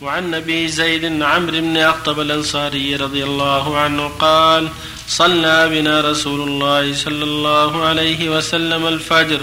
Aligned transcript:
وعن 0.00 0.34
أبي 0.34 0.68
زيد 0.68 1.22
عمرو 1.22 1.60
بن 1.60 1.76
أخطب 1.76 2.20
الأنصاري 2.20 2.96
رضي 2.96 3.24
الله 3.24 3.78
عنه 3.78 4.08
قال 4.08 4.68
صلى 5.08 5.68
بنا 5.68 6.00
رسول 6.00 6.48
الله 6.48 6.94
صلى 6.94 7.24
الله 7.24 7.84
عليه 7.84 8.36
وسلم 8.36 8.86
الفجر 8.86 9.40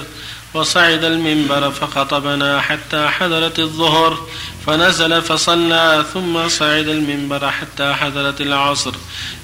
وصعد 0.53 1.03
المنبر 1.03 1.71
فخطبنا 1.71 2.61
حتى 2.61 3.07
حضرت 3.07 3.59
الظهر 3.59 4.27
فنزل 4.67 5.21
فصلى 5.21 6.05
ثم 6.13 6.49
صعد 6.49 6.87
المنبر 6.87 7.51
حتى 7.51 7.93
حضرت 7.93 8.41
العصر 8.41 8.93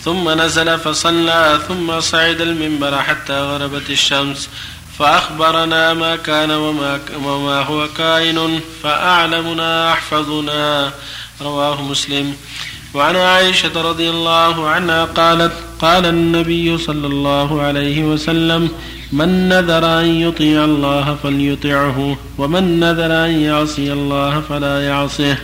ثم 0.04 0.30
نزل 0.30 0.80
فصلى 0.80 1.60
ثم 1.68 2.00
صعد 2.00 2.42
المنبر 2.42 3.02
حتى 3.02 3.42
غربت 3.42 3.90
الشمس 3.90 4.50
فأخبرنا 5.00 5.94
ما 5.94 6.16
كان 6.16 6.52
وما, 6.52 7.00
وما 7.26 7.62
هو 7.62 7.88
كائن 7.98 8.60
فأعلمنا 8.84 9.94
أحفظنا. 9.94 10.92
رواه 11.42 11.82
مسلم. 11.82 12.34
وعن 12.94 13.16
عائشة 13.16 13.82
رضي 13.82 14.10
الله 14.10 14.70
عنها 14.70 15.06
قالت 15.06 15.54
قال 15.82 16.06
النبي 16.06 16.78
صلى 16.78 17.08
الله 17.08 17.62
عليه 17.62 18.04
وسلم 18.04 18.70
من 19.12 19.50
نذر 19.50 20.00
أن 20.00 20.06
يطيع 20.06 20.66
الله 20.66 21.18
فليطعه 21.24 22.18
ومن 22.38 22.80
نذر 22.80 23.26
أن 23.26 23.42
يعصي 23.42 23.94
الله 23.94 24.42
فلا 24.50 24.88
يعصه 24.88 25.38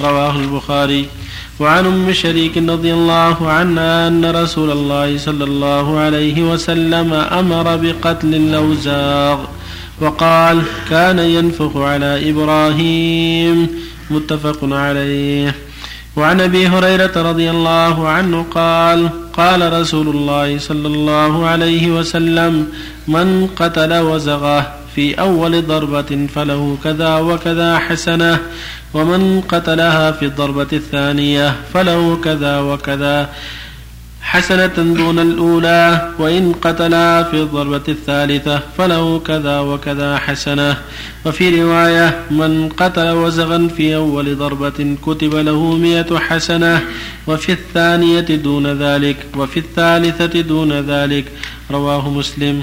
رواه 0.00 0.36
البخاري. 0.36 1.08
وعن 1.62 1.86
أم 1.86 2.12
شريك 2.12 2.58
رضي 2.58 2.92
الله 2.92 3.50
عنها 3.50 4.08
أن 4.08 4.24
رسول 4.24 4.70
الله 4.70 5.18
صلى 5.18 5.44
الله 5.44 5.98
عليه 5.98 6.42
وسلم 6.42 7.12
أمر 7.12 7.76
بقتل 7.76 8.34
الاوزاغ 8.34 9.38
وقال 10.00 10.62
كان 10.90 11.18
ينفخ 11.18 11.76
على 11.76 12.30
إبراهيم 12.30 13.68
متفق 14.10 14.58
عليه. 14.62 15.54
وعن 16.16 16.40
أبي 16.40 16.66
هريرة 16.66 17.12
رضي 17.16 17.50
الله 17.50 18.08
عنه 18.08 18.46
قال 18.50 19.08
قال 19.32 19.72
رسول 19.80 20.08
الله 20.08 20.58
صلى 20.58 20.88
الله 20.88 21.46
عليه 21.46 21.90
وسلم 21.90 22.66
من 23.08 23.46
قتل 23.56 23.92
وزغه 23.98 24.72
في 24.94 25.14
أول 25.14 25.66
ضربة 25.66 26.26
فله 26.34 26.78
كذا 26.84 27.18
وكذا 27.18 27.78
حسنة 27.78 28.40
ومن 28.94 29.40
قتلها 29.40 30.12
في 30.12 30.24
الضربة 30.24 30.72
الثانية 30.72 31.56
فله 31.74 32.16
كذا 32.24 32.60
وكذا 32.60 33.30
حسنة 34.22 34.76
دون 34.76 35.18
الأولى 35.18 36.12
وإن 36.18 36.52
قتلها 36.52 37.22
في 37.22 37.36
الضربة 37.42 37.82
الثالثة 37.88 38.62
فله 38.78 39.18
كذا 39.18 39.60
وكذا 39.60 40.18
حسنة. 40.18 40.76
وفي 41.24 41.62
رواية 41.62 42.20
من 42.30 42.68
قتل 42.68 43.08
وزغا 43.10 43.68
في 43.76 43.96
أول 43.96 44.38
ضربة 44.38 44.96
كتب 45.06 45.34
له 45.34 45.76
مئة 45.76 46.18
حسنة. 46.18 46.82
وفي 47.26 47.52
الثانية 47.52 48.20
دون 48.20 48.66
ذلك 48.66 49.16
وفي 49.36 49.58
الثالثة 49.58 50.40
دون 50.40 50.72
ذلك. 50.72 51.24
رواه 51.70 52.10
مسلم. 52.10 52.62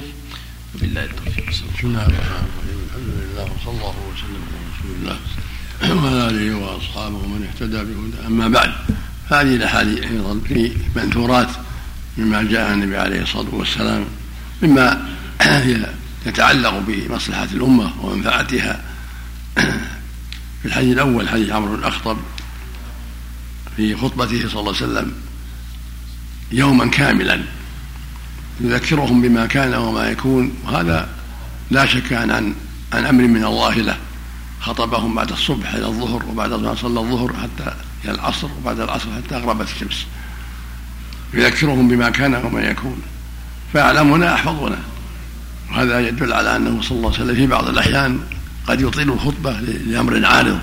بالله 0.82 1.04
التوفيق. 1.04 1.50
بسم 1.50 1.88
الله 1.88 2.06
الرحمن 2.06 2.46
الرحيم 2.50 2.80
الحمد 2.88 3.10
لله 3.20 3.44
وصلى 3.44 3.72
الله 3.74 3.94
وعلى 5.94 6.30
اله 6.30 6.56
وأصحابه 6.56 7.16
ومن 7.16 7.48
اهتدى 7.48 7.78
بهداه 7.78 8.28
أما 8.28 8.48
بعد 8.48 8.72
هذه 9.30 9.56
الأحاديث 9.56 10.04
أيضا 10.04 10.40
في 10.48 10.72
منثورات 10.96 11.50
مما 12.18 12.44
جاء 12.44 12.74
النبي 12.74 12.98
عليه 12.98 13.22
الصلاة 13.22 13.48
والسلام 13.52 14.06
مما 14.62 15.10
يتعلق 16.26 16.84
بمصلحة 16.88 17.48
الأمة 17.54 18.06
ومنفعتها. 18.06 18.82
في 20.62 20.66
الحديث 20.66 20.94
الأول 20.94 21.30
حديث 21.30 21.50
عمرو 21.50 21.76
بن 21.76 21.80
الاخطب 21.80 22.18
في 23.78 23.96
خطبته 23.96 24.50
صلى 24.50 24.60
الله 24.60 24.76
عليه 24.76 24.86
وسلم 24.86 25.12
يوما 26.52 26.88
كاملا 26.88 27.42
يذكرهم 28.62 29.22
بما 29.22 29.46
كان 29.46 29.74
وما 29.74 30.10
يكون 30.10 30.54
وهذا 30.66 31.10
لا 31.72 31.86
شك 31.86 32.14
عن, 32.14 32.56
عن 32.94 33.06
أمر 33.06 33.28
من 33.28 33.46
الله 33.46 33.76
له. 33.76 33.98
خطبهم 34.62 35.16
بعد 35.16 35.32
الصبح 35.32 35.74
إلى 35.74 35.86
الظهر 35.86 36.26
وبعد 36.26 36.54
ما 36.54 36.76
صلى 36.76 37.00
الظهر 37.00 37.34
حتى 37.34 37.74
إلى 38.06 38.12
العصر 38.12 38.48
وبعد 38.62 38.80
العصر 38.80 39.08
حتى 39.16 39.38
غربت 39.38 39.68
الشمس. 39.68 40.06
يذكرهم 41.34 41.88
بما 41.88 42.10
كان 42.10 42.36
وما 42.36 42.62
يكون. 42.62 43.02
فيعلمنا 43.72 44.34
أحفظنا. 44.34 44.80
وهذا 45.72 46.00
يدل 46.00 46.34
على 46.34 46.56
أنه 46.56 46.82
صلى 46.82 46.98
الله 46.98 47.14
عليه 47.14 47.24
وسلم 47.24 47.36
في 47.36 47.48
بعض 47.48 47.68
الأحيان 47.68 48.20
قد 48.68 48.82
يطيل 48.82 49.12
الخطبة 49.12 49.52
لأمر 49.62 50.26
عارض. 50.26 50.60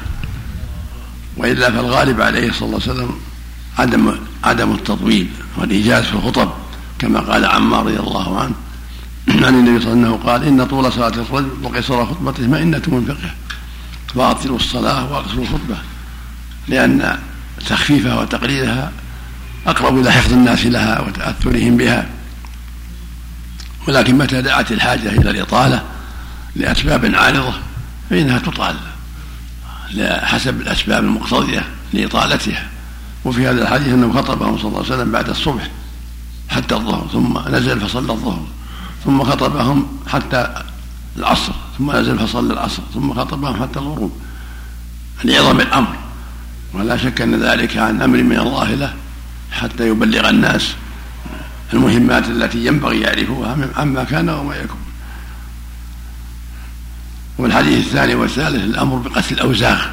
وإلا 1.36 1.70
فالغالب 1.70 2.20
عليه 2.20 2.52
صلى 2.52 2.66
الله 2.66 2.80
عليه 2.82 2.92
وسلم 2.92 3.10
عدم 3.78 4.18
عدم 4.44 4.72
التطويل 4.72 5.28
والإيجاز 5.56 6.04
في 6.04 6.14
الخطب 6.14 6.52
كما 6.98 7.20
قال 7.20 7.44
عمار 7.44 7.86
رضي 7.86 8.00
الله 8.00 8.40
عنه. 8.40 8.54
عن 9.46 9.54
النبي 9.54 9.80
صلى 9.80 9.92
الله 9.92 10.06
عليه 10.06 10.16
وسلم 10.16 10.28
قال 10.28 10.44
إن 10.44 10.66
طول 10.66 10.92
صلاة 10.92 11.08
الرجل 11.08 11.48
وقصر 11.62 12.06
خطبته 12.06 12.46
مئنه 12.46 12.82
من 12.86 13.04
فقه 13.08 13.45
فاطلوا 14.14 14.56
الصلاة 14.56 15.12
واقصروا 15.12 15.42
الخطبة 15.44 15.76
لأن 16.68 17.18
تخفيفها 17.66 18.20
وتقليلها 18.20 18.92
أقرب 19.66 19.98
إلى 19.98 20.12
حفظ 20.12 20.32
الناس 20.32 20.66
لها 20.66 21.00
وتأثرهم 21.00 21.76
بها. 21.76 22.06
ولكن 23.88 24.18
متى 24.18 24.42
دعت 24.42 24.72
الحاجة 24.72 25.08
إلى 25.08 25.30
الإطالة 25.30 25.82
لأسباب 26.56 27.14
عارضة 27.14 27.54
فإنها 28.10 28.38
تطال 28.38 28.76
حسب 30.22 30.60
الأسباب 30.60 31.04
المقتضية 31.04 31.64
لإطالتها. 31.92 32.68
وفي 33.24 33.48
هذا 33.48 33.62
الحديث 33.62 33.88
أنه 33.88 34.12
خطبهم 34.12 34.58
صلى 34.58 34.68
الله 34.68 34.84
عليه 34.84 34.94
وسلم 34.94 35.12
بعد 35.12 35.28
الصبح 35.28 35.70
حتى 36.48 36.74
الظهر 36.74 37.08
ثم 37.12 37.38
نزل 37.48 37.80
فصلى 37.80 38.12
الظهر 38.12 38.46
ثم 39.04 39.24
خطبهم 39.24 39.86
حتى 40.06 40.62
العصر 41.18 41.52
ثم 41.78 41.92
نزل 41.92 42.18
فصلى 42.18 42.52
العصر 42.52 42.82
ثم 42.94 43.14
خطبهم 43.14 43.62
حتى 43.62 43.78
الغروب. 43.78 44.12
لعظم 45.24 45.60
الأمر. 45.60 45.96
ولا 46.74 46.96
شك 46.96 47.20
أن 47.20 47.42
ذلك 47.42 47.76
عن 47.76 48.02
أمر 48.02 48.22
من 48.22 48.38
الله 48.38 48.74
له 48.74 48.94
حتى 49.50 49.88
يبلغ 49.88 50.28
الناس 50.28 50.74
المهمات 51.72 52.28
التي 52.28 52.66
ينبغي 52.66 53.00
يعرفوها 53.00 53.56
عما 53.76 54.04
كان 54.04 54.28
وما 54.28 54.56
يكون. 54.56 54.80
والحديث 57.38 57.86
الثاني 57.86 58.14
والثالث 58.14 58.64
الأمر 58.64 58.96
بقتل 58.96 59.34
الأوزاغ. 59.34 59.86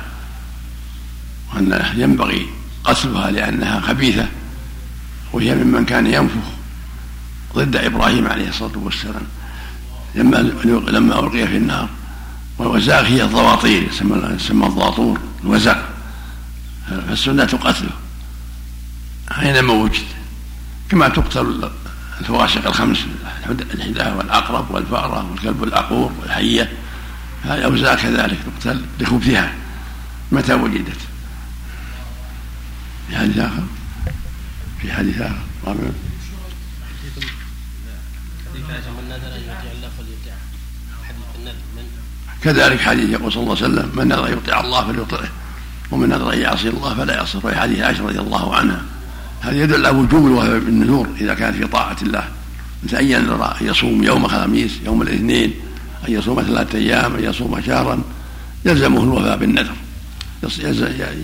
وانه 1.56 1.94
ينبغي 1.95 2.47
قتلها 2.83 3.31
لأنها 3.31 3.79
خبيثة 3.79 4.28
وهي 5.33 5.56
ممن 5.56 5.85
كان 5.85 6.07
ينفخ 6.07 6.47
ضد 7.56 7.75
إبراهيم 7.75 8.28
عليه 8.28 8.50
الصلاة 8.50 8.78
والسلام. 8.78 9.23
لما 10.16 10.38
لما 10.88 11.19
القي 11.19 11.47
في 11.47 11.57
النار. 11.57 11.90
والوزاغ 12.57 13.06
هي 13.06 13.24
الضواطير 13.24 13.84
يسمى 14.35 14.68
الضاطور 14.68 15.19
الوزاغ. 15.44 15.81
فالسنة 16.90 17.44
قتله. 17.44 17.90
أينما 19.40 19.74
وجد. 19.74 20.06
كما 20.90 21.09
تقتل 21.09 21.69
الفواشق 22.22 22.68
الخمس 22.68 23.06
الحداة 23.74 24.18
والعقرب 24.18 24.72
والفأرة 24.72 25.31
والكلب 25.31 25.63
العقور 25.63 26.12
والحية. 26.22 26.72
هذه 27.44 27.57
الأوزاع 27.57 27.95
كذلك 27.95 28.38
تقتل 28.45 28.85
لخبثها. 29.00 29.53
متى 30.31 30.53
وجدت؟ 30.53 30.97
في 33.09 33.18
حديث 33.18 33.38
آخر؟ 33.38 33.63
في 34.81 34.94
حديث 34.94 35.22
آخر؟ 35.22 35.38
كذلك 42.44 42.80
حديث 42.80 43.09
يقول 43.09 43.31
صلى 43.31 43.44
الله 43.44 43.56
عليه 43.56 43.66
وسلم 43.66 43.92
من 43.96 44.08
نذر 44.08 44.34
يطيع 44.34 44.62
الله 44.62 44.88
فليطعه 44.88 45.30
ومن 45.92 46.09
نذر 46.09 46.34
أن 46.34 46.40
يعصي 46.40 46.70
الله 46.70 46.94
فلا 46.94 47.13
يعصه 47.13 47.38
وفي 47.38 47.56
حديث 47.56 47.80
عائشة 47.80 48.04
رضي 48.04 48.19
الله 48.19 48.56
عنها. 48.56 48.81
هذا 49.42 49.63
يدل 49.63 49.86
على 49.86 49.98
وجوب 49.98 50.28
الوفاء 50.28 50.60
بالنذور 50.60 51.07
إذا 51.22 51.34
كانت 51.34 51.57
في 51.57 51.68
طاعة 51.68 51.98
الله. 52.01 52.24
مثل 52.84 52.98
أن 52.98 53.06
ينذر 53.06 53.45
أن 53.45 53.68
يصوم 53.68 54.04
يوم 54.04 54.25
الخميس 54.25 54.72
يوم 54.86 55.01
الاثنين 55.01 55.54
أن 56.07 56.13
يصوم 56.13 56.42
ثلاثة 56.42 56.78
أيام 56.78 57.16
أن 57.16 57.24
يصوم 57.24 57.62
شهرا 57.62 58.01
يلزمه 58.66 59.04
الوفاء 59.04 59.38
بالنذر. 59.38 59.75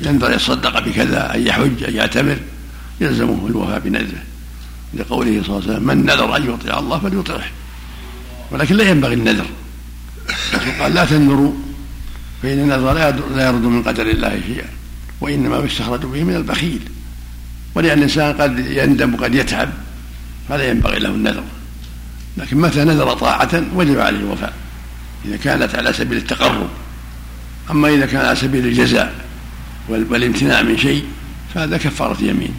ينذر 0.06 0.32
يصدق 0.32 0.80
بكذا 0.80 1.36
أن 1.36 1.48
يحج 1.48 1.84
أن 1.84 1.96
يعتمر 1.96 2.38
يلزمه 3.02 3.48
الوفاء 3.48 3.80
بنذره. 3.80 4.24
لقوله 4.94 5.44
صلى 5.44 5.58
الله 5.58 5.62
عليه 5.64 5.74
وسلم 5.74 5.88
من 5.88 6.06
نذر 6.06 6.36
أن 6.36 6.54
يطيع 6.54 6.80
الله 6.80 7.00
فليطعه. 7.00 7.44
ولكن 8.52 8.76
لا 8.76 8.90
ينبغي 8.90 9.14
النذر. 9.14 9.46
قال 10.80 10.94
لا 10.94 11.06
تنذروا 11.06 11.54
فإن 12.44 12.60
النذر 12.60 12.94
لا 13.36 13.48
يرد 13.48 13.62
من 13.62 13.84
قدر 13.84 14.10
الله 14.10 14.42
شيئا 14.48 14.68
وإنما 15.22 15.58
يستخرج 15.58 16.00
به 16.00 16.24
من 16.24 16.36
البخيل. 16.36 16.82
ولأن 17.76 17.98
الإنسان 17.98 18.34
قد 18.34 18.60
يندم 18.60 19.14
وقد 19.14 19.36
يتعب 19.36 19.70
فلا 20.50 20.70
ينبغي 20.70 21.00
له 21.00 21.10
النذر. 21.10 21.44
لكن 22.38 22.58
متى 22.58 22.84
نذر 22.84 23.14
طاعة 23.14 23.64
وجب 23.76 24.00
عليه 24.00 24.20
الوفاء؟ 24.20 24.54
إذا 25.26 25.38
كانت 25.38 25.76
على 25.76 25.94
سبيل 25.94 26.18
التقرب. 26.18 26.70
أما 27.72 27.88
إذا 27.88 28.06
كان 28.06 28.26
على 28.26 28.36
سبيل 28.36 28.68
الجزاء 28.68 29.16
والامتناع 29.90 30.62
من 30.62 30.78
شيء 30.78 31.06
فهذا 31.54 31.78
كفارة 31.78 32.24
يمين. 32.24 32.54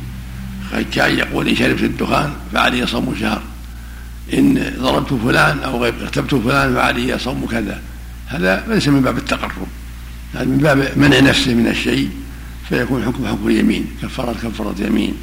كان 0.93 1.19
يقول 1.19 1.49
إن 1.49 1.57
شربت 1.57 1.83
الدخان 1.83 2.33
فعلي 2.53 2.87
صوم 2.87 3.15
شهر. 3.21 3.43
إن 4.35 4.73
ضربت 4.79 5.15
فلان 5.25 5.59
أو 5.59 5.85
اغتبت 5.85 6.35
فلان 6.35 6.75
فعلي 6.75 7.19
صوم 7.19 7.47
كذا. 7.47 7.81
هذا 8.27 8.65
ليس 8.69 8.89
من 8.89 9.03
باب 9.03 9.19
التقرب. 9.19 9.67
هذا 10.35 10.45
من 10.45 10.59
باب 10.59 10.93
منع 10.97 11.21
نفسه 11.21 11.55
من 11.55 11.69
الشيء 11.69 12.11
فيكون 12.69 13.05
حكم 13.05 13.27
حكم 13.27 13.49
اليمين. 13.49 13.87
كفارة 14.03 14.33
كفارة 14.33 14.75
يمين. 14.79 15.15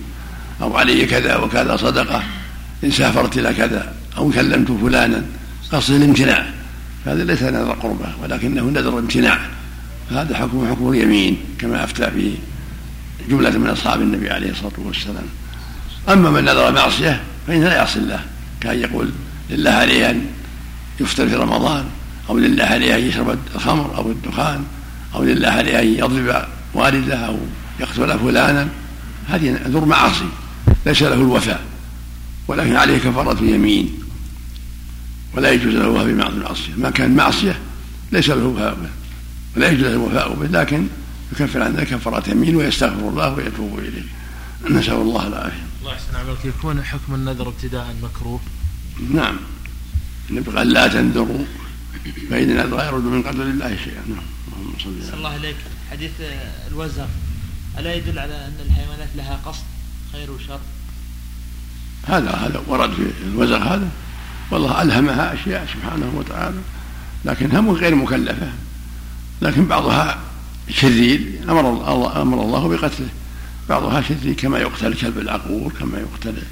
أو 0.62 0.78
علي 0.78 1.06
كذا 1.06 1.36
وكذا 1.36 1.78
صدقة. 1.78 2.24
إن 2.84 2.92
سافرت 2.92 3.38
إلى 3.38 3.54
كذا. 3.54 3.94
أو 4.18 4.32
كلمت 4.32 4.72
فلانا 4.72 5.24
قصد 5.72 5.94
الامتناع. 5.94 6.46
هذا 7.06 7.24
ليس 7.24 7.44
نذر 7.44 7.72
قربة 7.72 8.14
ولكنه 8.24 8.62
نذر 8.62 9.00
امتناع. 9.00 9.40
فهذا 10.10 10.38
حكم 10.38 10.68
حكم 10.72 10.90
اليمين 10.90 11.38
كما 11.60 11.84
أفتى 11.84 12.10
به 12.16 12.38
جملة 13.30 13.58
من 13.58 13.68
أصحاب 13.68 14.02
النبي 14.02 14.30
عليه 14.30 14.52
الصلاة 14.52 14.72
والسلام. 14.78 15.26
أما 16.10 16.30
من 16.30 16.44
نذر 16.44 16.72
معصية 16.72 17.22
فإنه 17.48 17.64
لا 17.64 17.76
يعصي 17.76 18.00
الله. 18.00 18.20
كان 18.62 18.80
يقول 18.80 19.10
لله 19.50 19.72
عليه 19.72 20.10
أن 20.10 20.26
يفطر 21.00 21.28
في 21.28 21.36
رمضان 21.36 21.86
أو 22.30 22.38
لله 22.38 22.64
عليه 22.64 22.96
أن 22.96 23.02
يشرب 23.02 23.38
الخمر 23.56 23.98
أو 23.98 24.12
الدخان 24.12 24.64
أو 25.16 25.24
لله 25.24 25.50
عليه 25.50 25.80
أن 25.80 25.88
يضرب 25.88 26.46
والده 26.74 27.16
أو 27.16 27.38
يقتل 27.80 28.20
فلانا. 28.20 28.68
هذه 29.28 29.50
نذر 29.50 29.86
معاصي 29.86 30.26
ليس 30.86 31.02
له 31.02 31.14
الوفاء 31.14 31.62
ولكن 32.48 32.76
عليه 32.76 32.98
كفارة 32.98 33.44
يمين 33.44 34.00
ولا 35.34 35.52
يجوز 35.52 35.74
له 35.74 35.82
الوفاء 35.82 36.06
بمعصية. 36.06 36.34
المعصية 36.34 36.74
ما 36.78 36.90
كان 36.90 37.16
معصية 37.16 37.60
ليس 38.12 38.30
له 38.30 38.46
وفاء 38.46 38.74
به 38.76 38.90
ولا 39.56 39.72
يجوز 39.72 39.86
له 39.86 39.94
الوفاء 39.94 40.34
به 40.34 40.60
لكن 40.60 40.88
يكفر 41.32 41.62
عن 41.62 41.76
ذلك 41.76 41.88
كفارة 41.88 42.30
يمين 42.30 42.56
ويستغفر 42.56 43.10
الله 43.10 43.34
ويتوب 43.34 43.80
إليه. 43.80 44.04
نسأل 44.80 44.94
الله 44.94 45.28
العافية. 45.28 45.67
الله 45.88 46.00
يحسن 46.00 46.16
عملك. 46.16 46.46
يكون 46.46 46.84
حكم 46.84 47.16
النذر 47.16 47.48
ابتداء 47.48 47.96
مكروه. 48.04 48.40
نعم. 49.14 49.38
النبي 50.30 50.52
قال 50.52 50.70
لا 50.70 50.88
تنذروا 50.88 51.46
فإن 52.30 52.50
النذر 52.52 52.86
يرد 52.86 53.04
من 53.04 53.24
قدر 53.24 53.44
الله 53.44 53.78
شيئا. 53.84 54.04
نعم. 54.08 54.26
اللهم 54.48 54.74
صل 54.80 55.18
الله 55.18 55.30
عليك. 55.30 55.56
حديث 55.92 56.12
الوزغ 56.68 57.06
ألا 57.78 57.96
يدل 57.96 58.20
على 58.20 58.36
أن 58.36 58.54
الحيوانات 58.66 59.10
لها 59.16 59.40
قصد 59.46 59.64
خير 60.12 60.32
وشر؟ 60.32 60.60
هذا 62.08 62.32
هذا 62.32 62.64
ورد 62.68 62.94
في 62.94 63.12
الوزغ 63.26 63.58
هذا. 63.58 63.90
والله 64.52 64.82
ألهمها 64.82 65.34
أشياء 65.34 65.68
سبحانه 65.74 66.12
وتعالى 66.16 66.62
لكنها 67.26 67.74
غير 67.74 67.96
مكلفة. 67.96 68.52
لكن 69.42 69.66
بعضها 69.66 70.20
شرير 70.70 71.40
أمر 71.50 71.70
الله 71.70 72.22
أمر 72.22 72.42
الله 72.42 72.68
بقتله. 72.68 73.10
بعضها 73.70 74.02
شرير 74.02 74.34
كما 74.34 74.60
يقتل 74.60 74.88
الكلب 74.88 75.18
العقور 75.18 75.74
كما 75.80 76.00
يقتل 76.00 76.44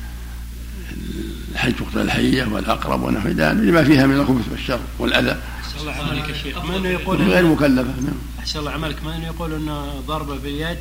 الحج 1.52 1.74
تقتل 1.74 2.02
الحية 2.02 2.46
والأقرب 2.46 3.04
ونحو 3.04 3.28
ذلك 3.28 3.58
لما 3.58 3.84
فيها 3.84 4.06
من 4.06 4.16
الخبث 4.16 4.52
والشر 4.52 4.80
والأذى. 5.00 5.38
أحسن 5.60 5.80
الله 5.80 5.92
عملك 5.92 6.30
يا 6.30 6.34
شيخ. 6.44 6.66
ما 6.66 6.78
إنه 6.78 6.90
يقول 6.90 7.22
غير 7.22 7.46
مكلفة 7.46 8.02
نعم. 8.02 8.16
أحسن 8.40 8.60
الله 8.60 8.72
عملك 8.72 9.04
ما 9.04 9.16
إنه 9.16 9.26
يقول 9.26 9.54
أنه 9.54 10.02
ضربة 10.08 10.36
باليد 10.36 10.78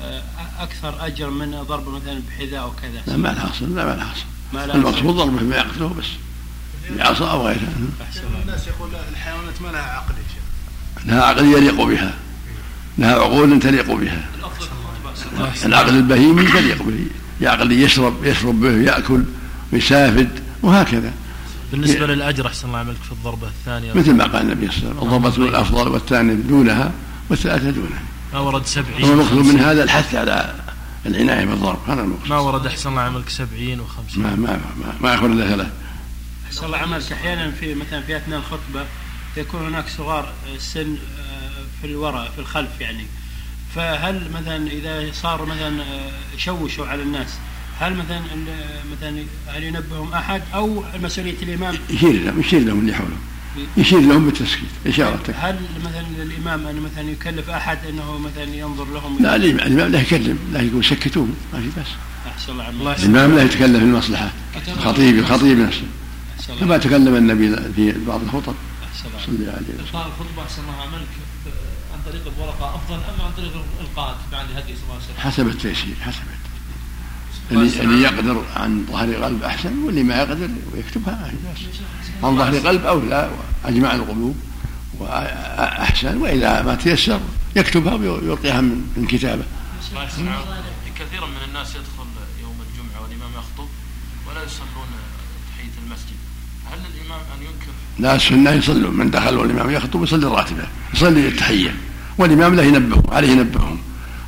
آه، 0.00 0.22
أكثر 0.58 1.06
أجر 1.06 1.30
من 1.30 1.62
ضربة 1.68 1.90
مثلا 1.90 2.20
بحذاء 2.28 2.62
أو 2.62 2.70
كذا؟ 2.70 3.02
لا 3.06 3.16
ما 3.16 3.32
الحاصل 3.32 3.76
لا 3.76 3.84
ما 3.84 3.94
الحاصل 3.94 4.24
المقصود 4.74 5.14
ضربه 5.16 5.38
بما 5.38 5.56
يقتله 5.56 5.88
بس 5.88 6.06
بعصا 6.96 7.30
أو 7.30 7.46
غيرها 7.46 7.72
الناس 8.42 8.66
يقول 8.66 8.90
الحيوانات 9.12 9.62
ما 9.62 9.68
لها 9.68 9.82
عقل 9.82 10.14
يا 10.14 10.34
شيخ. 10.34 11.06
لها 11.06 11.22
عقل 11.22 11.44
يليق 11.44 11.82
بها 11.82 12.14
لها 12.98 13.14
عقول 13.14 13.60
تليق 13.60 13.92
بها. 13.92 14.28
العقل 15.64 15.96
البهيمي 15.96 16.46
تليق 16.46 16.82
به 16.82 17.06
يعقل 17.40 17.72
يشرب 17.72 18.24
يشرب 18.24 18.60
به 18.60 18.70
يأكل 18.70 19.24
ويسافد 19.72 20.28
وهكذا. 20.62 21.12
بالنسبة 21.72 22.06
للأجر 22.06 22.46
أحسن 22.46 22.68
الله 22.68 22.78
عملك 22.78 23.02
في 23.02 23.12
الضربة 23.12 23.46
الثانية. 23.46 23.92
مثل 23.92 24.14
ما 24.14 24.24
قال 24.24 24.42
النبي 24.42 24.68
صلى 24.72 24.90
الله 24.90 24.90
عليه 24.90 25.06
وسلم 25.06 25.26
الضربة 25.26 25.48
الأفضل 25.48 25.88
والثانية 25.88 26.34
دونها 26.34 26.92
والثلاثة 27.30 27.70
دونها. 27.70 28.02
ما 28.32 28.40
ورد 28.40 28.66
سبعين 28.66 29.04
والمقصود 29.04 29.44
من 29.46 29.58
هذا 29.58 29.82
الحث 29.82 30.14
على 30.14 30.54
العناية 31.06 31.44
بالضرب 31.44 31.78
هذا 31.88 32.02
المقصود. 32.02 32.28
ما 32.30 32.38
ورد 32.38 32.66
أحسن 32.66 32.90
الله 32.90 33.00
عملك 33.00 33.28
سبعين 33.28 33.80
وخمسين. 33.80 34.22
ما 34.22 34.36
ما 34.36 34.60
ما, 34.80 34.94
ما 35.00 35.12
يأخذ 35.12 35.24
إلا 35.24 35.48
ثلاث 35.48 35.70
أحسن 36.46 36.66
الله 36.66 36.78
عملك 36.78 37.12
أحيانا 37.12 37.50
في 37.50 37.74
مثلا 37.74 38.02
في 38.02 38.16
أثناء 38.16 38.38
الخطبة 38.38 38.86
يكون 39.36 39.66
هناك 39.66 39.84
صغار 39.88 40.32
السن 40.54 40.96
آه، 41.18 41.50
في 41.80 41.86
الوراء 41.86 42.30
في 42.30 42.38
الخلف 42.38 42.80
يعني. 42.80 43.06
فهل 43.74 44.30
مثلا 44.34 44.66
إذا 44.66 45.12
صار 45.12 45.44
مثلا 45.46 45.82
آه، 45.82 46.10
شوشوا 46.36 46.86
على 46.86 47.02
الناس 47.02 47.28
هل 47.80 47.94
مثلا 47.94 48.20
مثلا 48.92 49.24
هل 49.46 49.62
ينبههم 49.62 50.12
أحد 50.14 50.42
أو 50.54 50.84
مسؤولية 51.02 51.42
الإمام؟ 51.42 51.74
يشير 51.90 52.12
لهم 52.12 52.40
يشير 52.40 52.60
لهم 52.60 52.78
اللي 52.78 52.94
حوله. 52.94 53.16
يشير 53.76 54.00
لهم 54.00 54.24
بالتسكيت 54.24 54.68
اشاره 54.86 55.34
هل 55.38 55.58
مثلا 55.84 56.24
للامام 56.24 56.66
أن 56.66 56.80
مثلا 56.80 57.10
يكلف 57.10 57.50
أحد 57.50 57.78
إنه 57.88 58.18
مثلا 58.18 58.54
ينظر 58.54 58.84
لهم؟ 58.84 59.22
لا 59.22 59.36
الامام 59.36 59.92
لا 59.92 60.00
يكلم 60.00 60.38
لا 60.52 60.60
يقول 60.62 60.84
سكتوهم 60.84 61.34
ما 61.52 61.60
في 61.60 61.80
بس. 61.80 61.86
أحسن 62.26 62.52
الله 62.52 62.96
الإمام 62.96 63.36
لا 63.36 63.42
يتكلم 63.42 63.78
في 63.78 63.84
المصلحة. 63.84 64.30
الخطيب 64.68 65.18
الخطيب 65.18 65.58
نفسه. 65.58 65.82
كما 66.60 66.78
تكلم 66.78 67.16
النبي 67.16 67.56
في 67.76 67.94
بعض 68.06 68.22
الخطب. 68.22 68.54
صلى 69.02 69.10
الله 69.28 69.52
عليه 69.52 69.62
وسلم. 69.62 69.80
الخطبه 69.80 70.42
أحسن 70.42 70.62
الله 70.62 70.82
عملك. 70.82 71.08
طريق 72.06 72.22
الورقة 72.36 72.74
أفضل 72.74 72.94
أم 72.94 73.26
عن 73.26 73.32
طريق 73.36 73.52
القاء 73.80 74.18
بعد 74.32 74.46
هدي 74.56 74.74
صلى 74.74 74.82
الله 74.82 74.94
عليه 74.94 75.04
وسلم 75.04 75.16
حسب 75.18 75.48
التيسير 75.48 75.94
حسب 76.00 76.22
اللي, 77.50 77.80
اللي 77.80 78.02
يقدر 78.02 78.44
عن 78.56 78.86
ظهر 78.90 79.14
قلب 79.14 79.42
أحسن 79.42 79.82
واللي 79.82 80.02
ما 80.02 80.16
يقدر 80.16 80.50
يكتبها. 80.74 81.32
عن 82.22 82.36
ظهر 82.36 82.56
قلب 82.56 82.84
اولى 82.84 83.30
اجمع 83.64 83.94
القلوب 83.94 84.36
وأحسن. 84.98 86.16
وإذا 86.16 86.62
ما 86.62 86.74
تيسر 86.74 87.20
يكتبها 87.56 87.94
ويلقيها 87.94 88.60
من 88.60 89.06
كتابه. 89.10 89.44
كثيرا 90.98 91.26
من 91.26 91.42
الناس 91.48 91.68
يدخل 91.68 92.06
يوم 92.42 92.56
الجمعة 92.70 93.02
والإمام 93.02 93.30
يخطب 93.32 93.68
ولا 94.28 94.44
يصلون 94.44 94.86
تحية 95.50 95.84
المسجد. 95.84 96.16
هل 96.72 96.78
للامام 96.78 97.20
أن 97.20 97.42
ينكر؟ 97.42 97.72
لا 97.98 98.14
السنة 98.14 98.50
يصلون. 98.50 98.94
من 98.94 99.10
دخل 99.10 99.36
والإمام 99.36 99.70
يخطب 99.70 100.02
يصلي 100.02 100.26
الراتبة 100.26 100.66
يصلي 100.94 101.28
التحية. 101.28 101.74
والامام 102.18 102.54
له 102.54 102.62
ينبههم 102.62 103.02
عليه 103.12 103.28
ينبههم 103.28 103.78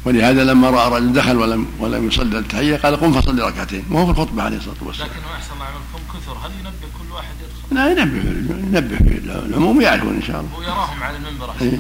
ولهذا 0.04 0.44
لما 0.44 0.70
رأى 0.70 0.96
رجل 0.96 1.12
دخل 1.12 1.36
ولم 1.36 1.66
ولم 1.78 2.08
يصلي 2.08 2.38
التحية 2.38 2.76
قال 2.76 2.96
قم 2.96 3.20
فصلي 3.20 3.43
ركعتين 3.43 3.84
وهو 3.91 4.05
في 4.05 4.10
الخطبة 4.10 4.43
عليه 4.43 4.56
الصلاة 4.56 4.76
والسلام. 4.81 5.08
لكن 5.08 5.19
احسن 5.36 5.53
الله 5.55 5.64
عملكم 5.64 6.19
كثر 6.19 6.32
هل 6.32 6.50
ينبه 6.58 6.93
كل 6.98 7.12
واحد 7.14 7.34
يدخل؟ 7.41 7.76
لا 7.76 7.91
ينبه 7.91 8.79
ينبه 8.79 9.46
العموم 9.48 9.81
يعرفون 9.81 10.14
إن 10.14 10.22
شاء 10.22 10.41
الله. 10.41 10.58
ويراهم 10.58 11.03
على 11.03 11.17
المنبر 11.17 11.50
أحسن 11.50 11.64
إيه. 11.64 11.79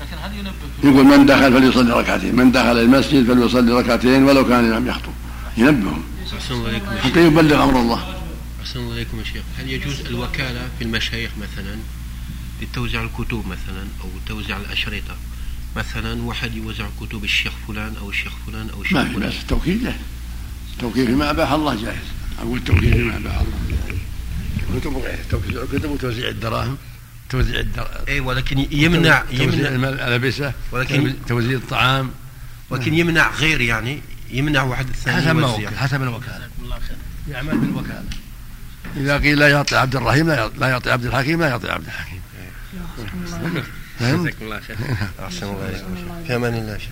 لكن 0.00 0.16
هل 0.22 0.38
ينبه 0.38 0.94
يقول 0.94 1.18
من 1.18 1.26
دخل 1.26 1.52
فليصلي 1.52 1.92
ركعتين 1.92 2.36
من 2.36 2.52
دخل 2.52 2.78
المسجد 2.78 3.26
فليصلي 3.26 3.72
ركعتين 3.72 4.24
ولو 4.24 4.48
كان 4.48 4.64
الامام 4.64 4.86
يخطب 4.86 5.12
ينبههم 5.56 6.02
أحسن 6.36 6.54
الله 6.54 6.70
إليكم 6.70 6.92
يا 6.92 7.00
حتى 7.02 7.26
يبلغ 7.26 7.64
أمر 7.64 7.80
الله. 7.80 8.04
أحسن 8.62 8.80
الله 8.80 8.94
إليكم 8.94 9.18
يا 9.18 9.24
شيخ 9.24 9.42
هل 9.58 9.70
يجوز 9.70 10.00
الوكالة 10.00 10.60
في 10.78 10.84
المشايخ 10.84 11.30
مثلا 11.36 11.76
لتوزيع 12.62 13.02
الكتب 13.02 13.44
مثلا 13.46 13.84
أو 14.00 14.08
توزيع 14.26 14.56
الأشرطة. 14.56 15.16
مثلا 15.76 16.22
واحد 16.22 16.54
يوزع 16.54 16.86
كتب 17.00 17.24
الشيخ 17.24 17.52
فلان 17.68 17.96
أو 17.96 18.10
الشيخ 18.10 18.32
فلان 18.46 18.70
أو 18.70 18.82
الشيخ 18.82 18.96
ما 18.96 19.04
في 19.04 19.14
فلان. 19.14 19.28
التوكيل 19.28 19.84
له 19.84 19.96
التوكيل 20.72 21.06
فيما 21.06 21.30
أباح 21.30 21.52
الله 21.52 21.74
جائز 21.74 21.98
أقول 22.38 22.58
التوكيل 22.58 22.92
فيما 22.92 23.16
أباح 23.16 23.40
الله 23.40 24.80
كتب 24.80 24.96
غير 24.96 25.14
التوكيل 25.14 25.58
الكتب 25.58 25.90
وتوزيع 25.90 26.28
الدراهم 26.28 26.76
توزيع 27.28 27.60
الدراهم 27.60 28.04
اي 28.08 28.20
ولكن 28.20 28.66
يمنع 28.70 29.24
توزيع 29.38 29.72
يمنع 29.72 29.88
الالبسه 29.88 30.52
ولكن 30.72 31.14
توزيع 31.28 31.58
الطعام. 31.58 32.10
ولكن 32.70 32.94
يمنع 32.94 33.30
غير 33.30 33.60
يعني 33.60 34.02
يمنع 34.30 34.62
واحد 34.62 34.88
الثاني 34.88 35.22
حسب 35.22 35.36
ما. 35.36 35.46
وكل 35.46 35.76
حسب 35.76 36.02
الوكاله 36.02 36.48
يعمل 37.28 37.58
بالوكاله 37.58 38.04
إذا 38.96 39.18
قيل 39.18 39.38
لا 39.38 39.48
يعطي 39.48 39.76
عبد 39.76 39.96
الرحيم 39.96 40.28
لا 40.28 40.68
يعطي, 40.68 40.90
عبد 40.90 41.04
الحكيم 41.04 41.40
لا 41.40 41.48
يعطي 41.48 41.70
عبد 41.70 41.86
الحكيم؟ 41.86 42.19
جزاكم 44.00 44.44
الله 44.44 44.60
خير 44.60 44.76
احسن 45.20 45.46
الله. 45.46 46.24
في 46.26 46.36
أمان 46.36 46.54
الله 46.54 46.78
شيخ 46.78 46.90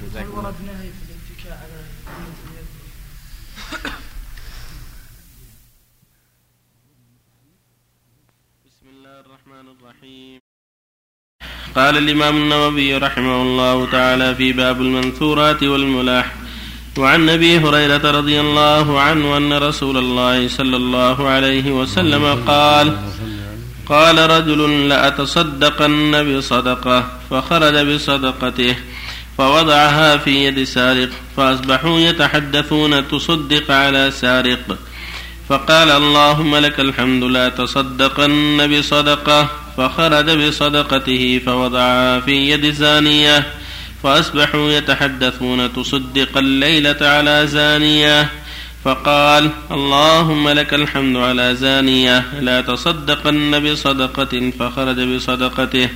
بسم 8.67 8.87
الله 8.97 9.21
الرحمن 9.21 9.67
الرحيم 9.75 10.41
قال 11.75 11.99
الإمام 11.99 12.37
النووي 12.37 12.97
رحمه 12.97 13.43
الله 13.43 13.91
تعالى 13.91 14.35
في 14.35 14.53
باب 14.53 14.81
المنثورات 14.81 15.63
والملاح 15.63 16.35
وعن 16.99 17.29
أبي 17.29 17.59
هريرة 17.59 18.11
رضي 18.11 18.41
الله 18.41 19.01
عنه 19.01 19.37
أن 19.37 19.53
رسول 19.53 19.97
الله 19.97 20.49
صلى 20.49 20.77
الله 20.77 21.29
عليه 21.29 21.73
وسلم 21.73 22.45
قال 22.45 22.97
قال 23.89 24.31
رجل 24.31 24.89
لأتصدقن 24.89 26.37
بصدقة 26.37 27.11
فخرج 27.31 27.95
بصدقته 27.95 28.77
فوضعها 29.39 30.17
في 30.17 30.45
يد 30.45 30.65
سارق 30.65 31.09
فأصبحوا 31.37 32.01
يتحدثون 32.01 33.09
تصدق 33.09 33.71
على 33.71 34.11
سارق. 34.11 34.79
فقال 35.49 35.91
اللهم 35.91 36.57
لك 36.57 36.81
الحمد 36.81 37.25
لا 37.25 37.49
تصدقن 37.49 38.79
بصدقة 38.79 39.49
فخرج 39.77 40.31
بصدقته 40.31 41.41
فوضعها 41.47 42.21
في 42.21 42.51
يد 42.51 42.71
زانية 42.71 43.47
فأصبحوا 44.03 44.71
يتحدثون 44.71 45.73
تصدق 45.73 46.39
الليلة 46.39 46.97
على 47.01 47.47
زانية. 47.47 48.31
فقال 48.85 49.51
اللهم 49.71 50.49
لك 50.49 50.75
الحمد 50.75 51.17
على 51.17 51.55
زانية. 51.55 52.25
لا 52.41 52.61
تصدقن 52.61 53.73
بصدقة 53.73 54.53
فخرج 54.59 55.01
بصدقته 55.01 55.89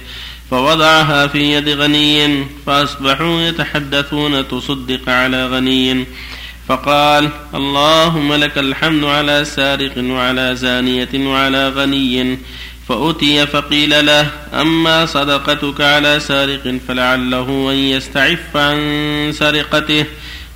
فوضعها 0.50 1.26
في 1.26 1.52
يد 1.52 1.68
غني 1.68 2.44
فأصبحوا 2.66 3.40
يتحدثون 3.40 4.48
تصدق 4.48 5.08
على 5.08 5.46
غني 5.46 6.06
فقال 6.68 7.28
اللهم 7.54 8.32
لك 8.32 8.58
الحمد 8.58 9.04
على 9.04 9.44
سارق 9.44 9.92
وعلى 9.98 10.56
زانية 10.56 11.08
وعلى 11.14 11.68
غني 11.68 12.38
فأتي 12.88 13.46
فقيل 13.46 14.06
له 14.06 14.30
أما 14.54 15.06
صدقتك 15.06 15.80
على 15.80 16.20
سارق 16.20 16.78
فلعله 16.88 17.70
أن 17.70 17.76
يستعف 17.76 18.56
عن 18.56 19.30
سرقته 19.34 20.04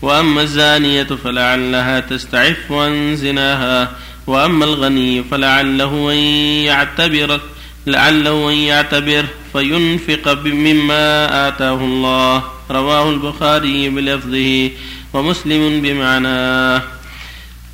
وأما 0.07 0.43
الزانية 0.43 1.03
فلعلها 1.25 2.01
تستعف 2.01 2.73
عن 2.73 3.17
زناها 3.17 3.91
وأما 4.27 4.65
الغني 4.65 5.25
فلعله 5.31 6.13
أن 6.13 6.19
يعتبر 6.71 7.41
لعله 7.87 8.51
أن 8.51 8.55
يعتبر 8.55 9.25
فينفق 9.53 10.39
مما 10.45 11.49
آتاه 11.49 11.75
الله. 11.75 12.43
رواه 12.71 13.11
البخاري 13.11 13.89
بلفظه 13.89 14.71
ومسلم 15.13 15.83
بمعناه. 15.83 16.83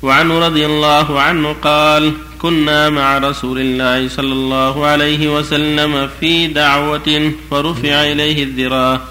وعنه 0.01 0.39
رضي 0.39 0.65
الله 0.65 1.21
عنه 1.21 1.53
قال 1.53 2.13
كنا 2.41 2.89
مع 2.89 3.17
رسول 3.17 3.59
الله 3.59 4.09
صلى 4.09 4.33
الله 4.33 4.85
عليه 4.85 5.37
وسلم 5.37 6.09
في 6.19 6.47
دعوة 6.47 7.31
فرفع 7.51 8.11
إليه 8.11 8.43
الذراع. 8.43 9.01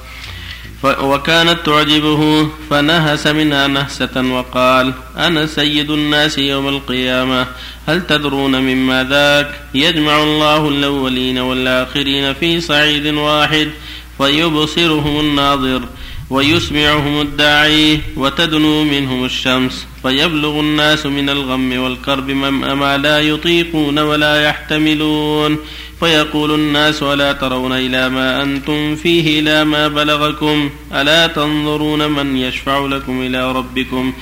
وكانت 0.84 1.58
تعجبه 1.66 2.48
فنهس 2.70 3.26
منها 3.26 3.66
نهسة 3.66 4.32
وقال 4.32 4.92
أنا 5.16 5.46
سيد 5.46 5.90
الناس 5.90 6.38
يوم 6.38 6.68
القيامة 6.68 7.46
هل 7.88 8.06
تدرون 8.06 8.60
مما 8.60 9.04
ذاك؟ 9.04 9.60
يجمع 9.74 10.22
الله 10.22 10.68
الأولين 10.68 11.38
والآخرين 11.38 12.34
في 12.34 12.60
صعيد 12.60 13.06
واحد 13.06 13.70
فيبصرهم 14.18 15.20
الناظر 15.20 15.82
ويسمعهم 16.30 17.20
الداعي 17.20 18.00
وتدنو 18.16 18.84
منهم 18.84 19.24
الشمس 19.24 19.86
فيبلغ 20.02 20.60
الناس 20.60 21.06
من 21.06 21.30
الغم 21.30 21.78
والكرب 21.78 22.30
ما 22.30 22.98
لا 22.98 23.20
يطيقون 23.20 23.98
ولا 23.98 24.42
يحتملون. 24.42 25.58
فيقول 26.02 26.54
الناس 26.54 27.02
ألا 27.02 27.32
ترون 27.32 27.72
إلى 27.72 28.08
ما 28.08 28.42
أنتم 28.42 28.96
فيه 28.96 29.40
إلى 29.40 29.64
ما 29.64 29.88
بلغكم 29.88 30.70
ألا 30.94 31.26
تنظرون 31.26 32.10
من 32.10 32.36
يشفع 32.36 32.78
لكم 32.86 33.20
إلى 33.20 33.52
ربكم 33.52 34.12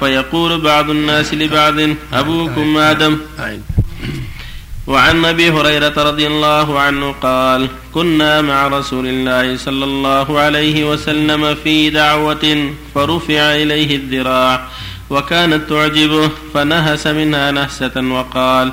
فيقول 0.00 0.60
بعض 0.60 0.90
الناس 0.90 1.34
لبعض 1.34 1.74
أبوكم 2.12 2.76
آدم 2.76 3.18
وعن 4.86 5.24
أبي 5.24 5.50
هريرة 5.50 6.02
رضي 6.02 6.26
الله 6.26 6.78
عنه 6.80 7.12
قال 7.12 7.68
كنا 7.94 8.40
مع 8.42 8.66
رسول 8.68 9.06
الله 9.06 9.56
صلى 9.56 9.84
الله 9.84 10.38
عليه 10.38 10.84
وسلم 10.92 11.54
في 11.54 11.90
دعوة 11.90 12.72
فرفع 12.94 13.54
إليه 13.54 13.96
الذراع 13.96 14.68
وكانت 15.10 15.70
تعجبه 15.70 16.30
فنهس 16.54 17.06
منها 17.06 17.50
نهسة 17.50 17.96
وقال 17.96 18.72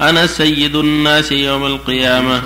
أنا 0.00 0.26
سيد 0.26 0.76
الناس 0.76 1.32
يوم 1.32 1.66
القيامة. 1.66 2.42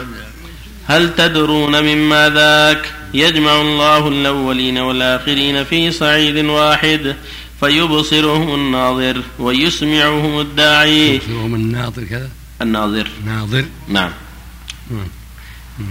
هل 0.87 1.15
تدرون 1.15 1.83
مما 1.83 2.29
ذاك؟ 2.29 2.93
يجمع 3.15 3.61
الله 3.61 4.09
الأولين 4.09 4.79
والآخرين 4.79 5.65
في 5.65 5.91
صعيد 5.91 6.37
واحد 6.37 7.17
فيبصرهم 7.61 8.55
الناظر 8.55 9.23
ويسمعهم 9.39 10.41
الداعي. 10.41 11.15
يبصرهم 11.15 11.55
الناظر 11.55 12.05
كذا؟ 12.05 12.29
الناظر. 12.63 13.07
ناظر. 13.27 13.65
نعم. 13.89 14.11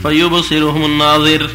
فيبصرهم 0.03 0.85
الناظر. 0.85 1.49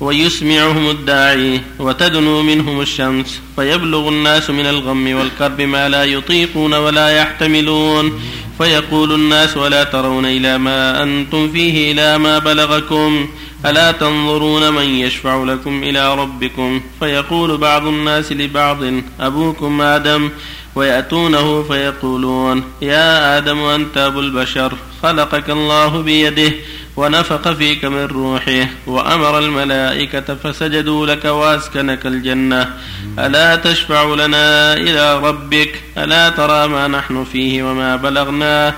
ويسمعهم 0.00 0.90
الداعي 0.90 1.60
وتدنو 1.78 2.42
منهم 2.42 2.80
الشمس 2.80 3.40
فيبلغ 3.56 4.08
الناس 4.08 4.50
من 4.50 4.66
الغم 4.66 5.14
والكرب 5.14 5.60
ما 5.60 5.88
لا 5.88 6.04
يطيقون 6.04 6.74
ولا 6.74 7.08
يحتملون 7.08 8.20
فيقول 8.58 9.12
الناس 9.12 9.56
ولا 9.56 9.84
ترون 9.84 10.26
إلى 10.26 10.58
ما 10.58 11.02
أنتم 11.02 11.52
فيه 11.52 11.92
إلى 11.92 12.18
ما 12.18 12.38
بلغكم 12.38 13.28
ألا 13.66 13.92
تنظرون 13.92 14.72
من 14.72 14.88
يشفع 14.88 15.44
لكم 15.44 15.82
إلى 15.82 16.14
ربكم 16.14 16.80
فيقول 17.00 17.56
بعض 17.56 17.86
الناس 17.86 18.32
لبعض 18.32 18.78
أبوكم 19.20 19.82
آدم 19.82 20.30
ويأتونه 20.74 21.62
فيقولون 21.62 22.64
يا 22.82 23.38
آدم 23.38 23.58
أنت 23.58 23.96
أبو 23.96 24.20
البشر 24.20 24.72
خلقك 25.02 25.50
الله 25.50 26.02
بيده 26.02 26.52
ونفخ 26.98 27.52
فيك 27.52 27.84
من 27.84 28.04
روحه 28.04 28.66
وأمر 28.86 29.38
الملائكة 29.38 30.34
فسجدوا 30.34 31.06
لك 31.06 31.24
وأسكنك 31.24 32.06
الجنة. 32.06 32.72
ألا 33.18 33.56
تشفع 33.56 34.14
لنا 34.14 34.72
إلى 34.72 35.18
ربك؟ 35.18 35.82
ألا 35.98 36.28
ترى 36.28 36.68
ما 36.68 36.88
نحن 36.88 37.24
فيه 37.32 37.62
وما 37.62 37.96
بلغنا؟ 37.96 38.74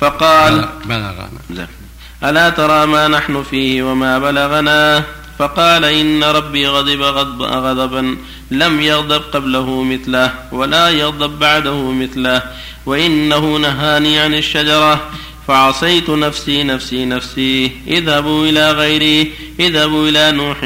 فقال 0.00 0.68
بلغنا. 0.84 1.68
ألا 2.24 2.50
ترى 2.50 2.86
ما 2.86 3.08
نحن 3.08 3.42
فيه 3.42 3.82
وما 3.82 4.18
بلغنا؟ 4.18 5.02
فقال 5.38 5.84
إن 5.84 6.24
ربي 6.24 6.68
غضب 6.68 7.00
غضب 7.02 7.42
غضبا 7.42 8.16
لم 8.50 8.80
يغضب 8.80 9.22
قبله 9.32 9.82
مثله 9.82 10.30
ولا 10.52 10.88
يغضب 10.88 11.38
بعده 11.38 11.90
مثله 11.90 12.42
وإنه 12.86 13.56
نهاني 13.56 14.18
عن 14.18 14.34
الشجرة. 14.34 15.00
فعصيت 15.46 16.10
نفسي 16.10 16.62
نفسي 16.62 17.04
نفسي. 17.04 17.72
اذهبوا 17.86 18.46
إلى 18.46 18.72
غيري 18.72 19.32
اذهبوا 19.60 20.08
إلى 20.08 20.32
نوح. 20.32 20.58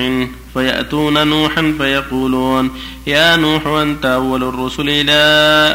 فيأتون 0.54 1.26
نوحا 1.26 1.74
فيقولون 1.78 2.70
يا 3.06 3.36
نوح 3.36 3.66
أنت 3.66 4.06
أول 4.06 4.42
الرسل 4.42 4.88
إلى 4.88 5.12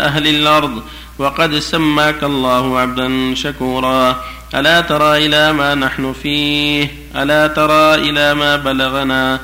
أهل 0.05 0.27
الأرض. 0.27 0.83
وقد 1.19 1.59
سماك 1.59 2.24
الله 2.24 2.79
عبدا 2.79 3.35
شكورا. 3.35 4.24
ألا 4.55 4.81
ترى 4.81 5.25
إلى 5.25 5.53
ما 5.53 5.75
نحن 5.75 6.13
فيه؟ 6.24 6.91
ألا 7.15 7.47
ترى 7.47 7.95
إلى 7.95 8.33
ما 8.33 8.55
بلغنا؟ 8.55 9.39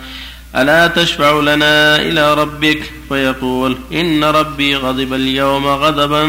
ألا 0.56 0.88
تشفع 0.88 1.40
لنا 1.40 2.02
إلى 2.02 2.34
ربك؟ 2.34 2.92
فيقول 3.10 3.78
إن 3.94 4.24
ربي 4.24 4.76
غضب 4.76 5.14
اليوم 5.14 5.68
غضبا 5.68 6.24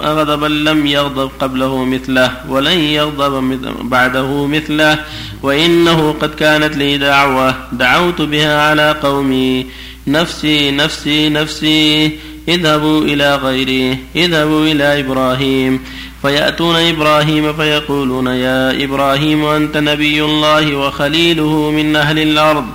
غضبا 0.00 0.46
لم 0.46 0.86
يغضب 0.86 1.30
قبله 1.40 1.84
مثله 1.84 2.32
ولن 2.48 2.78
يغضب 2.78 3.60
بعده 3.82 4.46
مثله 4.46 4.98
وإنه 5.42 6.14
قد 6.20 6.34
كانت 6.34 6.76
لي 6.76 6.98
دعوة 6.98 7.54
دعوت 7.72 8.22
بها 8.22 8.70
على 8.70 8.96
قومي. 9.02 9.66
نفسي 10.06 10.70
نفسي 10.70 11.28
نفسي 11.28 12.10
اذهبوا 12.48 13.04
إلى 13.04 13.36
غيري 13.36 13.98
اذهبوا 14.16 14.64
إلى 14.64 15.00
إبراهيم. 15.00 15.80
فيأتون 16.22 16.76
إبراهيم 16.76 17.52
فيقولون 17.52 18.26
يا 18.26 18.84
إبراهيم 18.84 19.44
أنت 19.44 19.76
نبي 19.76 20.24
الله 20.24 20.76
وخليله 20.76 21.70
من 21.70 21.96
أهل 21.96 22.18
الأرض. 22.18 22.66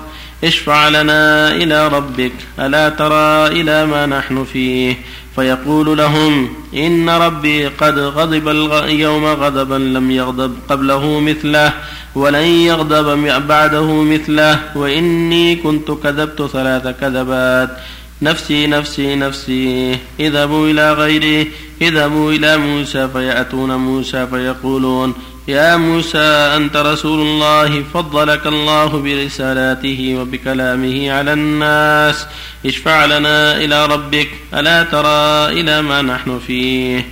اشفع 0.45 0.89
لنا 0.89 1.51
إلى 1.51 1.87
ربك 1.87 2.31
ألا 2.59 2.89
ترى 2.89 3.47
إلى 3.47 3.85
ما 3.85 4.05
نحن 4.05 4.43
فيه؟ 4.43 4.95
فيقول 5.35 5.97
لهم 5.97 6.49
إن 6.73 7.09
ربي 7.09 7.67
قد 7.67 7.99
غضب 7.99 8.47
اليوم 8.47 9.25
غضبا 9.25 9.75
لم 9.75 10.11
يغضب 10.11 10.55
قبله 10.69 11.19
مثله 11.19 11.73
ولن 12.15 12.45
يغضب 12.45 13.47
بعده 13.47 13.93
مثله 14.01 14.59
وإني 14.75 15.55
كنت 15.55 15.91
كذبت 15.91 16.41
ثلاث 16.53 16.87
كذبات. 17.01 17.69
نفسي 18.21 18.67
نفسي 18.67 19.15
نفسي 19.15 19.97
اذهبوا 20.19 20.69
إلى 20.69 20.93
غيري 20.93 21.51
اذهبوا 21.81 22.31
إلى 22.31 22.57
موسى 22.57 23.07
فيأتون 23.07 23.75
موسى 23.75 24.27
فيقولون 24.27 25.13
يا 25.47 25.77
موسى 25.77 26.17
أنت 26.57 26.75
رسول 26.75 27.19
الله 27.21 27.83
فضلك 27.93 28.47
الله 28.47 28.87
برسالاته 28.87 30.15
وبكلامه 30.19 31.11
على 31.11 31.33
الناس. 31.33 32.25
اشفع 32.65 33.05
لنا 33.05 33.57
إلى 33.57 33.85
ربك 33.85 34.29
ألا 34.53 34.83
ترى 34.83 35.61
إلى 35.61 35.81
ما 35.81 36.01
نحن 36.01 36.39
فيه؟ 36.47 37.07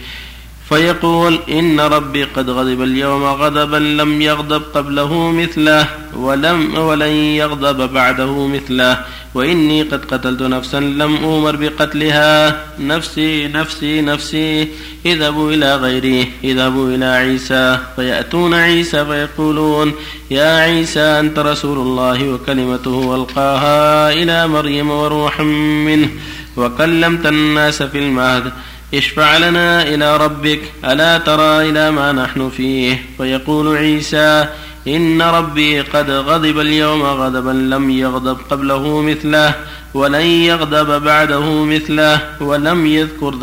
فيقول 0.73 1.39
إن 1.49 1.79
ربي 1.79 2.23
قد 2.23 2.49
غضب 2.49 2.81
اليوم 2.81 3.23
غضبا 3.23 3.77
لم 3.77 4.21
يغضب 4.21 4.61
قبله 4.73 5.31
مثله 5.31 5.87
ولم 6.15 6.77
ولن 6.77 7.11
يغضب 7.11 7.93
بعده 7.93 8.47
مثله 8.47 8.97
وإني 9.35 9.83
قد 9.83 10.05
قتلت 10.05 10.41
نفسا 10.41 10.79
لم 10.79 11.15
أؤمر 11.15 11.55
بقتلها. 11.55 12.57
نفسي 12.79 13.47
نفسي 13.47 14.01
نفسي. 14.01 14.67
اذهبوا 15.05 15.51
إلى 15.51 15.75
غيري 15.75 16.31
اذهبوا 16.43 16.95
إلى 16.95 17.05
عيسى. 17.05 17.79
فيأتون 17.95 18.53
عيسى 18.53 19.05
فيقولون 19.05 19.93
يا 20.31 20.59
عيسى 20.59 20.99
أنت 20.99 21.39
رسول 21.39 21.77
الله. 21.77 22.29
وكلمته 22.29 23.15
ألقاها 23.15 24.11
إلى 24.13 24.47
مريم 24.47 24.91
وروحا 24.91 25.43
منه. 25.87 26.09
وكلمت 26.57 27.25
الناس 27.25 27.83
في 27.83 27.99
المهد. 27.99 28.51
اشفع 28.93 29.37
لنا 29.37 29.83
إلى 29.83 30.17
ربك 30.17 30.61
ألا 30.85 31.17
ترى 31.17 31.69
إلى 31.69 31.91
ما 31.91 32.11
نحن 32.11 32.49
فيه؟ 32.49 33.05
فيقول 33.17 33.77
عيسى 33.77 34.47
إن 34.87 35.21
ربي 35.21 35.81
قد 35.81 36.09
غضب 36.09 36.59
اليوم 36.59 37.03
غضبا 37.03 37.75
لم 37.75 37.89
يغضب 37.89 38.37
قبله 38.49 39.01
مثله 39.01 39.53
ولن 39.93 40.25
يغضب 40.25 41.03
بعده 41.03 41.63
مثله 41.63 42.21
ولم 42.41 42.85
يذكر 42.85 43.35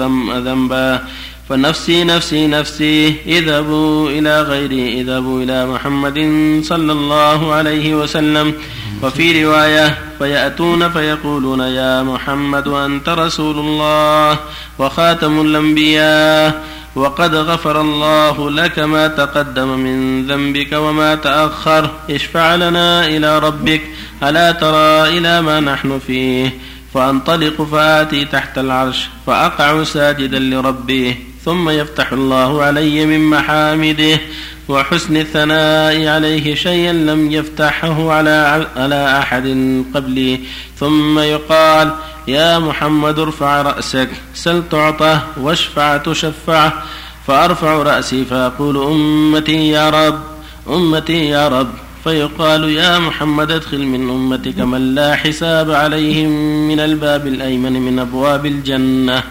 ذنبا. 0.45 1.01
فنفسي 1.49 2.05
نفسي 2.05 2.47
نفسي 2.47 3.15
اذهبوا 3.27 4.11
إلى 4.11 4.43
غيري 4.43 5.01
اذهبوا 5.01 5.43
إلى 5.43 5.67
محمد 5.67 6.19
صلى 6.65 6.93
الله 6.93 7.53
عليه 7.53 7.95
وسلم. 7.95 8.55
وفي 9.03 9.45
رواية 9.45 9.99
فيأتون 10.19 10.91
فيقولون 10.91 11.61
يا 11.61 12.03
محمد 12.03 12.69
أنت 12.69 13.09
رسول 13.09 13.59
الله 13.59 14.39
وخاتم 14.79 15.41
الأنبياء 15.41 16.65
وقد 16.95 17.35
غفر 17.35 17.81
الله 17.81 18.51
لك 18.51 18.79
ما 18.79 19.09
تقدم 19.09 19.69
من 19.69 20.27
ذنبك 20.27 20.73
وما 20.73 21.15
تأخر 21.15 21.91
اشفع 22.11 22.55
لنا 22.55 23.07
إلى 23.07 23.39
ربك 23.39 23.81
ألا 24.23 24.53
ترى 24.53 25.19
إلى 25.19 25.41
ما 25.41 25.61
نحن 25.61 25.99
فيه 26.07 26.55
فأنطلق 26.95 27.63
فآتي 27.63 28.25
تحت 28.25 28.59
العرش 28.59 29.09
فأقع 29.27 29.85
ساجدا 29.85 30.39
لربي 30.39 31.17
ثم 31.45 31.71
يفتح 31.71 32.13
الله 32.13 32.63
علي 32.63 33.07
من 33.07 33.31
محامده 33.31 34.21
وحسن 34.71 35.17
الثناء 35.17 36.07
عليه 36.07 36.55
شيئا 36.55 36.93
لم 36.93 37.31
يفتحه 37.33 38.13
على 38.13 38.67
على 38.77 39.19
أحد 39.19 39.47
قبلي. 39.95 40.41
ثم 40.79 41.19
يقال 41.19 41.91
يا 42.29 42.59
محمد 42.59 43.19
ارفع 43.19 43.63
رأسك 43.63 44.09
سل 44.35 44.63
تعطه 44.71 45.23
واشفع 45.37 45.97
تشفع 45.97 46.73
فأرفع 47.27 47.83
رأسي 47.83 48.25
فأقول 48.25 48.77
أمتي 48.77 49.69
يا 49.69 49.91
رب 49.91 50.21
أمتي 50.69 51.29
يا 51.29 51.49
رب. 51.49 51.69
فيقال 52.05 52.65
يا 52.65 52.99
محمد 52.99 53.51
ادخل 53.51 53.79
من 53.79 54.11
أمتك 54.11 54.59
من 54.59 54.95
لا 54.95 55.17
حساب 55.17 55.71
عليهم 55.71 56.31
من 56.69 56.81
الباب 56.81 57.27
الأيمن 57.27 57.73
من 57.73 57.99
أبواب 57.99 58.47
الجنة 58.47 59.23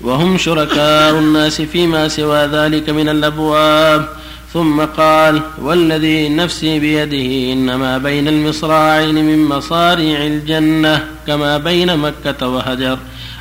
وهم 0.00 0.38
شركاء 0.38 1.18
الناس 1.18 1.60
فيما 1.60 2.08
سوى 2.08 2.46
ذلك 2.46 2.90
من 2.90 3.08
الأبواب. 3.08 4.08
ثم 4.54 4.80
قال 4.80 5.42
والذي 5.58 6.28
نفسي 6.28 6.78
بيده 6.78 7.52
إنما 7.52 7.98
بين 7.98 8.28
المصراعين 8.28 9.14
من 9.14 9.44
مصاريع 9.44 10.26
الجنة 10.26 11.08
كما 11.26 11.58
بين 11.58 11.96
مكة 11.96 12.48
وهجر 12.48 12.98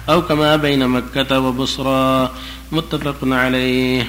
أو 0.09 0.21
كما 0.21 0.55
بين 0.55 0.87
مكة 0.87 1.39
وبصرى. 1.39 2.31
متفق 2.71 3.17
عليه. 3.23 4.07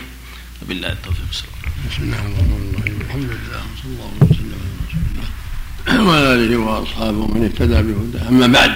وبالله 0.63 0.93
التوفيق. 0.93 1.45
بسم 1.91 2.03
الله. 2.03 2.17
الرحمن 2.17 2.73
الرحيم. 2.75 2.99
الحمد 3.07 3.31
لله 3.37 3.61
وصلى 3.73 3.93
الله 3.93 4.11
وسلم 4.21 4.59
على 4.65 4.73
رسول 4.85 5.03
الله 5.13 6.09
وعلى 6.09 6.35
آله 6.35 6.57
وأصحابه 6.57 7.27
من 7.27 7.45
اهتدى 7.45 7.83
بهداه. 7.83 8.29
أما 8.29 8.47
بعد 8.47 8.73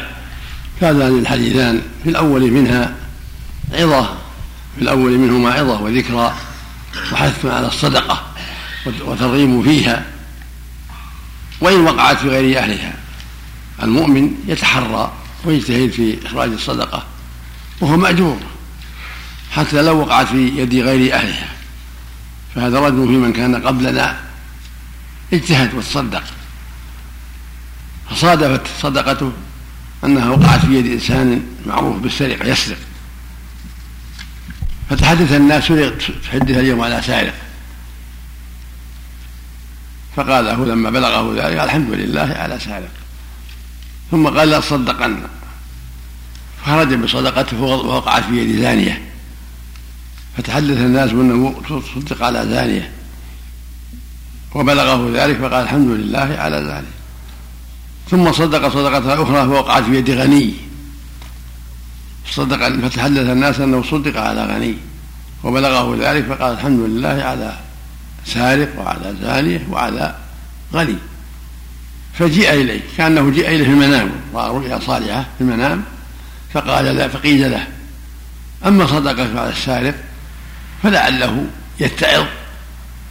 فهذان 0.80 1.18
الحديثان 1.18 1.82
في 2.04 2.10
الأول 2.10 2.50
منها 2.50 2.94
عظة 3.72 4.02
في 4.76 4.82
الأول 4.82 5.18
منهما 5.18 5.50
عظة 5.50 5.82
وذكرى. 5.82 6.34
وحث 7.12 7.46
على 7.46 7.66
الصدقة 7.66 8.26
وترغيب 8.86 9.62
فيها 9.62 10.06
وإن 11.60 11.80
وقعت 11.80 12.16
في 12.18 12.28
غير 12.28 12.58
أهلها. 12.58 12.94
المؤمن 13.82 14.34
يتحرى 14.46 15.12
ويجتهد 15.44 15.90
في 15.90 16.26
إخراج 16.26 16.50
الصدقة 16.50 17.04
وهو 17.80 17.96
مأجور 17.96 18.40
حتى 19.52 19.82
لو 19.82 19.98
وقعت 20.00 20.26
في 20.26 20.48
يد 20.48 20.74
غير 20.74 21.14
أهلها. 21.14 21.48
فهذا 22.54 22.80
رجل 22.80 23.08
في 23.08 23.16
من 23.16 23.32
كان 23.32 23.66
قبلنا 23.66 24.16
اجتهد 25.32 25.74
وتصدق. 25.74 26.22
فصادفت 28.10 28.66
صدقته 28.82 29.32
أنها 30.04 30.30
وقعت 30.30 30.66
في 30.66 30.78
يد 30.78 30.86
إنسان 30.86 31.42
معروف 31.66 31.96
بالسرقة 31.96 32.48
يسرق. 32.48 32.78
فتحدث 34.90 35.32
الناس 35.32 35.66
تحدث 36.24 36.56
اليوم 36.56 36.80
على 36.80 37.02
سارق 37.02 37.34
فقال 40.16 40.44
له 40.44 40.64
لما 40.66 40.90
بلغه 40.90 41.34
ذلك 41.34 41.60
الحمد 41.60 41.90
لله 41.90 42.34
على 42.38 42.58
سارق 42.60 42.90
ثم 44.10 44.28
قال 44.28 44.48
لأصدقن. 44.48 45.22
فخرج 46.62 46.94
بصدقته 46.94 47.60
ووقعت 47.60 48.24
في 48.24 48.36
يد 48.36 48.60
زانية. 48.60 49.02
فتحدث 50.36 50.76
الناس 50.76 51.10
بأنه 51.10 51.62
صدق 51.94 52.22
على 52.22 52.48
زانية. 52.48 52.92
وبلغه 54.54 55.10
ذلك 55.14 55.36
فقال 55.36 55.54
الحمد 55.54 55.88
لله 55.88 56.36
على 56.38 56.56
ذلك. 56.56 56.92
ثم 58.10 58.32
صدق 58.32 58.68
صدقة 58.68 59.22
أخرى 59.22 59.46
فوقعت 59.46 59.82
في 59.82 59.96
يد 59.96 60.10
غني. 60.10 60.54
صدق 62.30 62.88
فتحدث 62.88 63.30
الناس 63.30 63.60
أنه 63.60 63.82
صدق 63.82 64.20
على 64.20 64.44
غني 64.44 64.74
وبلغه 65.44 65.96
ذلك 66.00 66.24
فقال 66.24 66.52
الحمد 66.52 66.80
لله 66.80 67.22
على 67.22 67.56
سارق 68.26 68.68
وعلى 68.78 69.14
زانيه 69.22 69.66
وعلى 69.70 70.14
غني. 70.74 70.96
فجيء 72.18 72.52
إليه 72.52 72.80
كأنه 72.96 73.30
جيء 73.30 73.48
إليه 73.48 73.64
في 73.64 73.70
المنام 73.70 74.10
راى 74.34 74.50
رؤيا 74.50 74.78
صالحة 74.78 75.20
في 75.20 75.40
المنام 75.40 75.82
فقال 76.52 76.84
لا 76.84 77.08
فقيل 77.08 77.50
له 77.50 77.66
أما 78.66 78.86
صدقك 78.86 79.36
على 79.36 79.50
السارق 79.50 79.94
فلعله 80.82 81.46
يتعظ 81.80 82.26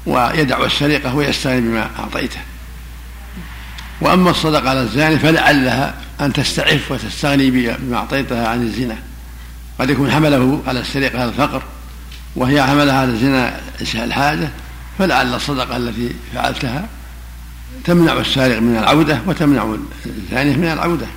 ويدع 0.05 0.65
السرقة 0.65 1.15
ويستغني 1.15 1.61
بما 1.61 1.89
أعطيته. 1.99 2.39
وأما 4.01 4.31
الصدقة 4.31 4.69
على 4.69 4.81
الزاني 4.81 5.19
فلعلها 5.19 5.95
أن 6.21 6.33
تستعف 6.33 6.91
وتستغني 6.91 7.51
بما 7.51 7.97
أعطيتها 7.97 8.47
عن 8.47 8.61
الزنا. 8.61 8.97
قد 9.79 9.89
يكون 9.89 10.11
حمله 10.11 10.61
على 10.67 10.79
السرقة 10.79 11.21
على 11.21 11.29
الفقر 11.29 11.63
وهي 12.35 12.63
حملها 12.63 12.95
على 12.95 13.11
الزنا 13.11 13.59
الحاجة 13.95 14.49
فلعل 14.99 15.35
الصدقة 15.35 15.77
التي 15.77 16.11
فعلتها 16.33 16.87
تمنع 17.85 18.13
السارق 18.13 18.59
من 18.59 18.77
العودة 18.77 19.21
وتمنع 19.27 19.75
الزانيه 20.05 20.55
من 20.55 20.67
العودة. 20.67 21.07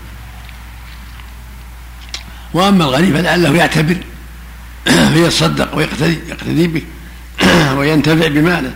وأما 2.54 2.84
الغني 2.84 3.12
فلعله 3.12 3.56
يعتبر 3.56 3.96
فيتصدق 5.14 5.76
ويقتدي 5.76 6.18
يقتدي 6.28 6.66
به 6.66 6.82
وينتفع 7.78 8.28
بماله. 8.28 8.72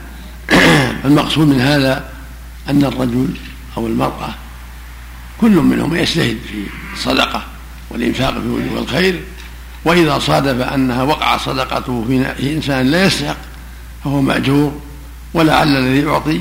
المقصود 1.05 1.47
من 1.49 1.61
هذا 1.61 2.11
أن 2.69 2.85
الرجل 2.85 3.29
أو 3.77 3.87
المرأة 3.87 4.35
كل 5.41 5.51
منهم 5.51 5.97
يجتهد 5.97 6.39
في 6.51 6.67
الصدقة 6.93 7.45
والإنفاق 7.91 8.33
في 8.33 8.49
وجوه 8.49 8.79
الخير 8.79 9.21
وإذا 9.85 10.19
صادف 10.19 10.61
أنها 10.61 11.03
وقع 11.03 11.37
صدقته 11.37 12.05
في 12.37 12.53
إنسان 12.55 12.91
لا 12.91 13.05
يستحق 13.05 13.37
فهو 14.05 14.21
مأجور 14.21 14.81
ولعل 15.35 15.77
الذي 15.77 16.07
يعطي 16.07 16.41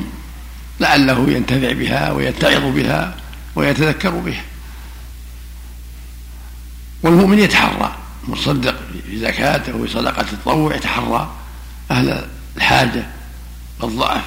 لعله 0.80 1.30
ينتفع 1.30 1.72
بها 1.72 2.12
ويتعظ 2.12 2.64
بها 2.64 3.16
ويتذكر 3.56 4.10
بها. 4.10 4.44
والمؤمن 7.04 7.40
يتحرى 7.40 7.96
مصدق 8.28 8.76
في 9.10 9.20
زكاته 9.20 9.76
وفي 9.76 9.94
صدقة 9.94 10.22
التطوع 10.22 10.76
يتحرى 10.76 11.32
أهل 11.92 12.26
الحاجة 12.58 13.04
والضعف. 13.80 14.24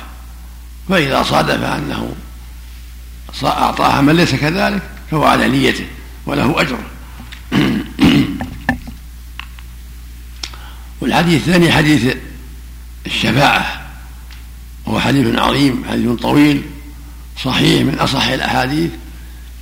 فإذا 0.89 1.23
صادف 1.23 1.63
أنه 1.63 2.15
أعطاها 3.45 4.01
من 4.01 4.17
ليس 4.17 4.35
كذلك 4.35 4.83
فهو 5.11 5.25
على 5.25 5.49
نيته 5.49 5.87
وله 6.27 6.61
أجر 6.61 6.79
والحديث 11.01 11.49
الثاني 11.49 11.73
حديث 11.73 12.17
الشفاعة 13.07 13.87
وهو 14.87 15.01
حديث 15.01 15.39
عظيم 15.39 15.85
حديث 15.91 16.11
طويل 16.11 16.63
صحيح 17.45 17.83
من 17.83 17.99
أصح 17.99 18.27
الأحاديث 18.27 18.91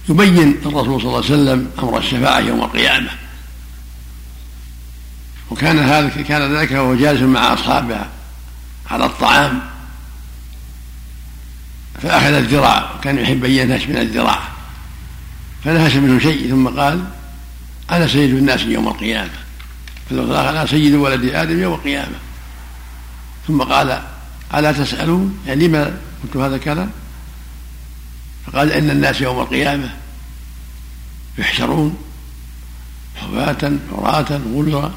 يبين 0.09 0.61
الرسول 0.67 1.01
صلى 1.01 1.09
الله 1.09 1.17
عليه 1.17 1.27
وسلم 1.27 1.71
أمر 1.79 1.99
الشفاعة 1.99 2.39
يوم 2.39 2.63
القيامة. 2.63 3.11
وكان 5.51 5.79
هذا 5.79 6.09
كان 6.09 6.57
ذلك 6.57 6.73
وهو 6.73 6.95
جالس 6.95 7.23
مع 7.23 7.55
أصحابه 7.55 8.07
على 8.91 9.07
الطعام 9.07 9.61
فأخذ 12.03 12.33
الذراع 12.33 12.95
وكان 12.95 13.19
يحب 13.19 13.45
أن 13.45 13.51
ينهش 13.51 13.87
من 13.87 13.97
الذراع 13.97 14.41
فنهش 15.65 15.95
منه 15.95 16.19
شيء 16.19 16.51
ثم 16.51 16.69
قال 16.69 17.05
أنا 17.91 18.07
سيد 18.07 18.35
الناس 18.35 18.61
يوم 18.61 18.89
القيامة. 18.89 19.44
فاللفظ 20.11 20.31
أنا 20.31 20.67
سيد 20.67 20.95
ولد 20.95 21.25
آدم 21.25 21.63
يوم 21.63 21.75
القيامة. 21.75 22.17
ثم 23.49 23.63
قال 23.63 24.03
ألا 24.55 24.73
تسألون؟ 24.73 25.39
يعني 25.47 25.69
لما 25.69 25.99
قلت 26.23 26.37
هذا 26.37 26.57
الكلام؟ 26.57 26.91
فقال 28.47 28.73
إن 28.73 28.91
الناس 28.91 29.21
يوم 29.21 29.41
القيامة 29.41 29.97
يحشرون 31.39 31.97
حفاة 33.17 33.73
عراة 33.93 34.41
غلرا 34.55 34.95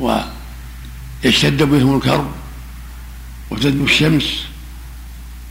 ويشتد 0.00 1.62
بهم 1.62 1.96
الكرب 1.96 2.32
وتدنو 3.50 3.84
الشمس 3.84 4.44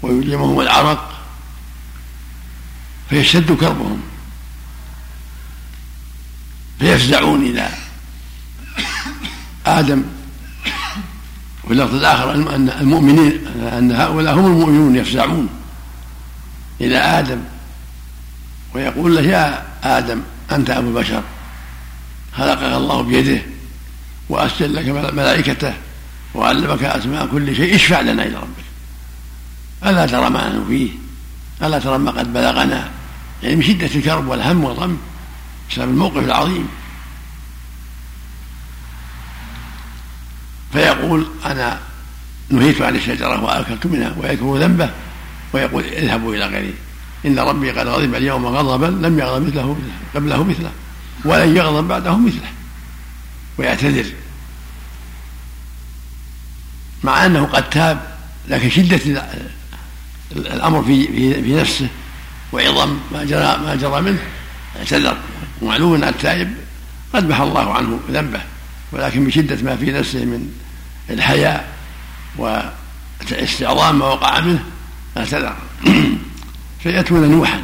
ويلجمهم 0.01 0.61
العرق 0.61 1.21
فيشتد 3.09 3.51
كربهم. 3.51 4.01
فيفزعون 6.79 7.45
إلى 7.45 7.69
آدم 9.65 10.03
وفي 11.63 11.73
اللفظ 11.73 11.95
الآخر 11.95 12.33
أن 12.33 12.69
المؤمنين 12.81 13.47
أن 13.77 13.91
هؤلاء 13.91 14.33
هم 14.33 14.45
المؤمنون 14.45 14.95
يفزعون 14.95 15.49
إلى 16.81 16.97
آدم 16.97 17.39
ويقول 18.75 19.15
له 19.15 19.21
يا 19.21 19.63
آدم 19.83 20.21
أنت 20.51 20.69
أبو 20.69 20.93
بشر 20.93 21.23
خلقك 22.37 22.63
الله 22.63 23.01
بيده 23.01 23.41
وأسجد 24.29 24.71
لك 24.71 25.13
ملائكته 25.13 25.73
وعلمك 26.35 26.83
أسماء 26.83 27.27
كل 27.27 27.55
شيء 27.55 27.75
اشفع 27.75 28.01
لنا 28.01 28.23
إلى 28.23 28.35
ربك. 28.35 28.65
ألا 29.85 30.05
ترى 30.05 30.29
ما 30.29 30.49
نحن 30.49 30.65
فيه؟ 30.67 30.89
ألا 31.61 31.79
ترى 31.79 31.97
ما 31.97 32.11
قد 32.11 32.33
بلغنا؟ 32.33 32.89
يعني 33.43 33.55
من 33.55 33.63
شدة 33.63 33.89
الكرب 33.95 34.27
والهم 34.27 34.63
والغم 34.63 34.97
بسبب 35.71 35.89
الموقف 35.89 36.17
العظيم. 36.17 36.67
فيقول 40.73 41.27
أنا 41.45 41.79
نهيت 42.49 42.81
عن 42.81 42.95
الشجرة 42.95 43.43
وأكلت 43.43 43.85
منها 43.85 44.15
ويذكر 44.17 44.57
ذنبه 44.57 44.89
ويقول 45.53 45.83
اذهبوا 45.83 46.35
إلى 46.35 46.45
غيري. 46.45 46.73
إن 47.25 47.39
ربي 47.39 47.71
قد 47.71 47.87
غضب 47.87 48.15
اليوم 48.15 48.45
غضبا 48.45 49.07
لم 49.07 49.19
يغضب 49.19 49.47
مثله 49.47 49.77
قبله 50.15 50.43
مثله 50.43 50.71
ولن 51.25 51.57
يغضب 51.57 51.87
بعده 51.87 52.17
مثله 52.17 52.51
ويعتذر. 53.57 54.05
مع 57.03 57.25
أنه 57.25 57.45
قد 57.45 57.69
تاب 57.69 58.17
لكن 58.47 58.69
شدة 58.69 59.23
الأمر 60.31 60.83
في 60.83 61.07
في, 61.43 61.55
نفسه 61.55 61.87
وعظم 62.53 62.97
ما 63.11 63.23
جرى 63.23 63.57
ما 63.57 63.75
جرى 63.75 64.01
منه 64.01 64.19
اعتذر. 64.79 65.17
ومعلوم 65.61 65.93
أن 65.93 66.03
التائب 66.03 66.53
قد 67.13 67.29
محى 67.29 67.43
الله 67.43 67.73
عنه 67.73 67.99
ذنبه 68.11 68.41
ولكن 68.91 69.25
بشدة 69.25 69.57
ما 69.63 69.75
في 69.75 69.91
نفسه 69.91 70.25
من 70.25 70.60
الحياء 71.13 71.73
واستعظام 72.37 73.99
ما 73.99 74.05
وقع 74.05 74.39
منه 74.39 74.63
اعتذر 75.17 75.55
فيأتون 76.83 77.31
نوحا 77.31 77.63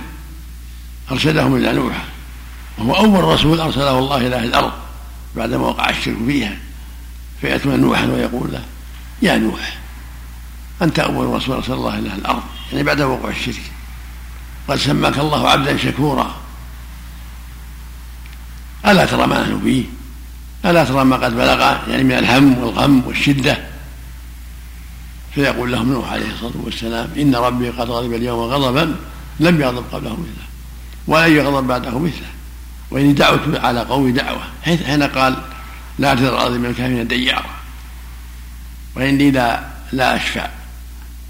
أرشدهم 1.12 1.56
إلى 1.56 1.74
نوح. 1.74 2.06
وهو 2.78 2.96
أول 2.96 3.24
رسول 3.24 3.60
أرسله 3.60 4.00
الله 4.00 4.18
إلى 4.18 4.36
أهل 4.36 4.46
الأرض 4.46 4.72
بعدما 5.36 5.68
وقع 5.68 5.90
الشرك 5.90 6.18
فيها. 6.28 6.58
فيأتون 7.42 7.80
نوحا 7.80 8.06
ويقول 8.06 8.52
له 8.52 8.64
يا 9.22 9.38
نوح 9.38 9.78
أنت 10.82 11.00
أول 11.00 11.28
رسول 11.28 11.56
أرسل 11.56 11.74
الله 11.74 12.00
إلى 12.00 12.10
أهل 12.10 12.20
الأرض 12.20 12.44
يعني 12.72 12.84
بعد 12.84 13.02
وقوع 13.02 13.30
الشرك. 13.30 13.62
قد 14.68 14.78
سماك 14.78 15.18
الله 15.18 15.50
عبدا 15.50 15.78
شكورا. 15.78 16.36
ألا 18.86 19.06
ترى 19.06 19.28
ما 19.28 19.42
نحن 19.42 19.62
فيه؟ 19.64 19.86
ألا 20.68 20.84
ترى 20.84 21.04
ما 21.04 21.16
قد 21.16 21.36
بلغ 21.36 21.60
يعني 21.90 22.04
من 22.04 22.12
الهم 22.12 22.58
والغم 22.58 23.04
والشدة؟ 23.08 23.58
فيقول 25.36 25.72
لهم 25.72 25.94
نوح 25.94 26.12
عليه 26.12 26.34
الصلاة 26.34 26.64
والسلام 26.64 27.10
إن 27.18 27.36
ربي 27.36 27.70
قد 27.70 27.90
غضب 27.90 28.14
اليوم 28.14 28.40
غضبا 28.40 28.96
لم 29.40 29.62
يغضب 29.62 29.84
قبله 29.92 30.14
مثله 30.14 30.48
ولن 31.08 31.36
يغضب 31.36 31.68
بعده 31.68 32.00
مثله 32.00 32.28
وإني 32.92 33.14
دعوت 33.14 33.40
على 33.54 33.80
قوم 33.80 34.10
دعوة 34.10 34.42
حين 34.64 35.04
قال 35.04 35.36
لا 36.00 36.16
تذر 36.16 36.30
الأرض 36.30 36.52
من 36.52 36.66
الكافرين 36.66 37.08
ديارا 37.08 37.50
وإني 38.96 39.32
لا 39.32 39.64
لا 39.92 40.16
أشفع 40.16 40.50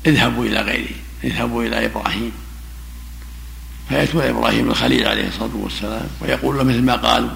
اذهبوا 0.06 0.46
إلى 0.46 0.62
غيري 0.62 0.96
اذهبوا 1.24 1.64
إلى 1.64 1.86
إبراهيم. 1.86 2.32
فيأتون 3.90 4.22
إبراهيم 4.22 4.70
الخليل 4.70 5.08
عليه 5.08 5.28
الصلاة 5.28 5.56
والسلام 5.56 6.08
ويقول 6.22 6.58
له 6.58 6.64
مثل 6.64 6.82
ما 6.82 6.96
قالوا 6.96 7.30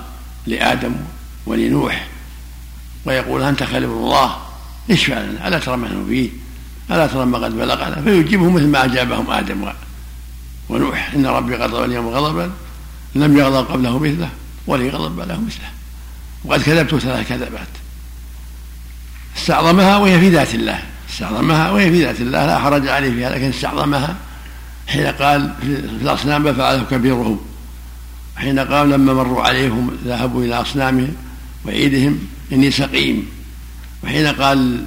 لآدم 0.48 0.96
ولنوح 1.45 2.08
ويقول 3.06 3.43
أنت 3.43 3.63
خليل 3.63 3.84
الله 3.84 4.36
اشفع 4.91 5.19
لنا 5.19 5.47
ألا 5.47 5.60
ترى 5.60 5.77
ما 5.77 5.88
نحن 5.88 6.06
فيه 6.10 6.30
ألا 6.91 7.08
ترى 7.08 7.25
ما 7.25 7.38
قد 7.38 7.58
بلغنا؟ 7.58 8.01
فيجيبه 8.01 8.49
مثل 8.49 8.67
ما 8.67 8.86
أجابهم 8.86 9.32
آدم 9.32 9.71
ونوح. 10.69 11.12
إن 11.15 11.25
ربي 11.25 11.56
غضب 11.56 11.84
اليوم 11.84 12.08
غضبا 12.08 12.51
لم 13.15 13.38
يغضب 13.38 13.71
قبله 13.71 13.99
مثله 13.99 14.30
ولن 14.67 14.86
يغضب 14.86 15.15
بعده 15.15 15.38
مثله. 15.38 15.69
وقد 16.45 16.62
كذبت 16.62 16.95
ثلاث 16.95 17.30
كذبات. 17.30 17.67
استعظمها 19.38 19.97
وهي 19.97 20.19
في 20.19 20.30
ذات 20.30 20.56
الله. 20.56 20.84
استعظمها 21.10 21.71
وهي 21.71 21.91
في 21.91 22.06
ذات 22.06 22.21
الله. 22.21 22.45
لا 22.45 22.60
حرج 22.60 22.88
عليه 22.88 23.12
فيها 23.12 23.30
لكن 23.30 23.49
استعظمها. 23.49 24.15
حين 24.88 25.08
قال 25.08 25.54
في 25.62 25.67
الأصنام 26.01 26.54
فعله 26.54 26.84
كبيرهم. 26.91 27.39
حين 28.36 28.60
قال 28.60 28.89
لما 28.89 29.13
مروا 29.13 29.43
عليهم 29.43 29.97
ذهبوا 30.06 30.43
إلى 30.43 30.62
أصنامهم. 30.62 31.15
وعيدهم 31.65 32.19
إني 32.52 32.71
سقيم. 32.71 33.28
وحين 34.04 34.28
قال 34.28 34.86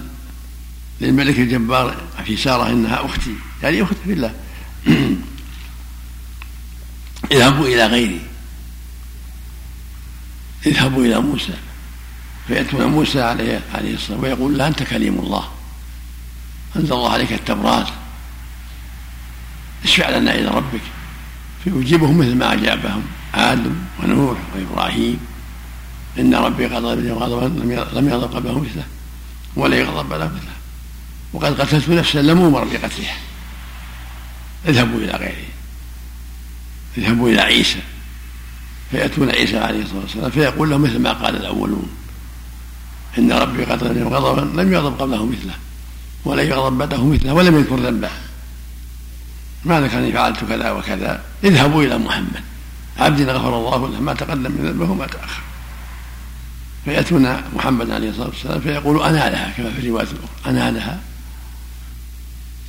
للملك 1.00 1.38
الجبار 1.38 1.96
في 2.26 2.37
سارة 2.37 2.70
إنها 2.70 3.04
أختي 3.04 3.34
يعني 3.62 3.82
أختي 3.82 3.96
في 4.04 4.12
الله. 4.12 4.34
اذهبوا 7.32 7.66
إلى 7.66 7.87
غيري. 7.87 8.20
اذهبوا 10.66 11.04
إلى 11.04 11.20
موسى. 11.20 11.54
فيأتون 12.48 12.84
موسى 12.84 13.22
عليه 13.22 13.60
عليه 13.74 13.94
الصلاة 13.94 14.18
ويقول 14.18 14.58
له 14.58 14.66
أنت 14.66 14.82
كليم 14.82 15.18
الله. 15.18 15.48
أنزل 16.76 16.92
الله 16.92 17.10
عليك 17.10 17.32
التوراة 17.32 17.87
اشفع 19.84 20.10
لنا 20.10 20.34
إلى 20.34 20.48
ربك. 20.48 20.80
فيجيبهم 21.64 22.18
مثل 22.18 22.34
ما 22.34 22.52
أجابهم 22.52 23.02
آدم 23.34 23.74
ونوح 24.02 24.38
وإبراهيم. 24.54 25.33
إن 26.18 26.35
ربي 26.35 26.66
غضب 26.66 27.07
غضبا 27.07 27.61
لم 27.98 28.09
يغضب 28.09 28.35
قبله 28.35 28.61
مثله 28.61 28.85
ولا 29.57 29.77
يغضب 29.77 30.09
بعده 30.09 30.27
مثله. 30.27 30.55
وقد 31.33 31.61
قتلت 31.61 31.88
نفسا 31.88 32.18
لم 32.18 32.42
أمر 32.42 32.64
بقتلها 32.64 33.16
اذهبوا 34.68 34.98
إلى 34.98 35.12
غيره. 35.12 35.48
اذهبوا 36.98 37.29
إلى 37.29 37.40
عيسى. 37.40 37.81
فيأتون 38.90 39.31
عيسى 39.31 39.59
عليه 39.59 39.83
الصلاة 39.83 40.00
والسلام 40.00 40.31
فيقول 40.31 40.70
لهم 40.70 40.83
مثل 40.83 40.98
ما 40.98 41.12
قال 41.12 41.37
الأولون. 41.37 41.88
إن 43.18 43.33
ربي 43.33 43.64
غضب 43.64 44.12
غضبا 44.12 44.62
لم 44.62 44.72
يغضب 44.72 45.00
قبله 45.00 45.27
مثله 45.27 45.55
ولا 46.24 46.42
يغضب 46.42 46.79
بعده 46.79 47.05
مثله 47.05 47.33
ولم 47.33 47.59
يذكر 47.59 47.77
ذنبه. 47.77 48.11
ما 49.64 49.81
ذكر 49.81 49.98
اني 49.98 50.12
فعلت 50.12 50.44
كذا 50.44 50.70
وكذا؟ 50.70 51.22
اذهبوا 51.44 51.83
إلى 51.83 51.98
محمد. 51.98 52.42
عبد 52.98 53.20
غفر 53.20 53.59
الله 53.59 53.88
له 53.88 54.00
ما 54.00 54.14
تقدم 54.14 54.53
من 54.53 54.68
ذنبه 54.68 54.90
وما 54.90 55.07
تأخر. 55.07 55.42
فيأتون 56.84 57.42
محمد 57.56 57.90
عليه 57.90 58.10
الصلاة 58.10 58.28
والسلام 58.28 58.60
فيقول 58.60 59.02
أنا 59.02 59.30
لها 59.30 59.52
كما 59.56 59.70
في 59.70 59.78
الرواية 59.78 60.06
الأخرى 60.06 60.28
أنا 60.46 60.70
لها. 60.70 61.00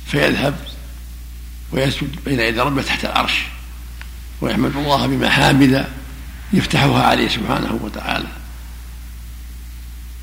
فيذهب 0.06 0.54
ويسجد 1.72 2.16
بين 2.24 2.40
يدي 2.40 2.60
ربه 2.60 2.82
تحت 2.82 3.04
العرش 3.04 3.42
ويحمد 4.40 4.76
الله 4.76 5.06
بمحامد 5.06 5.86
يفتحها 6.52 7.02
عليه 7.02 7.28
سبحانه 7.28 7.78
وتعالى. 7.82 8.28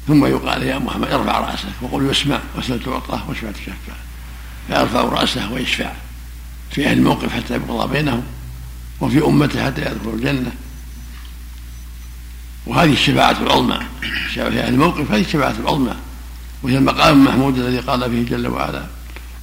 ثم 0.08 0.26
يقال 0.26 0.64
يا 0.64 0.80
محمد 0.80 1.12
ارفع 1.12 1.40
رأسك 1.40 1.82
وقل 1.82 2.10
يسمع 2.12 2.40
واسأل 2.56 2.84
تعطى 2.84 3.22
واشفع 3.28 3.52
تشفع. 3.52 3.94
فيرفع 4.68 5.02
رأسه 5.02 5.52
ويشفع 5.52 5.92
في 6.72 6.88
أهل 6.88 6.98
الموقف 6.98 7.34
حتى 7.34 7.54
يقضى 7.54 7.94
بينهم 7.94 8.24
وفي 9.02 9.26
أمته 9.26 9.66
حتى 9.66 9.82
يدخلوا 9.82 10.14
الجنة. 10.14 10.52
وهذه 12.66 12.94
الشفاعة 12.94 13.38
العظمى. 13.42 13.80
في 14.34 14.42
أهل 14.42 14.74
الموقف 14.74 15.12
هذه 15.12 15.22
الشفاعة 15.22 15.56
العظمى. 15.60 15.96
وهي 16.64 16.78
المقام 16.78 17.20
المحمود 17.20 17.58
الذي 17.58 17.80
قال 17.80 18.12
فيه 18.12 18.36
جل 18.36 18.48
وعلا 18.48 18.86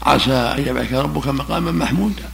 عسى 0.02 0.32
أن 0.32 0.64
يبعث 0.66 0.92
ربك 0.92 1.26
مقاما 1.26 1.72
محمودا 1.72 2.28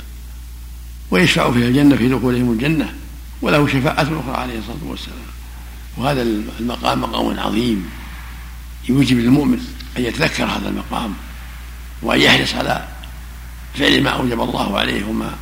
ويشفع 1.11 1.51
فيها 1.51 1.68
الجنة 1.68 1.96
في 1.96 2.09
دخولهم 2.09 2.53
الجنة. 2.53 2.94
وله 3.42 3.66
شفاعة 3.66 4.03
أخرى 4.03 4.37
عليه 4.37 4.59
الصلاة 4.59 4.85
والسلام. 4.90 5.18
وهذا 5.96 6.22
المقام 6.61 7.01
مقام 7.01 7.40
عظيم. 7.40 7.90
يوجب 8.88 9.18
للمؤمن 9.18 9.59
أن 9.96 10.05
يتذكر 10.05 10.44
هذا 10.44 10.68
المقام 10.68 11.14
وأن 12.03 12.20
يحرص 12.20 12.55
على 12.55 12.88
فعل 13.75 14.03
ما 14.03 14.11
أوجب 14.11 14.40
الله 14.40 14.79
عليه 14.79 15.05
وما 15.05 15.35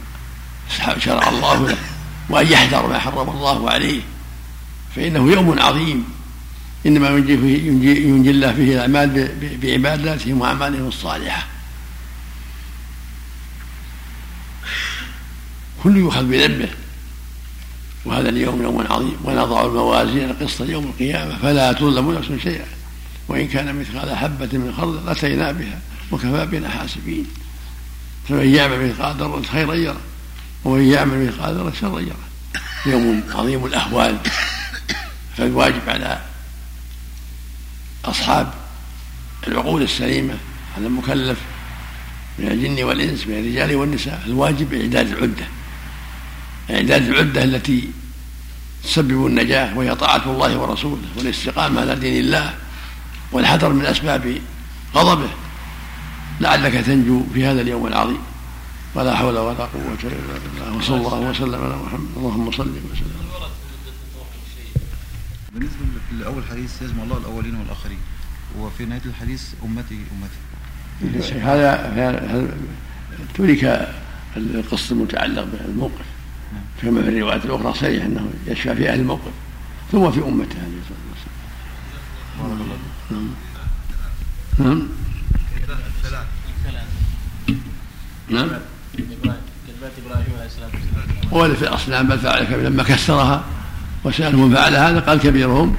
شرع 0.99 1.29
الله 1.29 1.69
له 1.69 1.79
وأن 2.29 2.47
يحذر 2.47 2.87
ما 2.87 2.99
حرم 2.99 3.31
الله 3.31 3.71
عليه. 3.71 4.01
فإنه 4.97 5.33
يوم 5.33 5.59
عظيم. 5.59 6.05
إنما 6.87 7.09
ينجي, 7.09 7.39
فيه 7.39 7.67
ينجي, 7.67 8.09
ينجي 8.09 8.31
الله 8.31 8.53
فيه 8.53 8.75
الأعمال 8.75 9.29
بعباداتهم 9.63 10.41
وأعمالهم 10.41 10.89
الصالحة. 10.89 11.47
كل 15.83 15.97
يؤخذ 15.97 16.25
بذنبه. 16.25 16.69
وهذا 18.05 18.29
اليوم 18.29 18.63
يوم 18.63 18.87
عظيم. 18.91 19.17
ونضع 19.25 19.65
الموازين 19.67 20.31
القسط 20.31 20.61
يوم 20.61 20.85
القيامة. 20.85 21.39
فلا 21.39 21.73
تظلم 21.73 22.13
نفس 22.13 22.43
شيئا. 22.43 22.67
وإن 23.29 23.49
كان 23.49 23.81
مثقال 23.81 24.17
حبة 24.17 24.59
من 24.59 24.75
خردل 24.77 25.09
أتينا 25.09 25.53
بها 25.53 25.81
وكفى 26.11 26.47
بنا 26.47 26.69
حاسبين. 26.69 27.27
فمن 28.29 28.55
يعمل 28.55 28.89
مثقال 28.89 29.17
ذرة 29.17 29.43
خيرا 29.53 29.75
يره 29.75 30.01
ومن 30.65 30.83
يعمل 30.83 31.27
مثقال 31.27 31.55
ذرة 31.55 31.73
شرا 31.81 32.01
يره 32.01 32.17
يوم 32.87 33.23
عظيم 33.35 33.67
الأهوال 33.67 34.19
فالواجب 35.37 35.89
على 35.89 36.21
أصحاب 38.05 38.55
العقول 39.49 39.83
السليمة 39.83 40.35
على 40.77 40.87
المكلف 40.87 41.39
من 42.39 42.49
الجن 42.49 42.85
والإنس 42.85 43.27
من 43.27 43.39
الرجال 43.39 43.77
والنساء 43.77 44.23
الواجب 44.27 44.75
إعداد 44.75 45.09
العدة. 45.09 45.47
إعداد 46.71 47.09
العدة 47.09 47.45
التي 47.45 47.91
تسبب 48.85 49.27
النجاة 49.27 49.79
وهي 49.79 49.95
طاعة 49.95 50.23
الله 50.27 50.59
ورسوله 50.59 51.03
والاستقامة 51.17 51.81
على 51.81 51.97
دين 51.97 52.25
الله 52.25 52.55
والحذر 53.33 53.73
من 53.73 53.87
أسباب 53.87 54.39
غضبه. 54.95 55.29
لعلك 56.41 56.73
تنجو 56.73 57.23
في 57.35 57.47
هذا 57.47 57.61
اليوم 57.61 57.87
العظيم. 57.87 58.21
ولا 58.95 59.17
حول 59.17 59.39
ولا 59.39 59.65
قوة 59.65 59.99
إلا 60.05 60.39
بالله. 60.45 60.77
وصلى 60.77 60.97
الله 60.97 61.31
وسلم 61.31 61.63
على 61.65 61.77
محمد. 61.77 62.09
اللهم 62.17 62.51
صل 62.53 62.71
وسلم. 62.93 63.25
بالنسبة 65.55 65.77
لأول 66.19 66.43
حديث 66.51 66.83
يجمع 66.83 67.03
الله 67.03 67.19
الأولين 67.19 67.55
والآخرين 67.55 67.99
وفي 68.59 68.85
نهاية 68.85 69.03
الحديث 69.07 69.43
أمتي 69.65 69.99
أمتي. 71.03 71.39
هذا 71.41 72.49
ترك 73.35 73.89
القصة 74.37 74.93
المتعلق 74.93 75.45
بالموقف. 75.45 76.05
كما 76.83 77.03
في 77.03 77.09
الروايات 77.09 77.45
الأخرى 77.45 77.75
صريح 77.75 78.05
أنه 78.05 78.31
يشفى 78.47 78.75
في 78.75 78.89
أهل 78.91 79.01
الموقف 79.01 79.33
ثم 79.93 80.11
في 80.11 80.19
أمته 80.21 80.57
عليه 80.59 80.79
الصلاة 80.83 81.05
والسلام. 81.11 82.59
نعم. 83.11 83.29
نعم. 84.59 84.89
نعم. 88.29 88.61
ولد 91.31 91.55
في 91.55 91.63
الأصنام 91.63 92.09
بل 92.09 92.19
فعل 92.19 92.65
لما 92.65 92.83
كسرها 92.83 93.45
وسألهم 94.05 94.49
من 94.49 94.55
فعل 94.55 94.77
هذا 94.77 95.01
قال 95.01 95.21
كبيرهم 95.21 95.77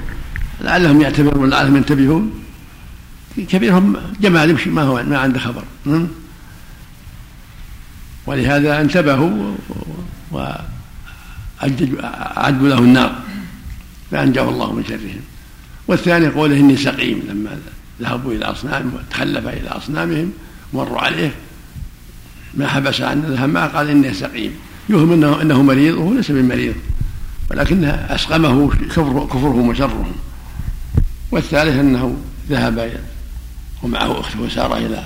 لعلهم 0.60 1.00
يعتبرون 1.00 1.50
لعلهم 1.50 1.76
ينتبهون. 1.76 2.32
كبيرهم 3.36 3.96
جمال 4.20 4.50
يمشي 4.50 4.70
ما 4.70 4.82
هو 4.82 5.02
ما 5.02 5.18
عنده 5.18 5.38
خبر. 5.38 5.64
ولهذا 8.26 8.80
انتبهوا 8.80 9.54
وأعدوا 10.30 12.68
له 12.68 12.78
النار 12.78 13.22
فأنجاه 14.10 14.48
الله 14.48 14.72
من 14.72 14.84
شرهم. 14.84 15.20
والثاني 15.88 16.28
قوله 16.28 16.56
إني 16.56 16.76
سقيم 16.76 17.22
لما 17.28 17.58
ذهبوا 18.00 18.32
إلى 18.32 18.44
أصنام 18.44 18.92
وتخلف 18.94 19.48
إلى 19.48 19.68
أصنامهم 19.68 20.32
مروا 20.72 20.98
عليه. 20.98 21.34
ما 22.54 22.66
حبس 22.66 23.00
عن 23.00 23.50
معه 23.52 23.68
قال 23.68 23.90
إني 23.90 24.14
سقيم. 24.14 24.52
يوهم 24.88 25.12
أنه, 25.12 25.42
إنه 25.42 25.62
مريض 25.62 25.94
وهو 25.94 26.12
ليس 26.12 26.30
بمريض 26.30 26.74
ولكنها 27.50 28.14
أسقمه 28.14 28.70
كفر 28.70 29.26
كفرهم 29.26 29.68
وشرهم 29.68 30.12
والثالث 31.30 31.78
أنه 31.78 32.16
ذهب 32.48 33.00
ومعه 33.82 34.20
أخته 34.20 34.40
وسار 34.40 34.76
إلى 34.76 35.04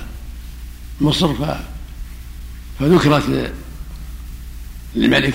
مصر 1.00 1.35
فذكرت 2.81 3.53
للملك 4.96 5.35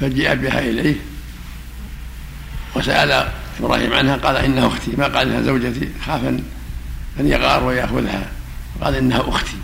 فجاء 0.00 0.34
بها 0.34 0.58
إليه 0.58 0.96
وسأل 2.76 3.28
إبراهيم 3.60 3.92
عنها 3.92 4.16
قال 4.16 4.36
إنها 4.36 4.66
أختي. 4.66 4.90
ما 4.98 5.04
قال 5.04 5.28
إنها 5.28 5.42
زوجتي؟ 5.42 5.88
خاف 6.06 6.24
أن 7.20 7.26
يغار 7.26 7.64
ويأخذها. 7.64 8.30
قال 8.80 8.94
إنها 8.94 9.28
أختي. 9.28 9.56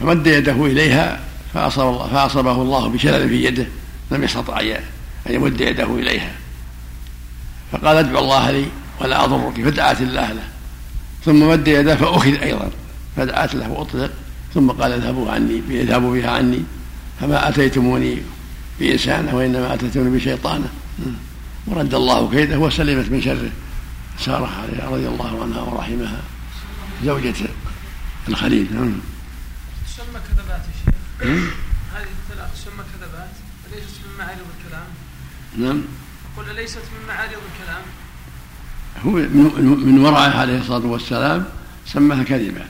فمد 0.00 0.26
يده 0.26 0.66
إليها 0.66 1.20
فأصاب 1.54 1.94
الله 1.94 2.08
فأصابه 2.08 2.62
الله 2.62 2.88
بشلل 2.88 3.28
في 3.28 3.44
يده. 3.44 3.66
لم 4.14 4.24
يستطع 4.24 4.60
أن 4.60 5.34
يمد 5.34 5.60
يده 5.60 5.94
إليها. 5.94 6.32
فقال 7.72 7.96
ادعو 7.96 8.18
الله 8.18 8.50
لي 8.50 8.66
ولا 9.00 9.24
أضرك 9.24 9.64
فدعت 9.64 10.00
الله 10.00 10.32
له. 10.32 10.48
ثم 11.24 11.48
مد 11.48 11.68
يده 11.68 11.96
فأخذ 11.96 12.34
أيضا 12.42 12.70
فدعت 13.16 13.54
له 13.54 13.70
وأطلق. 13.70 14.10
ثم 14.54 14.70
قال 14.70 14.92
اذهبوا 14.92 15.32
عني 15.32 15.62
اذهبوا 15.70 16.14
بها 16.14 16.30
عني 16.30 16.62
فما 17.20 17.48
أتيتموني 17.48 18.18
بإنسانة 18.80 19.36
وإنما 19.36 19.74
أتيتوني 19.74 20.16
بشيطانة. 20.16 20.68
ورد 21.66 21.94
الله 21.94 22.30
كيده 22.30 22.58
وسلمت 22.58 23.10
من 23.10 23.22
شره. 23.22 23.50
سارة 24.18 24.50
رضي 24.82 25.08
الله 25.08 25.42
عنها 25.42 25.60
ورحمها. 25.60 26.20
زوجة 27.04 27.34
الخليل. 28.28 28.66
نعم. 28.74 28.92
تسمى 29.86 30.20
كذبات 30.28 30.62
يا 30.66 30.74
شيخ 30.84 30.94
هذه 31.94 32.06
الثلاث 32.30 32.64
أليست 32.74 32.93
من 34.14 34.24
معارض 34.24 34.38
الكلام؟ 34.58 34.86
نعم. 35.58 35.82
قل 36.36 36.50
أليست 36.50 36.78
من 36.78 37.08
معارض 37.08 37.30
الكلام. 37.30 37.82
هو 39.04 39.10
من 39.76 39.98
ورعه 39.98 40.40
عليه 40.40 40.60
الصلاة 40.60 40.86
والسلام 40.86 41.44
سماها 41.86 42.22
كذبا 42.22 42.66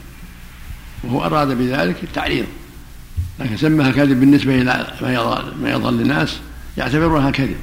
وهو 1.05 1.25
أراد 1.25 1.49
بذلك 1.49 1.97
التعريض 2.03 2.47
لكن 3.41 3.57
سماها 3.57 3.93
كذب 3.93 4.21
بالنسبة 4.21 4.63
إلى 4.63 4.95
ما 5.61 5.71
يظل 5.71 6.01
الناس 6.01 6.39
يعتبرونها 6.79 7.31
كذب 7.31 7.57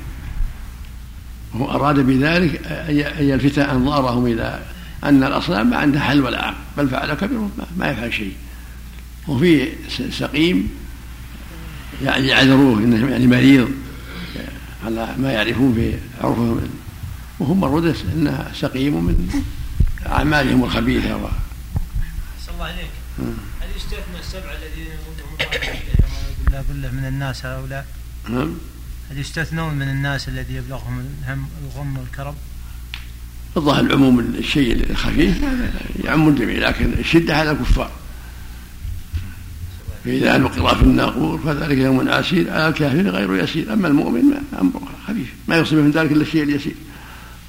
وهو 1.54 1.72
أراد 1.72 2.00
بذلك 2.00 2.66
أن 2.66 3.28
يلفت 3.28 3.60
أنظارهم 3.60 4.26
إلى 4.26 4.60
أن 5.04 5.24
الأصنام 5.24 5.70
ما 5.70 5.78
عندها 5.78 6.02
حل 6.02 6.22
ولا 6.22 6.46
عقل 6.46 6.56
بل 6.78 6.90
فعل 6.90 7.14
كبير 7.14 7.48
ما 7.78 7.90
يفعل 7.90 8.14
شيء. 8.14 8.34
وفي 9.28 9.70
سقيم 10.12 10.70
يعني 12.04 12.28
يعذروه 12.28 12.78
انه 12.78 13.12
يعني 13.12 13.28
مريض 13.28 13.70
على 14.86 15.16
ما 15.18 15.32
يعرفون 15.32 15.74
في 15.74 15.98
عرفهم. 16.22 16.70
وهم 17.40 17.60
مروا 17.60 17.94
انها 18.14 18.52
سقيم 18.54 19.04
من 19.04 19.44
أعمالهم 20.06 20.64
الخبيثة. 20.64 21.16
و... 21.16 21.30
الله 22.54 22.66
عليك. 22.66 22.92
هل 23.62 23.68
يستثنى 23.76 24.20
السبعه 24.20 24.54
الذين 24.54 24.88
يبلغ 26.54 26.92
من 26.92 27.06
الناس 27.06 27.46
هؤلاء. 27.46 27.86
نعم. 28.30 28.54
هل 29.12 29.18
يستثنون 29.18 29.74
من 29.74 29.88
الناس 29.90 30.28
الذي 30.28 30.56
يبلغهم 30.56 31.06
الهم 31.24 31.46
الغم 31.64 31.98
والكرب؟ 31.98 32.36
الظاهر 33.58 33.80
العموم 33.80 34.20
الشيء 34.20 34.90
الخفيف 34.90 35.44
يعم 36.04 36.30
الجميع 36.30 36.70
لكن 36.70 36.94
الشدة 36.94 37.36
على 37.36 37.52
الكفار. 37.52 37.92
فإذا 40.06 40.38
نقر 40.38 40.76
في 40.76 40.84
الناقور 40.84 41.38
فذلك 41.38 41.78
يوم 41.78 42.10
عسير 42.10 42.52
على 42.52 42.68
الكافر 42.68 43.10
غير 43.10 43.36
يسير. 43.36 43.74
أما 43.74 43.88
المؤمن 43.88 44.24
ما 44.26 44.60
أمره 44.62 44.82
خفيف. 45.08 45.34
ما 45.48 45.58
يصيبه 45.58 45.82
من 45.82 45.92
ذلك 45.92 46.12
إلا 46.12 46.22
الشيء 46.22 46.44
اليسير. 46.44 46.76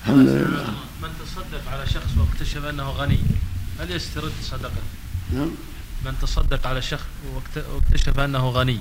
الحمد 0.03 0.29
لله. 0.29 0.75
من 1.03 1.09
تصدق 1.21 1.73
على 1.73 1.87
شخص 1.87 2.11
واكتشف 2.19 2.65
أنه 2.65 2.91
غني 2.91 3.19
هل 3.81 3.91
يسترد 3.91 4.33
صدقته؟ 4.43 4.83
نعم. 5.35 5.51
من 6.07 6.13
تصدق 6.23 6.67
على 6.67 6.83
شخص 6.83 7.05
واكتشف 7.75 8.19
أنه 8.19 8.49
غني 8.49 8.79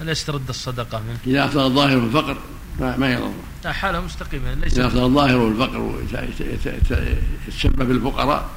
هل 0.00 0.08
يسترد 0.08 0.48
الصدقة 0.48 1.02
منه؟ 1.08 1.18
إذا 1.26 1.44
أفضل 1.44 1.66
الظاهر 1.66 1.98
الفقر 1.98 2.38
ما 2.80 3.12
يضر. 3.12 3.32
لا 3.64 3.72
حالة 3.72 4.00
مستقيمة 4.00 4.54
ليس 4.54 4.78
إذا 4.78 4.86
أفضل 4.86 5.04
الظاهر 5.04 5.48
الفقر 5.48 6.00
يتشبه 7.48 7.84
بالفقراء 7.84 8.50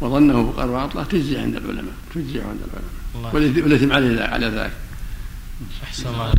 وظنه 0.00 0.52
فقراء 0.52 0.68
وأطلع 0.68 1.02
تجزي 1.02 1.38
عند 1.38 1.56
العلماء 1.56 1.94
تجزي 2.14 2.40
عند 2.40 2.60
العلماء. 2.60 3.03
والإثم 3.14 3.92
عليه 3.92 4.22
على 4.22 4.46
ذلك. 4.46 4.72
أحسن 5.84 6.08
الله 6.08 6.32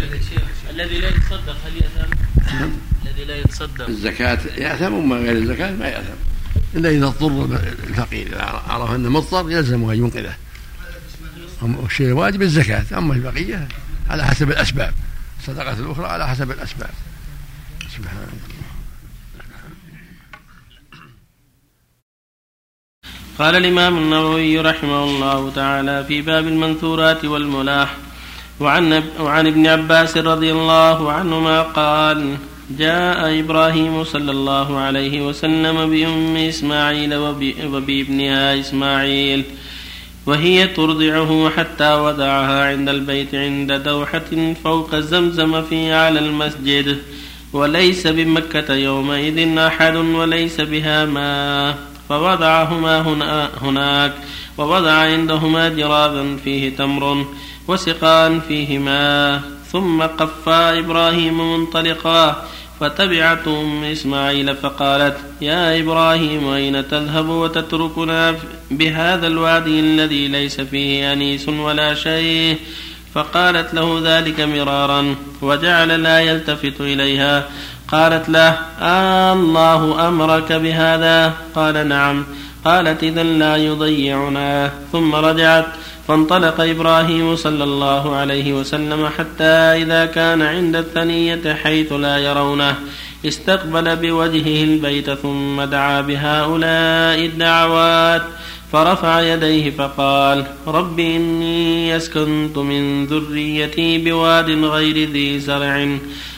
الذي 0.69 0.99
لا 0.99 1.09
يتصدق 1.09 1.57
هل 1.65 1.75
يأثم؟ 1.75 2.09
نعم. 2.55 2.71
الذي 3.05 3.25
لا 3.25 3.35
يتصدق. 3.35 3.87
الزكاة 3.87 4.39
يأثم 4.57 4.93
وما 4.93 5.15
غير 5.15 5.37
الزكاة 5.37 5.71
ما 5.71 5.87
يأثم. 5.87 6.13
إلا 6.75 6.89
إذا 6.89 7.05
اضطر 7.05 7.59
الفقير. 7.89 8.27
إذا 8.27 8.41
عرف 8.67 8.91
أنه 8.91 9.09
مضطر 9.09 9.51
يلزمه 9.51 9.93
أن 9.93 9.97
ينقذه 9.97 10.35
الشيء 11.85 12.07
الواجب 12.07 12.41
الزكاة. 12.41 12.85
أما 12.97 13.13
البقية 13.13 13.67
على 14.09 14.25
حسب 14.25 14.49
الأسباب. 14.49 14.93
الصدقة 15.39 15.79
الأخرى 15.79 16.07
على 16.07 16.27
حسب 16.27 16.51
الأسباب. 16.51 16.89
سبحان 17.97 18.27
قال 23.39 23.55
الإمام 23.55 23.97
النووي 23.97 24.59
رحمه 24.59 25.03
الله 25.03 25.51
تعالى 25.55 26.03
في 26.07 26.21
باب 26.21 26.47
المنثورات 26.47 27.25
والملاح 27.25 27.95
وعن, 28.59 29.03
وعن 29.19 29.47
ابن 29.47 29.67
عباس 29.67 30.17
رضي 30.17 30.51
الله 30.51 31.11
عنهما 31.11 31.61
قال 31.61 32.35
جاء 32.79 33.39
إبراهيم 33.39 34.03
صلى 34.03 34.31
الله 34.31 34.77
عليه 34.77 35.27
وسلم 35.27 35.89
بأم 35.89 36.37
إسماعيل 36.37 37.15
وبابنها 37.65 38.59
إسماعيل 38.59 39.43
وهي 40.25 40.67
ترضعه 40.67 41.49
حتى 41.49 41.93
ودعها 41.93 42.65
عند 42.71 42.89
البيت 42.89 43.35
عند 43.35 43.71
دوحة 43.71 44.53
فوق 44.63 44.95
زمزم 44.95 45.61
في 45.61 45.93
على 45.93 46.19
المسجد 46.19 46.97
وليس 47.53 48.07
بمكة 48.07 48.73
يومئذ 48.73 49.57
أحد 49.57 49.95
وليس 49.95 50.61
بها 50.61 51.05
ماء. 51.05 51.94
فوضعهما 52.09 53.01
هنا 53.01 53.49
هناك. 53.61 54.13
ووضع 54.57 54.91
عندهما 54.91 55.69
جرابا 55.69 56.37
فيه 56.43 56.75
تمر 56.75 57.25
وسقان 57.67 58.39
فيه 58.39 58.79
ماء 58.79 59.41
ثم 59.71 60.01
قفى 60.01 60.79
إبراهيم 60.79 61.53
منطلقا. 61.53 62.45
فتبعت 62.79 63.47
أم 63.47 63.83
إسماعيل 63.83 64.55
فقالت 64.55 65.17
يا 65.41 65.79
إبراهيم 65.79 66.47
أين 66.47 66.87
تذهب 66.87 67.29
وتتركنا 67.29 68.35
بهذا 68.71 69.27
الوادي 69.27 69.79
الذي 69.79 70.27
ليس 70.27 70.61
فيه 70.61 71.13
أنيس 71.13 71.49
ولا 71.49 71.93
شيء؟ 71.93 72.57
فقالت 73.13 73.73
له 73.73 74.01
ذلك 74.03 74.39
مرارا 74.39 75.15
وجعل 75.41 76.03
لا 76.03 76.19
يلتفت 76.19 76.81
إليها. 76.81 77.49
قالت 77.91 78.29
له 78.29 78.57
آه 78.81 79.33
الله 79.33 80.07
أمرك 80.07 80.53
بهذا؟ 80.53 81.33
قال 81.55 81.87
نعم. 81.87 82.25
قالت 82.65 83.03
إذا 83.03 83.23
لا 83.23 83.55
يضيعنا. 83.55 84.71
ثم 84.91 85.15
رجعت 85.15 85.65
فانطلق 86.07 86.61
إبراهيم 86.61 87.35
صلى 87.35 87.63
الله 87.63 88.15
عليه 88.15 88.53
وسلم 88.53 89.07
حتى 89.17 89.53
إذا 89.83 90.05
كان 90.05 90.41
عند 90.41 90.75
الثنية 90.75 91.53
حيث 91.53 91.93
لا 91.93 92.17
يرونه. 92.17 92.75
استقبل 93.25 93.95
بوجهه 93.95 94.63
البيت 94.63 95.11
ثم 95.11 95.61
دعا 95.61 96.01
بهؤلاء 96.01 97.25
الدعوات 97.25 98.21
فرفع 98.71 99.21
يديه 99.21 99.69
فقال 99.69 100.45
رب 100.67 100.99
إني 100.99 101.97
أسكنت 101.97 102.57
من 102.57 103.05
ذريتي 103.05 103.97
بواد 103.97 104.49
غير 104.49 105.09
ذي 105.09 105.39
زرع. 105.39 105.97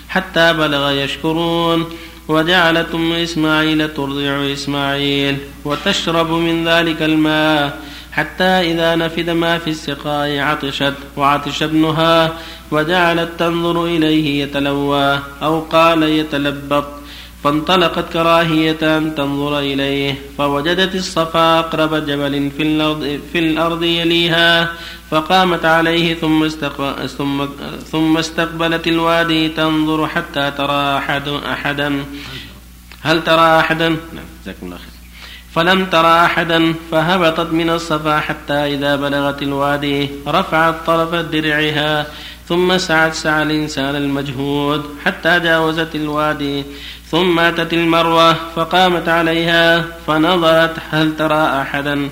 حتى 0.10 0.54
بلغ 0.54 0.92
يشكرون 0.92 1.86
وجعلت 2.28 2.96
أم 2.96 3.14
إسماعيل 3.14 3.94
ترضع 3.94 4.54
إسماعيل 4.54 5.38
وتشرب 5.66 6.32
من 6.32 6.68
ذلك 6.68 7.02
الماء 7.02 7.82
حتى 8.12 8.44
إذا 8.44 8.96
نفد 8.96 9.30
ما 9.30 9.58
في 9.58 9.70
السقاء 9.70 10.38
عطشت 10.40 10.94
وعطش 11.18 11.64
ابنها 11.64 12.34
وجعلت 12.72 13.30
تنظر 13.40 13.86
إليه 13.86 14.44
يتلوى 14.44 15.20
أو 15.42 15.60
قال 15.60 16.04
يتلبط 16.04 16.86
فانطلقت 17.44 18.14
كراهية 18.14 18.98
أن 18.98 19.16
تنظر 19.16 19.60
إليه 19.60 20.16
فوجدت 20.38 20.96
الصفا 20.96 21.60
أقرب 21.60 21.96
جبل 21.96 22.52
في 22.58 22.64
الأرض, 22.64 23.20
في 23.34 23.40
الأرض 23.40 23.84
يليها 23.84 24.72
فقامت 25.12 25.66
عليه 25.66 26.14
ثم, 26.14 26.48
ثم, 27.18 27.46
ثم 27.92 28.18
استقبلت 28.18 28.88
الوادي 28.88 29.50
تنظر 29.50 30.08
حتى 30.08 30.52
ترى 30.52 30.98
أحد 30.98 31.28
أحدا 31.28 32.06
هل 33.02 33.24
ترى 33.24 33.60
أحدا؟ 33.60 33.90
نعم 33.90 34.26
جزاكم 34.44 34.66
الله 34.66 34.78
خير 34.78 34.98
فلم 35.56 35.86
ترى 35.86 36.26
أحدا 36.26 36.74
فهبطت 36.92 37.54
من 37.54 37.70
الصفا 37.70 38.20
حتى 38.20 38.54
إذا 38.54 38.96
بلغت 38.96 39.42
الوادي 39.42 40.10
رفعت 40.28 40.76
طرف 40.86 41.16
درعها 41.16 42.08
ثم 42.50 42.78
سعت 42.78 43.14
سعى 43.14 43.44
الإنسان 43.44 43.96
المجهود 43.96 44.86
حتى 45.06 45.40
جاوزت 45.40 45.96
الوادي 45.96 46.64
ثم 47.12 47.40
أتت 47.40 47.74
المروة 47.74 48.34
فقامت 48.56 49.10
عليها 49.10 49.86
فنظرت 50.08 50.76
هل 50.92 51.16
ترى 51.18 51.62
أحدا. 51.62 52.10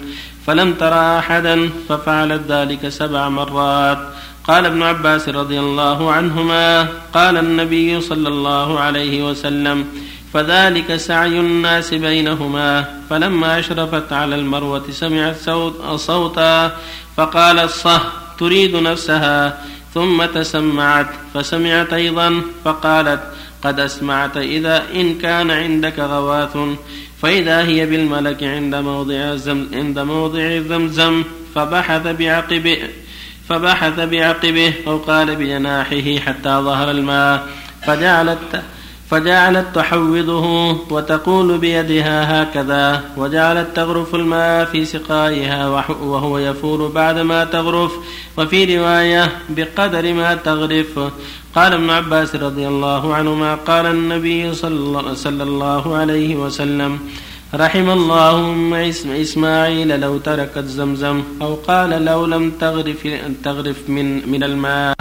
فلم 0.48 0.74
ترى 0.74 1.20
أحدا 1.20 1.70
ففعلت 1.90 2.42
ذلك 2.50 2.90
سبع 2.90 3.30
مرات. 3.30 3.98
قال 4.44 4.66
ابن 4.66 4.84
عباس 4.84 5.30
رضي 5.30 5.60
الله 5.60 6.12
عنهما 6.12 6.88
قال 7.14 7.38
النبي 7.38 8.02
صلى 8.02 8.28
الله 8.28 8.80
عليه 8.80 9.24
وسلم 9.30 9.86
فذلك 10.34 10.96
سعي 10.96 11.40
الناس 11.40 11.94
بينهما. 11.94 12.86
فلما 13.10 13.60
أشرفت 13.60 14.14
على 14.14 14.36
المروة 14.36 14.84
سمعت 14.92 15.36
صوت 15.36 15.96
صوتا 15.96 16.72
فقالت 17.18 17.70
صه 17.70 18.02
تريد 18.40 18.76
نفسها. 18.76 19.58
ثم 19.96 20.26
تسمعت 20.26 21.08
فسمعت 21.34 21.94
أيضا 21.94 22.42
فقالت 22.66 23.22
قد 23.64 23.80
أسمعت 23.80 24.38
إذا 24.38 24.84
إن 24.96 25.18
كان 25.18 25.52
عندك 25.52 26.00
غواث 26.00 26.58
فإذا 27.22 27.64
هي 27.64 27.86
بالملك 27.86 28.44
عند 28.44 28.76
موضع 28.76 29.38
عند 29.74 30.00
موضع 30.00 30.60
زمزم 30.60 31.24
فبحث 31.56 32.08
بعقبه 32.08 32.78
فبحث 33.50 34.00
بعقبه 34.00 34.74
أو 34.88 34.98
قال 34.98 35.36
بجناحه 35.36 36.20
حتى 36.26 36.50
ظهر 36.50 36.92
الماء 36.92 37.48
فجعلت 37.88 38.64
فجعلت 39.10 39.66
تحوضه 39.76 40.72
وتقول 40.92 41.58
بيدها 41.58 42.44
هكذا 42.44 43.04
وجعلت 43.18 43.68
تغرف 43.76 44.16
الماء 44.16 44.66
في 44.66 44.86
سقائها 44.86 45.68
وهو 46.02 46.38
يفور 46.38 46.88
بعدما 46.88 47.46
تغرف 47.46 47.92
وفي 48.38 48.78
رواية 48.78 49.32
بقدر 49.50 50.14
ما 50.14 50.36
تغرف. 50.36 51.00
قال 51.56 51.74
ابن 51.74 51.90
عباس 51.90 52.36
رضي 52.36 52.68
الله 52.68 53.14
عنهما 53.14 53.56
قال 53.56 53.86
النبي 53.86 54.54
صلى 54.54 55.44
الله 55.44 55.96
عليه 55.96 56.36
وسلم 56.36 57.00
رحم 57.54 57.90
الله 57.90 58.40
أم 58.40 58.74
إسماعيل 58.74 60.00
لو 60.00 60.18
تركت 60.18 60.66
زمزم 60.66 61.24
أو 61.42 61.56
قال 61.56 62.06
لو 62.06 62.26
لم 62.26 62.52
تغرف, 62.52 63.08
تغرف 63.44 63.90
من, 63.90 64.32
من 64.32 64.44
الماء 64.44 64.96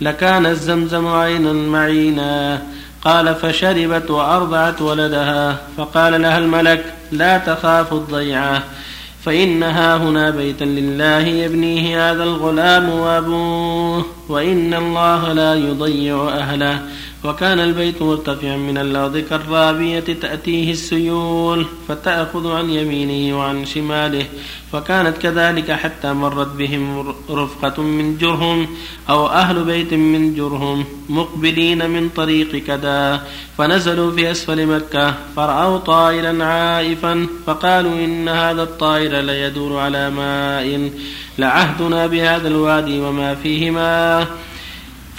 لكان 0.00 0.46
الزمزم 0.46 1.06
عينا 1.06 1.52
معينا. 1.52 2.62
قال 3.04 3.34
فشربت 3.34 4.10
وأرضعت 4.10 4.82
ولدها 4.82 5.58
فقال 5.76 6.22
لها 6.22 6.38
الملك 6.38 6.84
لا 7.12 7.38
تخاف 7.38 7.92
الضيعة 7.92 8.62
فإنها 9.24 9.96
هنا 9.96 10.30
بيتا 10.30 10.64
لله 10.64 11.18
يبنيه 11.18 12.10
هذا 12.10 12.22
الغلام 12.22 12.88
وأبوه 12.90 14.06
وإن 14.28 14.74
الله 14.74 15.32
لا 15.32 15.54
يضيع 15.54 16.28
أهله 16.28 16.80
وكان 17.24 17.60
البيت 17.60 18.02
مرتفعا 18.02 18.56
من 18.56 18.78
الأرض 18.78 19.18
كالرابية 19.18 20.00
تأتيه 20.00 20.72
السيول 20.72 21.66
فتأخذ 21.88 22.50
عن 22.50 22.70
يمينه 22.70 23.38
وعن 23.38 23.64
شماله 23.64 24.26
فكانت 24.72 25.18
كذلك 25.18 25.70
حتى 25.70 26.12
مرت 26.12 26.56
بهم 26.56 27.14
رفقة 27.30 27.82
من 27.82 28.18
جرهم 28.18 28.66
أو 29.10 29.26
أهل 29.26 29.64
بيت 29.64 29.94
من 29.94 30.34
جرهم 30.34 30.84
مقبلين 31.08 31.90
من 31.90 32.08
طريق 32.08 32.56
كذا. 32.56 33.22
فنزلوا 33.58 34.12
في 34.12 34.30
أسفل 34.30 34.66
مكة 34.66 35.14
فرأوا 35.36 35.78
طائرا 35.78 36.44
عائفا 36.44 37.26
فقالوا 37.46 37.92
إن 38.04 38.28
هذا 38.28 38.62
الطائر 38.62 39.20
ليدور 39.20 39.78
على 39.78 40.10
ماء 40.10 40.90
لعهدنا 41.38 42.06
بهذا 42.06 42.48
الوادي 42.48 43.00
وما 43.00 43.34
فيه 43.34 43.70
ماء 43.70 44.26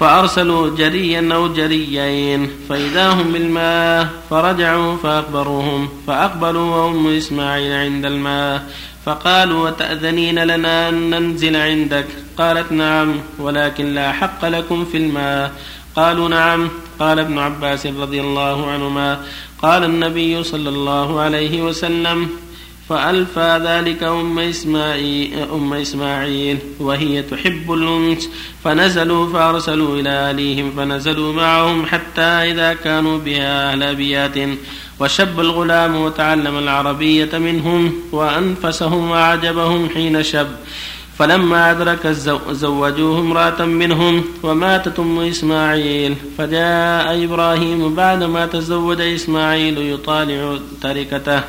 فأرسلوا 0.02 0.76
جريا 0.76 1.34
أو 1.34 1.54
جريين 1.54 2.50
فإذا 2.70 3.10
هم 3.10 3.32
بالماء 3.32 4.10
فرجعوا 4.30 4.98
فأخبروهم 4.98 5.90
فأقبلوا 6.08 6.76
وأم 6.76 7.08
إسماعيل 7.08 7.74
عند 7.74 8.06
الماء 8.06 8.64
فقالوا 9.06 9.70
وتأذنين 9.70 10.44
لنا 10.44 10.90
أن 10.90 11.10
ننزل 11.10 11.56
عندك؟ 11.56 12.06
قالت 12.38 12.72
نعم 12.72 13.16
ولكن 13.40 13.94
لا 13.94 14.12
حق 14.12 14.46
لكم 14.46 14.86
في 14.86 14.98
الماء. 14.98 15.52
قالوا 15.96 16.30
نعم 16.30 16.70
قال 17.00 17.20
ابن 17.20 17.38
عباس 17.40 17.86
رضي 17.86 18.22
الله 18.22 18.72
عنهما. 18.72 19.26
قال 19.62 19.84
النبي 19.84 20.44
صلى 20.44 20.70
الله 20.70 21.20
عليه 21.20 21.62
وسلم 21.62 22.30
فألفى 22.92 23.62
ذلك 23.64 24.04
أم 24.04 24.40
إسماعيل, 24.40 25.48
أم 25.54 25.74
إسماعيل 25.74 26.58
وهي 26.80 27.22
تحب 27.22 27.74
الأنس. 27.74 28.30
فنزلوا 28.64 29.34
فأرسلوا 29.34 30.00
إلى 30.00 30.10
أهليهم 30.10 30.72
فنزلوا 30.78 31.34
معهم 31.34 31.86
حتى 31.86 32.22
إذا 32.22 32.74
كانوا 32.74 33.18
بها 33.18 33.72
أهل 33.72 33.84
أبيات 33.84 34.58
وشب 35.00 35.40
الغلام 35.40 35.96
وتعلم 35.96 36.58
العربية 36.58 37.38
منهم 37.38 37.94
وأنفسهم 38.12 39.12
وأعجبهم 39.12 39.90
حين 39.90 40.24
شب. 40.24 40.48
فلما 41.18 41.72
أدرك 41.72 42.08
زوجوه 42.52 43.20
امرأة 43.20 43.66
منهم 43.66 44.24
وماتت 44.44 45.00
أم 45.00 45.20
إسماعيل 45.20 46.16
فجاء 46.38 47.24
إبراهيم 47.24 47.96
بعدما 47.96 48.46
تزوج 48.46 49.02
إسماعيل 49.02 49.78
يطالع 49.78 50.60
تركته 50.82 51.42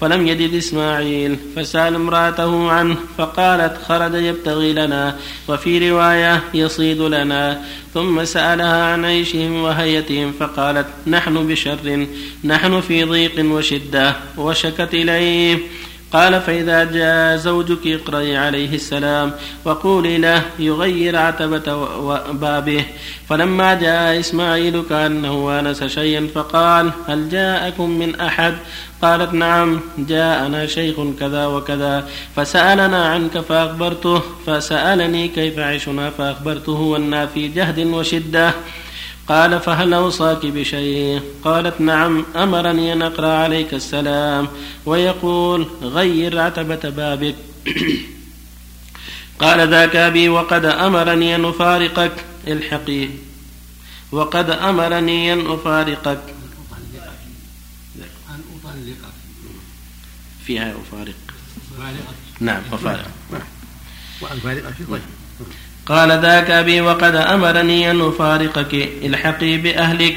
فلم 0.00 0.26
يجد 0.26 0.54
إسماعيل 0.54 1.36
فسأل 1.56 1.94
امرأته 1.94 2.70
عنه 2.70 2.96
فقالت 3.18 3.76
خرج 3.88 4.14
يبتغي 4.14 4.72
لنا 4.72 5.16
وفي 5.48 5.90
رواية 5.90 6.42
يصيد 6.54 7.00
لنا. 7.00 7.62
ثم 7.94 8.24
سألها 8.24 8.92
عن 8.92 9.04
عيشهم 9.04 9.62
وهيتهم 9.62 10.32
فقالت 10.40 10.86
نحن 11.06 11.46
بشر 11.46 12.06
نحن 12.44 12.80
في 12.80 13.04
ضيق 13.04 13.44
وشدة 13.44 14.16
وشكت 14.36 14.94
إليه. 14.94 15.58
قال 16.12 16.40
فإذا 16.40 16.84
جاء 16.84 17.36
زوجك 17.36 17.86
اقرأي 17.86 18.36
عليه 18.36 18.74
السلام 18.74 19.32
وقولي 19.64 20.18
له 20.18 20.42
يغير 20.58 21.16
عتبة 21.16 21.74
بابه 22.32 22.84
فلما 23.28 23.74
جاء 23.74 24.20
إسماعيل 24.20 24.82
كأنه 24.88 25.60
آنس 25.60 25.84
شيئا 25.84 26.28
فقال 26.34 26.90
هل 27.08 27.28
جاءكم 27.28 27.90
من 27.90 28.20
أحد؟ 28.20 28.54
قالت 29.02 29.34
نعم 29.34 29.80
جاءنا 29.98 30.66
شيخ 30.66 30.96
كذا 31.20 31.46
وكذا. 31.46 32.08
فسألنا 32.36 33.06
عنك 33.06 33.38
فأخبرته 33.40 34.22
فسألني 34.46 35.28
كيف 35.28 35.58
عيشنا 35.58 36.10
فأخبرته 36.10 36.72
وأنا 36.72 37.26
في 37.26 37.48
جهد 37.48 37.78
وشدة. 37.78 38.54
قال 39.30 39.60
فهل 39.60 39.94
أوصاك 39.94 40.46
بشيء؟ 40.46 41.22
قالت 41.44 41.80
نعم 41.80 42.24
أمرني 42.36 42.92
أن 42.92 43.02
أقرأ 43.02 43.32
عليك 43.32 43.74
السلام. 43.74 44.48
ويقول 44.86 45.66
غير 45.82 46.40
عتبة 46.40 46.90
بابك. 46.90 47.34
قال 49.38 49.68
ذاك 49.68 49.96
أبي 49.96 50.28
وقد 50.28 50.64
أمرني 50.64 51.34
أن 51.34 51.44
أفارقك. 51.44 52.12
الحقي 52.46 53.08
وقد 54.12 54.50
أمرني 54.50 55.32
أن 55.32 55.46
أفارقك. 55.46 56.22
أن 58.30 58.40
أطلقك. 58.64 59.14
فيها 60.46 60.72
أفارق. 60.72 61.14
نعم 62.40 62.62
أفارق. 62.72 63.10
وأن 64.20 64.38
فارقك. 64.38 64.74
طيب 64.90 65.00
قال 65.90 66.12
ذاك 66.12 66.50
أبي 66.50 66.80
وقد 66.80 67.14
أمرني 67.14 67.90
أن 67.90 68.00
أفارقك 68.00 68.88
الحقي 69.04 69.56
بأهلك. 69.56 70.16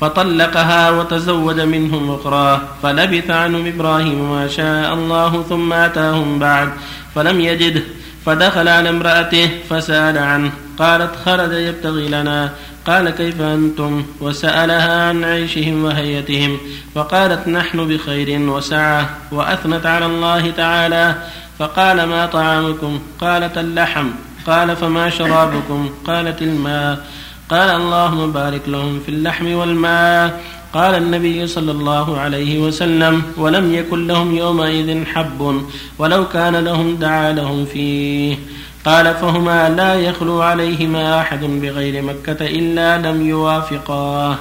فطلقها 0.00 0.90
وتزوج 0.90 1.60
منهم 1.60 2.10
أخرى 2.10 2.62
فلبث 2.82 3.30
عنهم 3.30 3.66
إبراهيم 3.66 4.32
ما 4.32 4.48
شاء 4.48 4.94
الله 4.94 5.42
ثم 5.48 5.72
أتاهم 5.72 6.38
بعد 6.38 6.68
فلم 7.14 7.40
يجده. 7.40 7.82
فدخل 8.26 8.68
على 8.68 8.88
امرأته 8.88 9.50
فسأل 9.70 10.18
عنه 10.18 10.52
قالت 10.78 11.10
خرج 11.24 11.52
يبتغي 11.52 12.08
لنا. 12.08 12.50
قال 12.86 13.10
كيف 13.10 13.40
أنتم؟ 13.40 14.04
وسألها 14.20 15.08
عن 15.08 15.24
عيشهم 15.24 15.84
وهيتهم. 15.84 16.58
فقالت 16.94 17.48
نحن 17.48 17.88
بخير 17.88 18.40
وسعة 18.40 19.10
وأثنت 19.32 19.86
على 19.86 20.06
الله 20.06 20.50
تعالى. 20.50 21.14
فقال 21.58 22.04
ما 22.04 22.26
طعامكم؟ 22.26 23.00
قالت 23.20 23.58
اللحم. 23.58 24.06
قال 24.46 24.76
فما 24.76 25.10
شرابكم؟ 25.10 25.90
قالت 26.06 26.42
الماء. 26.42 27.06
قال 27.50 27.70
اللهم 27.70 28.32
بارك 28.32 28.62
لهم 28.66 29.00
في 29.00 29.08
اللحم 29.08 29.52
والماء. 29.52 30.40
قال 30.74 30.94
النبي 30.94 31.46
صلى 31.46 31.72
الله 31.72 32.18
عليه 32.18 32.58
وسلم 32.58 33.22
ولم 33.36 33.74
يكن 33.74 34.06
لهم 34.06 34.36
يومئذ 34.36 35.04
حب 35.04 35.62
ولو 35.98 36.28
كان 36.28 36.56
لهم 36.56 36.96
دعا 36.96 37.32
لهم 37.32 37.64
فيه. 37.64 38.36
قال 38.84 39.14
فهما 39.14 39.68
لا 39.68 39.94
يخلو 39.94 40.42
عليهما 40.42 41.20
أحد 41.20 41.44
بغير 41.44 42.02
مكة 42.02 42.46
إلا 42.46 42.98
لم 42.98 43.28
يوافقاه 43.28 44.36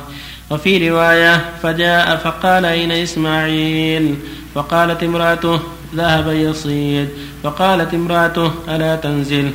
وفي 0.49 0.89
رواية 0.89 1.45
فجاء 1.63 2.17
فقال 2.17 2.65
أين 2.65 2.91
إسماعيل؟ 2.91 4.15
فقالت 4.55 5.03
امرأته 5.03 5.59
ذهب 5.95 6.27
يصيد. 6.27 7.09
فقالت 7.43 7.93
امرأته 7.93 8.51
ألا 8.69 8.95
تنزل 8.95 9.51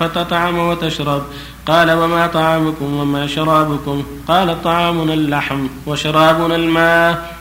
فتطعم 0.00 0.58
وتشرب. 0.58 1.22
قال 1.66 1.90
وما 1.90 2.26
طعامكم 2.26 2.94
وما 3.00 3.26
شرابكم؟ 3.26 4.02
قال 4.28 4.62
طعامنا 4.62 5.14
اللحم 5.14 5.66
وشرابنا 5.86 6.56
الماء. 6.56 7.38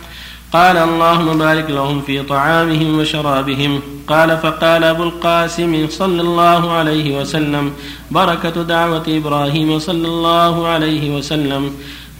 قال 0.53 0.77
اللهم 0.77 1.37
بارك 1.37 1.69
لهم 1.69 2.01
في 2.01 2.23
طعامهم 2.23 2.99
وشرابهم. 2.99 3.81
قال 4.07 4.37
فقال 4.37 4.83
أبو 4.83 5.03
القاسم 5.03 5.87
صلى 5.89 6.21
الله 6.21 6.71
عليه 6.71 7.19
وسلم 7.19 7.73
بركة 8.11 8.63
دعوة 8.63 9.03
إبراهيم 9.07 9.79
صلى 9.79 10.07
الله 10.07 10.67
عليه 10.67 11.15
وسلم. 11.15 11.71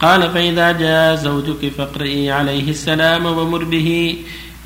قال 0.01 0.31
فإذا 0.31 0.71
جاء 0.71 1.15
زوجك 1.15 1.71
فاقرئي 1.77 2.31
عليه 2.31 2.69
السلام 2.69 3.25
ومر 3.25 3.63
به. 3.63 4.17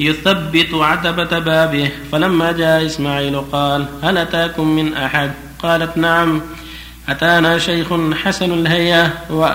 يثبت 0.01 0.73
عتبة 0.73 1.39
بابه. 1.39 1.91
فلما 2.11 2.51
جاء 2.51 2.85
إسماعيل 2.85 3.41
قال 3.41 3.85
هل 4.03 4.17
أتاكم 4.17 4.67
من 4.67 4.93
أحد؟ 4.93 5.31
قالت 5.63 5.97
نعم 5.97 6.41
أتانا 7.09 7.57
شيخ 7.57 7.87
حسن 8.23 8.51
الهيئة 8.53 9.13
و 9.29 9.49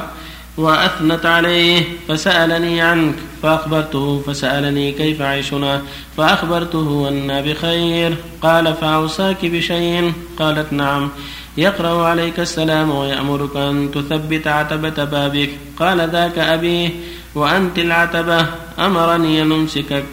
وأثنت 0.56 1.26
عليه 1.26 1.82
فسألني 2.08 2.80
عنك. 2.80 3.14
فأخبرته 3.42 4.22
فسألني 4.26 4.92
كيف 4.92 5.22
عيشنا؟ 5.22 5.82
فأخبرته 6.16 7.08
أنا 7.08 7.40
بخير. 7.40 8.16
قال 8.42 8.74
فأوصاك 8.74 9.46
بشيء؟ 9.46 10.12
قالت 10.38 10.72
نعم 10.72 11.10
يقرأ 11.56 12.06
عليك 12.06 12.40
السلام 12.40 12.90
ويأمرك 12.90 13.56
أن 13.56 13.90
تثبت 13.94 14.46
عتبة 14.46 15.04
بابك. 15.04 15.50
قال 15.78 16.10
ذاك 16.10 16.38
أبيه 16.38 16.90
وأنت 17.34 17.78
العتبة 17.78 18.46
أمرني 18.78 19.42
أن 19.42 19.52
أمسكك. 19.52 20.04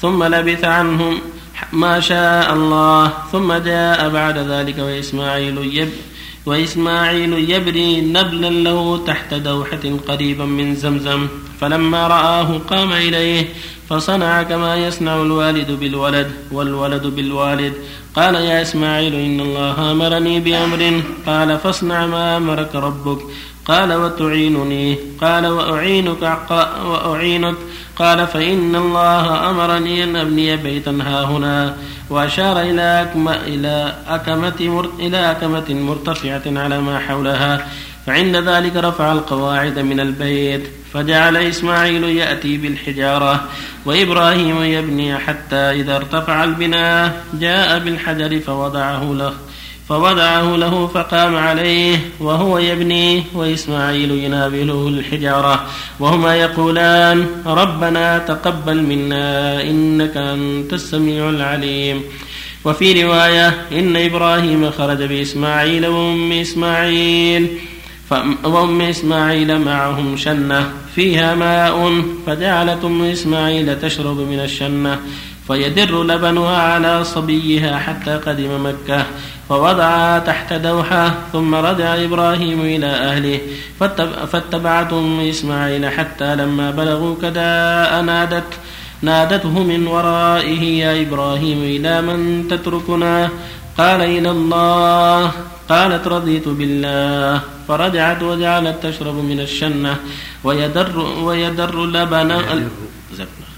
ثم 0.00 0.24
لبث 0.24 0.64
عنهم 0.64 1.18
ما 1.72 2.00
شاء 2.00 2.52
الله 2.52 3.12
ثم 3.32 3.52
جاء 3.52 4.08
بعد 4.08 4.38
ذلك 4.38 4.78
وإسماعيل 4.78 5.58
يب 5.78 5.90
وإسماعيل 6.46 7.50
يبري 7.50 8.00
نبلا 8.00 8.50
له 8.50 9.04
تحت 9.06 9.34
دوحة 9.34 9.80
قريبا 10.08 10.44
من 10.44 10.74
زمزم 10.74 11.28
فلما 11.60 12.06
رآه 12.08 12.58
قام 12.58 12.92
إليه 12.92 13.48
فصنع 13.88 14.42
كما 14.42 14.76
يصنع 14.76 15.22
الوالد 15.22 15.70
بالولد 15.70 16.30
والولد 16.52 17.06
بالوالد. 17.06 17.72
قال 18.16 18.34
يا 18.34 18.62
إسماعيل 18.62 19.14
إن 19.14 19.40
الله 19.40 19.92
أمرني 19.92 20.40
بأمر. 20.40 21.02
قال 21.26 21.58
فاصنع 21.58 22.06
ما 22.06 22.36
أمرك 22.36 22.74
ربك. 22.74 23.18
قال 23.64 23.92
وتعينني. 23.92 24.98
قال 25.20 25.46
وأعينك 25.46 26.38
وأعينك 26.86 27.54
قال 28.00 28.26
فإن 28.26 28.76
الله 28.76 29.50
أمرني 29.50 30.04
أن 30.04 30.16
أبني 30.16 30.56
بيتا 30.56 30.90
ها 30.90 31.24
هنا 31.24 31.76
وأشار 32.10 32.60
إلى 32.60 33.02
أكمة 33.02 33.34
إلى 33.34 33.94
أكمة 34.08 34.88
إلى 34.98 35.30
أكمة 35.30 35.64
مرتفعة 35.70 36.42
على 36.46 36.80
ما 36.80 36.98
حولها 36.98 37.66
فعند 38.06 38.36
ذلك 38.36 38.76
رفع 38.76 39.12
القواعد 39.12 39.78
من 39.78 40.00
البيت 40.00 40.70
فجعل 40.92 41.36
إسماعيل 41.36 42.04
يأتي 42.04 42.56
بالحجارة 42.56 43.44
وإبراهيم 43.84 44.62
يبني 44.62 45.18
حتى 45.18 45.56
إذا 45.56 45.96
ارتفع 45.96 46.44
البناء 46.44 47.24
جاء 47.34 47.78
بالحجر 47.78 48.40
فوضعه 48.40 49.12
له. 49.12 49.34
فوضعه 49.90 50.56
له 50.56 50.86
فقام 50.86 51.36
عليه 51.36 51.98
وهو 52.20 52.58
يبني 52.58 53.24
وإسماعيل 53.34 54.10
ينابله 54.10 54.88
الحجارة 54.88 55.66
وهما 56.00 56.36
يقولان 56.36 57.26
ربنا 57.46 58.18
تقبل 58.18 58.82
منا 58.82 59.62
إنك 59.62 60.16
أنت 60.16 60.72
السميع 60.72 61.28
العليم. 61.28 62.02
وفي 62.64 63.02
رواية 63.04 63.66
إن 63.72 63.96
إبراهيم 63.96 64.70
خرج 64.70 65.02
بإسماعيل 65.02 65.86
وأم 65.86 66.32
إسماعيل 66.32 67.48
وأم 68.44 68.80
إسماعيل 68.80 69.58
معهم 69.58 70.16
شنة 70.16 70.70
فيها 70.94 71.34
ماء 71.34 72.02
فجعلت 72.26 72.84
أم 72.84 73.02
إسماعيل 73.02 73.80
تشرب 73.80 74.18
من 74.18 74.40
الشنة 74.40 74.98
فيدر 75.46 76.02
لبنها 76.02 76.56
على 76.56 77.04
صبيها 77.04 77.78
حتى 77.78 78.16
قدم 78.16 78.66
مكة. 78.66 79.06
فوضعها 79.50 80.18
تحت 80.18 80.52
دوحة 80.52 81.14
ثم 81.32 81.54
رجع 81.54 82.04
إبراهيم 82.04 82.60
إلى 82.60 82.86
أهله 82.86 83.40
فاتبعتهم 84.32 85.20
إسماعيل 85.20 85.90
حتى 85.90 86.36
لما 86.36 86.70
بلغوا 86.70 87.14
كداء 87.22 88.02
نادت 88.02 88.50
نادته 89.02 89.62
من 89.62 89.86
ورائه 89.86 90.62
يا 90.62 91.02
إبراهيم 91.02 91.62
إلى 91.62 92.02
من 92.02 92.48
تتركنا؟ 92.48 93.28
قال 93.78 94.00
إلى 94.00 94.30
الله. 94.30 95.30
قالت 95.68 96.08
رضيت 96.08 96.48
بالله. 96.48 97.40
فرجعت 97.68 98.22
وجعلت 98.22 98.76
تشرب 98.82 99.14
من 99.14 99.40
الشنة 99.40 99.96
ويدر 100.44 100.98
ويدر 100.98 101.86
لبن 101.86 102.30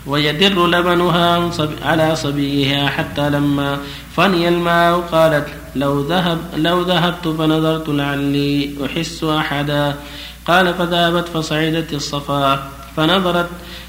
ويدر 0.06 0.66
لبنها 0.66 1.50
على 1.84 2.16
صبيها 2.16 2.88
حتى 2.88 3.30
لما 3.30 3.78
فني 4.16 4.48
الماء 4.48 5.00
قالت 5.00 5.61
لو 5.76 6.00
ذهب 6.00 6.38
لو 6.56 6.82
ذهبت 6.82 7.28
فنظرت 7.28 7.88
لعلي 7.88 8.70
أحس 8.86 9.24
أحدا. 9.24 9.94
قال 10.46 10.74
فذهبت 10.74 11.28
فصعدت 11.28 11.92
الصفا. 11.92 12.68
فنظرت 12.96 13.48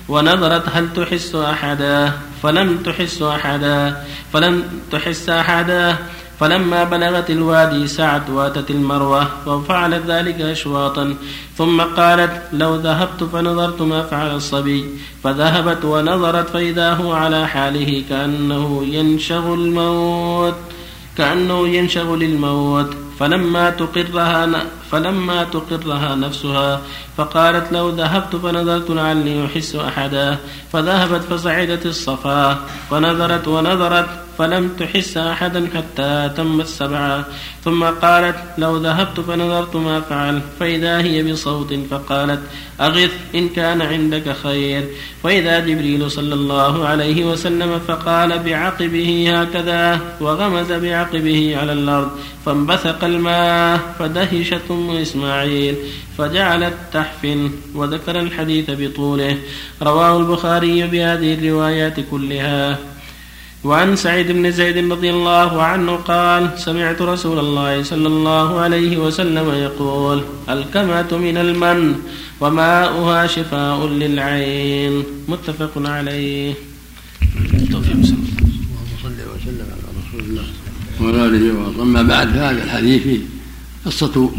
ونظرت 0.09 0.63
هل 0.73 0.93
تحس 0.93 1.35
أحدا. 1.35 2.11
فلم 2.43 2.77
تحس 2.77 3.21
أحدا. 3.21 4.03
فلم 4.33 4.63
تحس 4.91 5.29
أحدا. 5.29 5.97
فلما 6.39 6.83
بلغت 6.83 7.29
الوادي 7.29 7.87
سعت 7.87 8.29
واتت 8.29 8.71
المروة 8.71 9.27
وفعلت 9.47 10.05
ذلك 10.07 10.41
أشواطا. 10.41 11.15
ثم 11.57 11.81
قالت 11.81 12.41
لو 12.53 12.75
ذهبت 12.75 13.23
فنظرت 13.23 13.81
ما 13.81 14.03
فعل 14.03 14.35
الصبي. 14.35 14.85
فذهبت 15.23 15.85
ونظرت 15.85 16.49
فإذا 16.49 16.93
هو 16.93 17.13
على 17.13 17.47
حاله 17.47 18.03
كأنه 18.09 18.85
ينشغل 18.85 19.59
الموت. 19.59 20.55
كأنه 21.17 21.67
ينشغل 21.67 22.23
الموت 22.23 22.97
فلما 23.19 23.69
تقرها 23.69 24.65
فلما 24.91 25.43
تقرها 25.43 26.15
نفسها 26.15 26.81
فقالت 27.17 27.71
لو 27.71 27.89
ذهبت 27.89 28.35
فنظرت 28.35 28.89
لعلي 28.89 29.45
أحس 29.45 29.75
أحدا. 29.75 30.37
فذهبت 30.73 31.21
فصعدت 31.23 31.85
الصفا 31.85 32.57
ونظرت 32.91 33.47
ونظرت 33.47 34.22
فلم 34.37 34.69
تحس 34.79 35.17
أحدا 35.17 35.67
حتى 35.75 36.31
تمت 36.37 36.67
سبعة 36.67 37.25
ثم 37.63 37.83
قالت 37.83 38.35
لو 38.57 38.77
ذهبت 38.77 39.19
فنظرت 39.19 39.75
ما 39.75 40.01
فعل. 40.01 40.41
فإذا 40.59 41.01
هي 41.01 41.23
بصوت 41.23 41.73
فقالت 41.91 42.39
أغث 42.81 43.11
إن 43.35 43.49
كان 43.49 43.81
عندك 43.81 44.35
خير. 44.43 44.83
وإذا 45.23 45.59
جبريل 45.59 46.11
صلى 46.11 46.33
الله 46.33 46.87
عليه 46.87 47.25
وسلم 47.25 47.79
فقال 47.87 48.39
بعقبه 48.39 49.41
هكذا 49.41 49.99
وغمز 50.21 50.71
بعقبه 50.71 51.57
على 51.57 51.73
الأرض 51.73 52.11
فانبثق 52.45 53.03
الماء 53.03 53.79
فدهشت 53.99 54.61
أم 54.71 54.89
إسماعيل 54.89 55.75
فجعلت 56.17 56.73
تحفن 56.93 57.51
وذكر 57.75 58.19
الحديث 58.19 58.65
بطوله. 58.69 59.37
رواه 59.81 60.17
البخاري 60.17 60.87
بهذه 60.87 61.33
الروايات 61.33 61.99
كلها. 62.11 62.77
وعن 63.63 63.95
سعيد 63.95 64.31
بن 64.31 64.51
زيد 64.51 64.91
رضي 64.91 65.09
الله 65.09 65.63
عنه 65.63 65.95
قال 65.95 66.59
سمعت 66.59 67.01
رسول 67.01 67.39
الله 67.39 67.83
صلى 67.83 68.07
الله 68.07 68.59
عليه 68.59 68.97
وسلم 68.97 69.49
يقول 69.49 70.23
الكمة 70.49 71.17
من 71.17 71.37
المن 71.37 71.95
وماؤها 72.41 73.27
شفاء 73.27 73.87
للعين. 73.87 75.03
متفق 75.27 75.71
عليه. 75.77 76.53
اللهم 77.39 78.03
صل 79.03 79.19
وسلم 79.31 79.67
على 79.71 79.87
رسول 79.99 80.21
الله. 80.27 80.45
وعلى 81.01 81.25
آله 81.25 81.43
وصحبه. 81.59 81.83
أما 81.83 82.01
بعد 82.01 82.27
فهذا 82.27 82.63
الحديث 82.63 83.03
في 83.03 83.19
قصة 83.85 84.31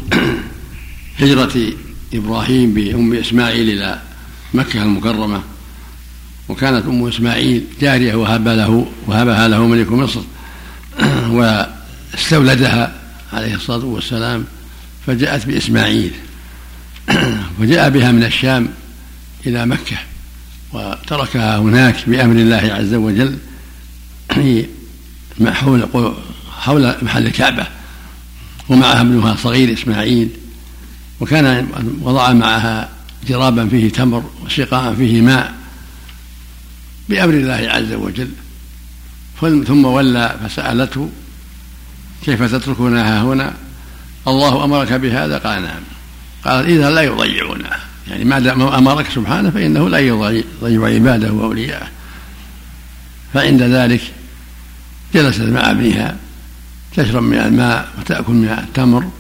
هجرة 1.21 1.57
إبراهيم 2.15 2.75
بأم 2.75 3.13
إسماعيل 3.15 3.71
إلى 3.71 4.01
مكة 4.55 4.83
المكرمة. 4.83 5.54
وكانت 6.49 6.87
أم 6.87 7.09
إسماعيل 7.09 7.65
جارية 7.81 8.15
وهب 8.15 8.49
له 8.49 8.87
وهبها 9.07 9.49
له 9.49 9.67
ملك 9.67 9.93
مصر. 9.93 10.21
واستولدها 11.37 12.93
عليه 13.33 13.55
الصلاة 13.55 13.85
والسلام 13.85 14.45
فجاءت 15.07 15.47
بإسماعيل. 15.47 16.13
وجاء 17.61 17.91
بها 17.91 18.13
من 18.13 18.25
الشام 18.25 18.69
إلى 19.47 19.67
مكة 19.67 19.97
وتركها 20.73 21.59
هناك 21.59 21.97
بأمر 22.07 22.37
الله 22.37 22.57
عز 22.57 22.95
وجل 22.95 23.39
حول 25.47 25.89
حول 26.59 26.95
محل 27.03 27.27
الكعبه 27.27 27.67
ومعها 28.69 29.01
ابنها 29.01 29.37
صغير 29.37 29.73
إسماعيل. 29.73 30.29
وكان 31.21 31.67
وضع 32.03 32.33
معها 32.33 32.89
جرابا 33.29 33.69
فيه 33.69 33.91
تمر 33.91 34.25
وسقاء 34.45 34.95
فيه 34.95 35.21
ماء. 35.21 35.64
بأمر 37.09 37.35
الله 37.35 37.69
عز 37.71 37.93
وجل. 37.93 38.31
ثم 39.41 39.85
ولى 39.85 40.37
فسألته 40.45 41.11
كيف 42.25 42.43
تتركونها 42.43 43.23
هنا؟ 43.23 43.55
الله 44.29 44.65
أمرك 44.65 44.93
بهذا. 44.93 45.39
قال 45.39 45.63
نعم. 45.63 45.83
قال 46.45 46.67
إذا 46.67 46.91
لا 46.91 47.03
يضيعنا. 47.03 47.79
يعني 48.09 48.25
ما 48.25 48.39
دام 48.39 48.63
أمرك 48.63 49.07
سبحانه 49.15 49.51
فإنه 49.51 49.89
لا 49.89 49.99
يضيع 49.99 50.43
عباده 50.63 51.33
وأولياءه. 51.33 51.89
فعند 53.35 53.63
ذلك 53.63 54.01
جلست 55.15 55.41
مع 55.41 55.71
ابنها 55.71 56.17
تشرب 56.97 57.23
من 57.23 57.39
الماء 57.39 57.89
وتأكل 57.99 58.33
من 58.33 58.49
التمر. 58.49 59.11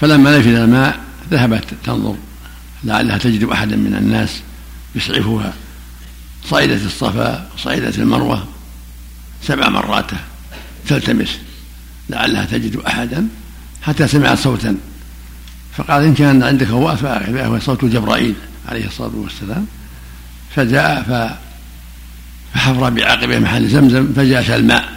فلما 0.00 0.38
نفذ 0.38 0.54
الماء 0.54 1.00
ذهبت 1.30 1.64
تنظر 1.84 2.16
لعلها 2.84 3.18
تجد 3.18 3.44
أحدا 3.44 3.76
من 3.76 3.94
الناس 3.94 4.40
يسعفها. 4.94 5.52
صعدت 6.50 6.86
الصفا 6.86 7.48
وصعدت 7.54 7.98
المروة 7.98 8.48
سبع 9.42 9.68
مرات 9.68 10.10
تلتمس. 10.88 11.38
لعلها 12.10 12.44
تجد 12.44 12.76
أحدا 12.76 13.28
حتى 13.82 14.08
سمعت 14.08 14.38
صوتا. 14.38 14.76
فقال 15.76 16.04
إن 16.04 16.14
كان 16.14 16.42
عندك 16.42 16.66
هواء 16.66 16.96
فهو 16.96 17.58
صوت 17.58 17.84
جبرائيل 17.84 18.34
عليه 18.68 18.86
الصلاة 18.86 19.12
والسلام. 19.14 19.66
فجاء 20.56 21.02
فحفر 22.54 22.90
بعقبه 22.90 23.38
محل 23.38 23.68
زمزم 23.68 24.12
فجاء 24.16 24.56
الماء 24.56 24.88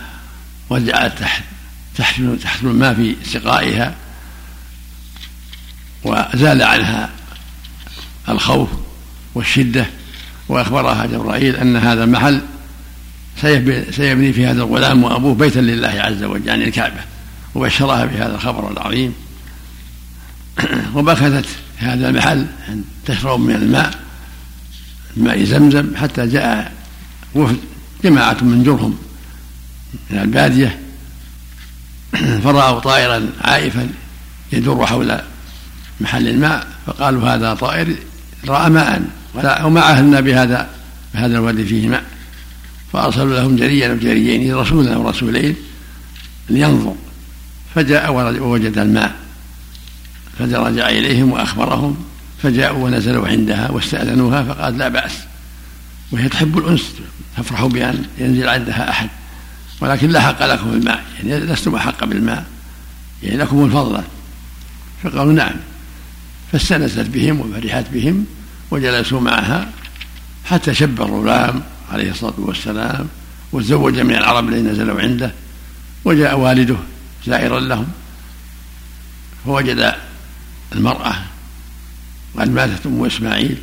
وجعلت 0.69 1.19
تحت 1.19 1.43
تحمل 1.97 2.39
تحمل 2.39 2.71
الماء 2.71 2.93
في 2.93 3.15
سقائها 3.25 3.95
وزال 6.03 6.63
عنها 6.63 7.09
الخوف 8.29 8.69
والشدة. 9.35 9.85
وأخبرها 10.49 11.05
جبرائيل 11.05 11.55
أن 11.55 11.75
هذا 11.75 12.03
المحل 12.03 12.41
سيبني 13.91 14.33
في 14.33 14.45
هذا 14.45 14.61
الغلام 14.61 15.03
وأبوه 15.03 15.35
بيتا 15.35 15.59
لله 15.59 15.87
عز 15.87 16.23
وجل 16.23 16.47
يعني 16.47 16.63
الكعبة. 16.63 17.01
وبشرها 17.55 18.05
بهذا 18.05 18.35
الخبر 18.35 18.71
العظيم. 18.71 19.13
في 21.79 21.85
هذا 21.85 22.09
المحل 22.09 22.45
تشرب 23.05 23.39
من 23.39 23.55
الماء 23.55 23.99
ماء 25.17 25.43
زمزم 25.43 25.95
حتى 25.95 26.27
جاء 26.27 26.73
وفد 27.35 27.57
جماعة 28.03 28.37
من 28.41 28.63
جرهم 28.63 28.97
من 30.09 30.19
البادية. 30.19 30.79
فرأوا 32.43 32.79
طائرا 32.79 33.29
عائفا 33.41 33.89
يدور 34.51 34.85
حول 34.85 35.19
محل 36.01 36.27
الماء 36.27 36.67
فقالوا 36.85 37.29
هذا 37.29 37.53
طائر 37.53 37.95
رأى 38.47 38.69
ماء. 38.69 39.01
وما 39.65 39.81
عهدنا 39.81 40.19
بهذا 40.19 40.69
بهذا 41.13 41.37
الوادي 41.37 41.65
فيه 41.65 41.87
ماء 41.87 42.03
فأرسلوا 42.93 43.39
لهم 43.39 43.55
جريا 43.55 43.91
أو 43.91 43.97
جريين 43.97 44.55
رسولا 44.55 44.95
أو 44.95 45.09
رسولين 45.09 45.55
لينظر. 46.49 46.95
فجاء 47.75 48.11
ووجد 48.41 48.77
الماء. 48.77 49.15
فرجع 50.39 50.89
إليهم 50.89 51.31
وأخبرهم 51.31 51.97
فجاءوا 52.43 52.85
ونزلوا 52.85 53.27
عندها 53.27 53.71
واستأذنوها 53.71 54.43
فقال 54.43 54.77
لا 54.77 54.87
بأس. 54.87 55.11
وهي 56.11 56.29
تحب 56.29 56.57
الأنس 56.57 56.93
تفرح 57.37 57.65
بأن 57.65 58.05
ينزل 58.17 58.49
عندها 58.49 58.89
أحد. 58.89 59.09
ولكن 59.81 60.09
لا 60.09 60.21
حق 60.21 60.45
لكم 60.45 60.69
الماء 60.69 61.03
يعني 61.23 61.45
لستم 61.45 61.75
أحق 61.75 62.05
بالماء 62.05 62.45
يعني 63.23 63.37
لكم 63.37 63.65
الفضل. 63.65 64.01
فقالوا 65.03 65.33
نعم. 65.33 65.55
فاستنست 66.51 66.99
بهم 66.99 67.39
وفرحت 67.39 67.85
بهم 67.93 68.25
وجلسوا 68.75 69.19
معها 69.19 69.69
حتى 70.45 70.73
شب 70.73 71.01
الغلام 71.01 71.63
عليه 71.91 72.11
الصلاة 72.11 72.33
والسلام 72.37 73.07
وتزوج 73.51 73.99
من 73.99 74.15
العرب 74.15 74.49
الذين 74.49 74.67
نزلوا 74.67 75.01
عنده 75.01 75.31
وجاء 76.05 76.39
والده 76.39 76.75
زائرا 77.27 77.59
لهم 77.59 77.87
فوجد 79.45 79.95
المرأة 80.75 81.15
قد 82.37 82.49
ماتت 82.49 82.85
أم 82.85 83.05
إسماعيل 83.05 83.57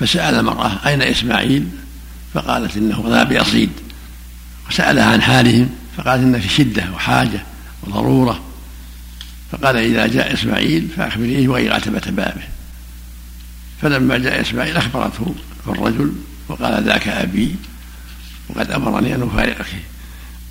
فسأل 0.00 0.34
المرأة 0.34 0.88
أين 0.88 1.02
إسماعيل؟ 1.02 1.68
فقالت 2.34 2.76
إنه 2.76 3.04
ذهب 3.08 3.32
يصيد 3.32 3.70
وسألها 4.68 5.04
عن 5.04 5.22
حالهم 5.22 5.70
فقالت 5.96 6.22
إن 6.22 6.40
في 6.40 6.48
شدة 6.48 6.84
وحاجة 6.94 7.42
وضرورة. 7.82 8.40
فقال 9.52 9.76
إذا 9.76 10.06
جاء 10.06 10.34
إسماعيل 10.34 10.88
فأخبريه 10.96 11.48
وإن 11.48 11.72
عتبة 11.72 12.02
بابه. 12.06 12.42
فلما 13.84 14.18
جاء 14.18 14.40
إسماعيل 14.40 14.76
أخبرته 14.76 15.34
الرجل 15.66 16.12
وقال 16.48 16.84
ذاك 16.84 17.08
أبي 17.08 17.56
وقد 18.48 18.70
أمرني 18.70 19.14
أن 19.14 19.22
أفارقك 19.22 19.66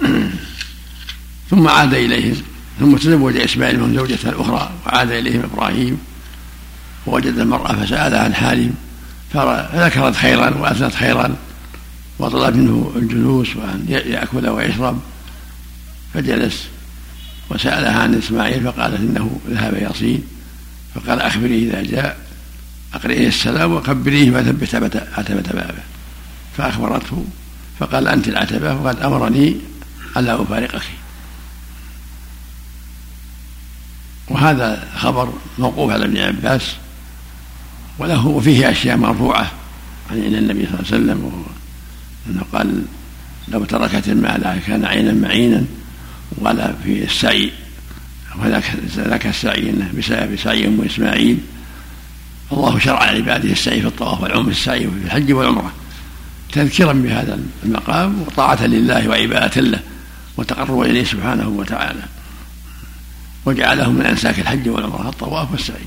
ثم 1.50 1.68
عاد 1.68 1.94
إليهم. 1.94 2.42
ثم 2.80 2.96
تزوج 2.96 3.38
إسماعيل 3.38 3.80
من 3.80 3.96
زوجته 3.96 4.30
الأخرى 4.30 4.72
وعاد 4.86 5.12
إليهم 5.12 5.44
إبراهيم. 5.54 6.00
ووجد 7.06 7.38
المرأة 7.38 7.74
فسألها 7.74 8.24
عن 8.24 8.36
حالهم 8.36 8.74
فذكرت 9.34 10.16
خيرا 10.16 10.50
وأثنت 10.58 10.96
خيرا 10.96 11.36
وطلب 12.20 12.56
منه 12.56 12.92
الجلوس 12.96 13.56
وأن 13.56 13.86
يأكل 13.90 14.48
ويشرب. 14.48 15.00
فجلس 16.14 16.68
وسألها 17.50 18.00
عن 18.00 18.16
إسماعيل 18.16 18.64
فقالت 18.64 19.00
إنه 19.00 19.40
ذهب 19.50 19.92
يصيد 19.92 20.24
فقال 20.96 21.22
أخبريه 21.22 21.70
إذا 21.70 21.82
جاء. 21.82 22.23
أقرئيه 22.94 23.28
السلام 23.28 23.72
وخبريه 23.72 24.32
وثبت 24.32 24.76
عتبة 25.18 25.52
بابه. 25.54 25.84
فأخبرته 26.58 27.26
فقال 27.80 28.08
أنت 28.08 28.28
العتبة 28.28 28.76
وقد 28.76 29.00
أمرني 29.00 29.58
ألا 30.18 30.42
أفارقك. 30.42 30.84
وهذا 34.28 34.88
خبر 34.96 35.34
موقوف 35.60 35.92
على 35.92 36.06
ابن 36.06 36.18
عباس 36.18 36.76
وله 38.00 38.28
وفيه 38.28 38.72
أشياء 38.72 38.98
مرفوعة 38.98 39.52
عن 40.12 40.18
النبي 40.18 40.66
صلى 40.66 40.80
الله 40.80 40.86
عليه 40.92 41.04
وسلم 41.04 41.46
أنه 42.28 42.44
قال 42.54 42.86
لو 43.48 43.66
تركت 43.66 44.10
المال 44.10 44.60
كان 44.68 44.86
عينا 44.86 45.14
معينا 45.14 45.66
وقال 46.38 46.76
في 46.84 47.04
السعي 47.04 47.52
وذاك 48.40 48.64
ذاك 48.96 49.28
السعي 49.28 49.70
إنه 49.70 49.92
بسبب 49.98 50.36
سعي 50.36 50.68
أم 50.68 50.82
إسماعيل 50.82 51.38
الله 52.54 52.80
شرع 52.80 53.12
لعباده 53.12 53.52
السعي 53.52 53.82
في 53.82 53.88
الطواف 53.88 54.22
والعمر 54.22 54.52
السعي 54.52 54.80
في 54.80 55.06
الحج 55.06 55.32
والعمرة. 55.32 55.74
تذكيرا 56.52 56.94
بهذا 56.94 57.40
المقام 57.64 58.22
وطاعة 58.22 58.66
لله 58.66 59.08
وعبادة 59.08 59.62
له 59.62 59.80
وتقربا 60.38 60.86
إليه 60.86 61.04
سبحانه 61.04 61.48
وتعالى. 61.48 62.04
وجعله 63.46 63.92
من 63.92 64.06
أنساك 64.06 64.40
الحج 64.40 64.70
والعمرة 64.70 65.10
الطواف 65.10 65.52
والسعي. 65.52 65.86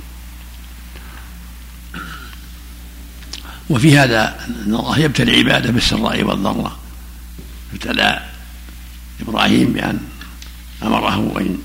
وفي 3.71 3.99
هذا 3.99 4.47
أن 4.49 4.75
الله 4.75 4.99
يبتلي 4.99 5.39
عباده 5.39 5.71
بالسراء 5.71 6.23
والضراء. 6.23 6.79
ابتلى 7.73 8.21
إبراهيم 9.21 9.73
بأن 9.73 9.99
أمره 10.83 11.41
أن 11.41 11.59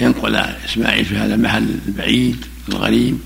ينقل 0.00 0.36
إسماعيل 0.36 1.04
في 1.04 1.18
هذا 1.18 1.34
المحل 1.34 1.78
البعيد 1.86 2.46
الغريب. 2.68 3.18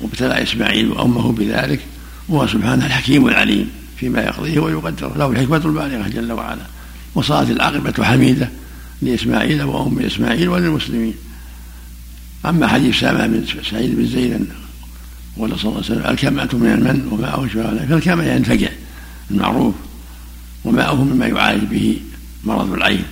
وابتلى 0.00 0.42
إسماعيل 0.42 0.90
وأمه 0.90 1.32
بذلك 1.32 1.80
وهو 2.28 2.46
سبحانه 2.46 2.86
الحكيم 2.86 3.28
العليم 3.28 3.70
فيما 3.96 4.20
يقضيه 4.22 4.60
ويقدره 4.60 5.12
له 5.16 5.30
الحكمة 5.30 5.56
البالغة 5.56 6.08
جل 6.08 6.32
وعلا. 6.32 6.62
وصارت 7.14 7.50
العاقبة 7.50 8.04
حميدة 8.04 8.48
لإسماعيل 9.02 9.62
وأم 9.62 9.98
إسماعيل 9.98 10.48
وللمسلمين. 10.48 11.14
أما 12.46 12.66
حديث 12.66 13.00
سامة 13.00 13.26
بن 13.26 13.44
سعيد 13.70 13.96
بن 13.96 14.06
زيد 14.06 14.46
قال 15.38 15.58
صلى 15.58 15.70
الله 15.70 15.82
عليه 15.84 15.92
وسلم 15.92 16.06
الكمأة 16.10 16.48
من 16.52 16.72
المن 16.72 17.08
وماءه 17.12 17.46
شفاء 17.46 17.86
فالكمأة 17.88 18.34
ينفجع 18.34 18.68
المعروف 19.30 19.74
وماءه 20.64 21.04
مما 21.04 21.26
يعالج 21.26 21.64
به 21.64 22.00
مرض 22.44 22.72
العين. 22.72 23.04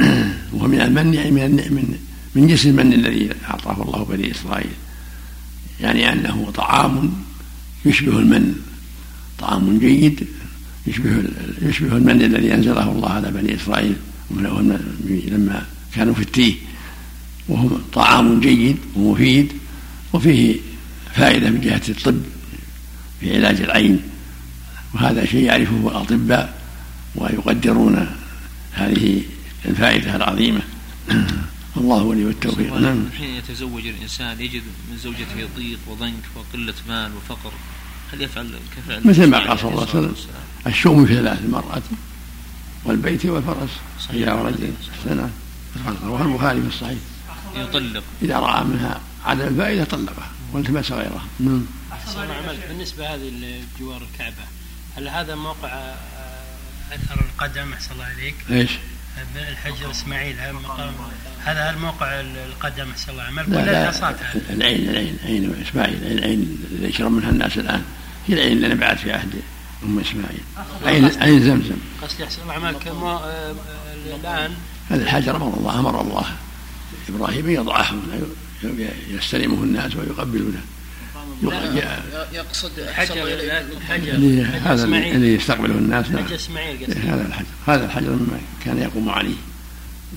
وهو 0.52 0.68
من 0.68 0.80
المن 0.80 1.14
يعني 1.14 1.30
من 1.30 1.94
من 2.34 2.46
جنس 2.46 2.66
المن 2.66 2.92
الذي 2.92 3.30
أعطاه 3.50 3.82
الله 3.82 4.04
بني 4.04 4.30
إسرائيل. 4.30 4.70
يعني 5.80 6.12
أنه 6.12 6.50
طعام 6.54 7.12
يشبه 7.84 8.18
المن 8.18 8.54
طعام 9.38 9.78
جيد 9.78 10.26
يشبه 10.86 11.22
يشبه 11.62 11.96
المن 11.96 12.22
الذي 12.22 12.54
أنزله 12.54 12.92
الله 12.92 13.08
على 13.08 13.30
بني 13.30 13.54
إسرائيل 13.54 13.96
لما 15.30 15.66
كانوا 15.94 16.14
في 16.14 16.22
التيه. 16.22 16.54
وهو 17.48 17.68
طعام 17.92 18.40
جيد 18.40 18.76
ومفيد 18.96 19.52
وفيه 20.12 20.56
فائدة 21.14 21.50
من 21.50 21.60
جهة 21.60 21.82
الطب 21.88 22.22
في 23.20 23.36
علاج 23.36 23.60
العين. 23.60 24.00
وهذا 24.94 25.24
شيء 25.24 25.44
يعرفه 25.44 25.88
الأطباء 25.88 26.60
ويقدرون 27.14 28.06
هذه 28.72 29.22
الفائدة 29.64 30.16
العظيمة. 30.16 30.60
الله 31.76 32.02
ولي 32.02 32.22
التوفيق. 32.22 32.74
نعم. 32.74 33.10
حين 33.18 33.34
يتزوج 33.34 33.86
الإنسان 33.86 34.40
يجد 34.40 34.62
من 34.90 34.98
زوجته 34.98 35.48
ضيق 35.56 35.78
وضنك 35.86 36.24
وقلة 36.34 36.74
مال 36.88 37.16
وفقر. 37.16 37.52
هل 38.12 38.22
يفعل 38.22 38.58
كفعل 38.76 39.08
مثل 39.08 39.26
ما 39.26 39.38
قال 39.38 39.58
صلى 39.58 39.70
الله 39.70 39.80
عليه 39.80 39.90
وسلم 39.90 40.14
الشؤم 40.66 41.06
في 41.06 41.14
ثلاث 41.14 41.40
المرأة 41.40 41.82
والبيت 42.84 43.26
والفرس. 43.26 43.70
إذا 44.10 44.34
رجل 44.34 44.72
سنة 45.04 45.30
رواه 46.04 46.22
البخاري 46.22 46.60
في 46.62 46.68
الصحيح. 46.68 46.98
يطلق. 47.56 48.02
إذا 48.22 48.38
رأى 48.38 48.64
منها 48.64 49.00
عدم 49.24 49.46
الفائدة 49.46 49.84
طلقها 49.84 50.30
والتمس 50.52 50.92
غيرها. 50.92 51.24
نعم. 51.40 51.66
بالنسبة 52.68 53.14
هذه 53.14 53.30
لجوار 53.78 54.02
الكعبة 54.12 54.44
هل 54.96 55.08
هذا 55.08 55.34
موقع 55.34 55.68
آه، 55.68 55.96
أثر 56.92 57.20
القدم؟ 57.20 57.72
أحسن 57.72 57.92
الله 57.92 58.04
عليك؟ 58.04 58.34
إيش؟ 58.50 58.70
الحجر 59.36 59.90
إسماعيل 59.90 60.36
هذا 61.44 61.70
هل 61.70 61.78
موقع 61.78 62.20
القدم 62.20 62.90
أحسن 62.90 63.12
الله 63.12 63.22
عملك. 63.22 63.48
ولا 63.48 63.88
الحصاد 63.88 64.16
العين 64.50 64.88
العين 64.88 65.16
عين 65.24 65.64
إسماعيل 65.68 65.98
العين 66.02 66.58
اللي 66.70 66.88
يشرب 66.88 67.12
منها 67.12 67.30
الناس 67.30 67.58
الآن. 67.58 67.82
هي 68.28 68.34
العين 68.34 68.52
اللي 68.52 68.68
نبعت 68.68 68.98
في 68.98 69.12
عهد 69.12 69.34
أم 69.82 69.98
إسماعيل. 69.98 70.40
عين 70.84 71.22
عين 71.22 71.40
زمزم. 71.40 71.76
قصدي 72.02 72.24
أحسن 72.24 72.42
الله 72.42 72.54
عملك. 72.54 72.86
آه، 72.86 73.54
الآن. 74.20 74.50
هذا 74.90 75.02
الحجر 75.02 75.36
أمر 75.36 75.58
الله 75.58 75.78
أمر 75.78 76.00
الله. 76.00 76.24
إبراهيم 77.08 77.50
يضعه 77.50 77.94
يستلمه 79.10 79.62
الناس 79.62 79.96
ويقبلونه. 79.96 80.60
يقصد 82.32 82.70
حجر 82.92 83.26
الحجر 83.26 84.12
هذا 84.64 84.84
اللي 84.84 85.34
يستقبله 85.34 85.74
الناس. 85.74 86.06
حجر 86.06 86.34
إسماعيل 86.34 86.98
هذا 86.98 87.26
الحجر. 87.26 87.46
هذا 87.66 87.84
الحجر 87.84 88.10
مما 88.10 88.40
كان 88.64 88.78
يقوم 88.78 89.08
عليه. 89.08 89.34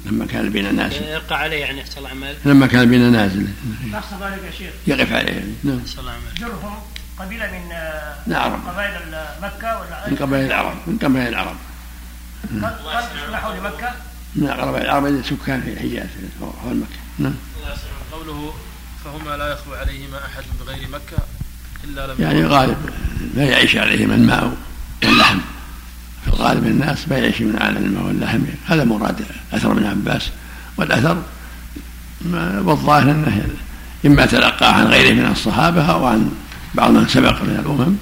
لما 0.06 0.26
كان 0.26 0.50
بين 0.50 0.76
نازل. 0.76 1.04
يرقى 1.04 1.40
عليه 1.40 1.58
يعني 1.58 1.80
يحصل 1.80 2.02
العمل 2.02 2.36
لما 2.46 2.68
كان 2.68 2.90
بين 2.90 3.12
نازل. 3.12 3.48
يحصل 3.94 4.16
ذلك 4.24 4.44
يا 4.44 4.52
شيخ. 4.52 4.74
يقف 4.88 5.14
عليه. 5.14 5.32
يعني 5.32 5.54
نعم. 5.64 5.80
يحصل 5.80 6.04
العمل 6.04 6.34
جرهم 6.38 6.76
قبيلة 7.20 7.52
من 7.52 7.70
نعم 8.34 8.70
قبائل 8.70 9.02
مكة 9.42 9.80
ولا 9.80 10.10
من 10.10 10.18
قبائل 10.22 10.46
العرب. 10.46 10.78
من 10.88 10.98
قبائل 10.98 11.28
العرب. 11.28 11.56
قد 12.44 13.32
نحو 13.32 13.52
لمكه 13.52 13.92
من 14.36 14.48
قبائل 14.48 14.86
العرب 14.86 15.24
سكان 15.24 15.62
في 15.62 15.74
الحجاز 15.74 16.10
حول 16.64 16.78
مكة. 16.78 17.00
نعم. 17.20 17.36
قوله 18.12 18.54
فهما 19.06 19.38
لا 19.38 19.54
يخلو 19.54 19.74
عليهما 19.74 20.18
أحد 20.26 20.44
بغير 20.60 20.88
مكة 20.90 21.24
إلا 21.84 22.08
لم 22.08 22.22
يعني 22.22 22.46
غالب 22.46 22.90
لا 23.36 23.44
يعيش 23.44 23.76
عليهما 23.76 24.16
الماء 24.16 24.58
واللحم. 25.04 25.40
في 26.24 26.28
الغالب 26.28 26.66
الناس 26.66 27.08
ما 27.08 27.18
يعيش 27.18 27.42
من 27.42 27.58
عالم 27.58 27.86
الماء 27.86 28.04
واللحم 28.04 28.42
هذا 28.66 28.84
مراد 28.84 29.26
أثر 29.54 29.72
ابن 29.72 29.86
عباس. 29.86 30.30
والأثر 30.78 31.24
والظاهر 32.66 33.12
إنه 33.12 33.48
إما 34.06 34.26
تلقى 34.26 34.78
عن 34.78 34.86
غيره 34.86 35.14
من 35.14 35.32
الصحابة 35.32 35.86
أو 35.86 36.06
عن 36.06 36.32
بعض 36.76 36.92
من 36.92 37.08
سبق 37.08 37.42
من 37.42 37.60
الأمم. 37.60 37.96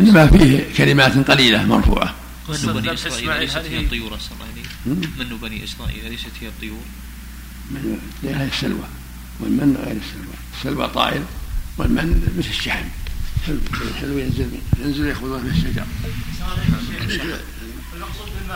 إنما 0.00 0.26
فيه 0.26 0.64
كلمات 0.76 1.30
قليلة 1.30 1.64
مرفوعة. 1.64 2.14
من 2.48 2.72
بني 2.72 2.94
إسرائيل 2.94 3.40
ليست 3.40 3.56
هي 3.56 3.80
الطيور 3.80 4.18
من 4.86 5.38
بني 5.42 5.64
إسرائيل 5.64 6.10
ليست 6.10 6.30
هي 6.40 6.48
الطيور؟ 6.48 6.84
من 7.70 7.98
هي 8.22 8.44
السلوى. 8.44 8.88
والمن 9.40 9.76
غير 9.84 9.96
السلوى. 9.96 10.34
السلوى 10.58 10.88
طائر 10.88 11.22
والمن 11.78 12.22
مثل 12.38 12.48
الشحم. 12.48 12.84
الحلو 13.48 14.18
ينزل 14.18 14.48
ينزل 14.78 15.06
ياخذون 15.06 15.42
من 15.42 15.50
الشجر. 15.50 15.86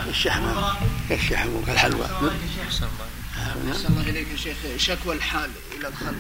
الشحم 0.09 0.43
كالشحم 1.09 1.49
وكالحلوى 1.49 2.07
أحسن 2.67 3.87
الله 3.89 4.03
إليك 4.09 4.29
يا 4.29 4.37
شيخ. 4.37 4.57
شكوى 4.77 5.17
الحال 5.17 5.51
إلى 5.79 5.89
الخلق. 5.89 6.15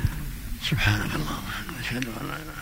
سبحانك 0.70 1.14
اللهم 1.14 1.42
أشهد 1.80 2.04
أن 2.04 2.26
لا 2.28 2.36
إله 2.36 2.57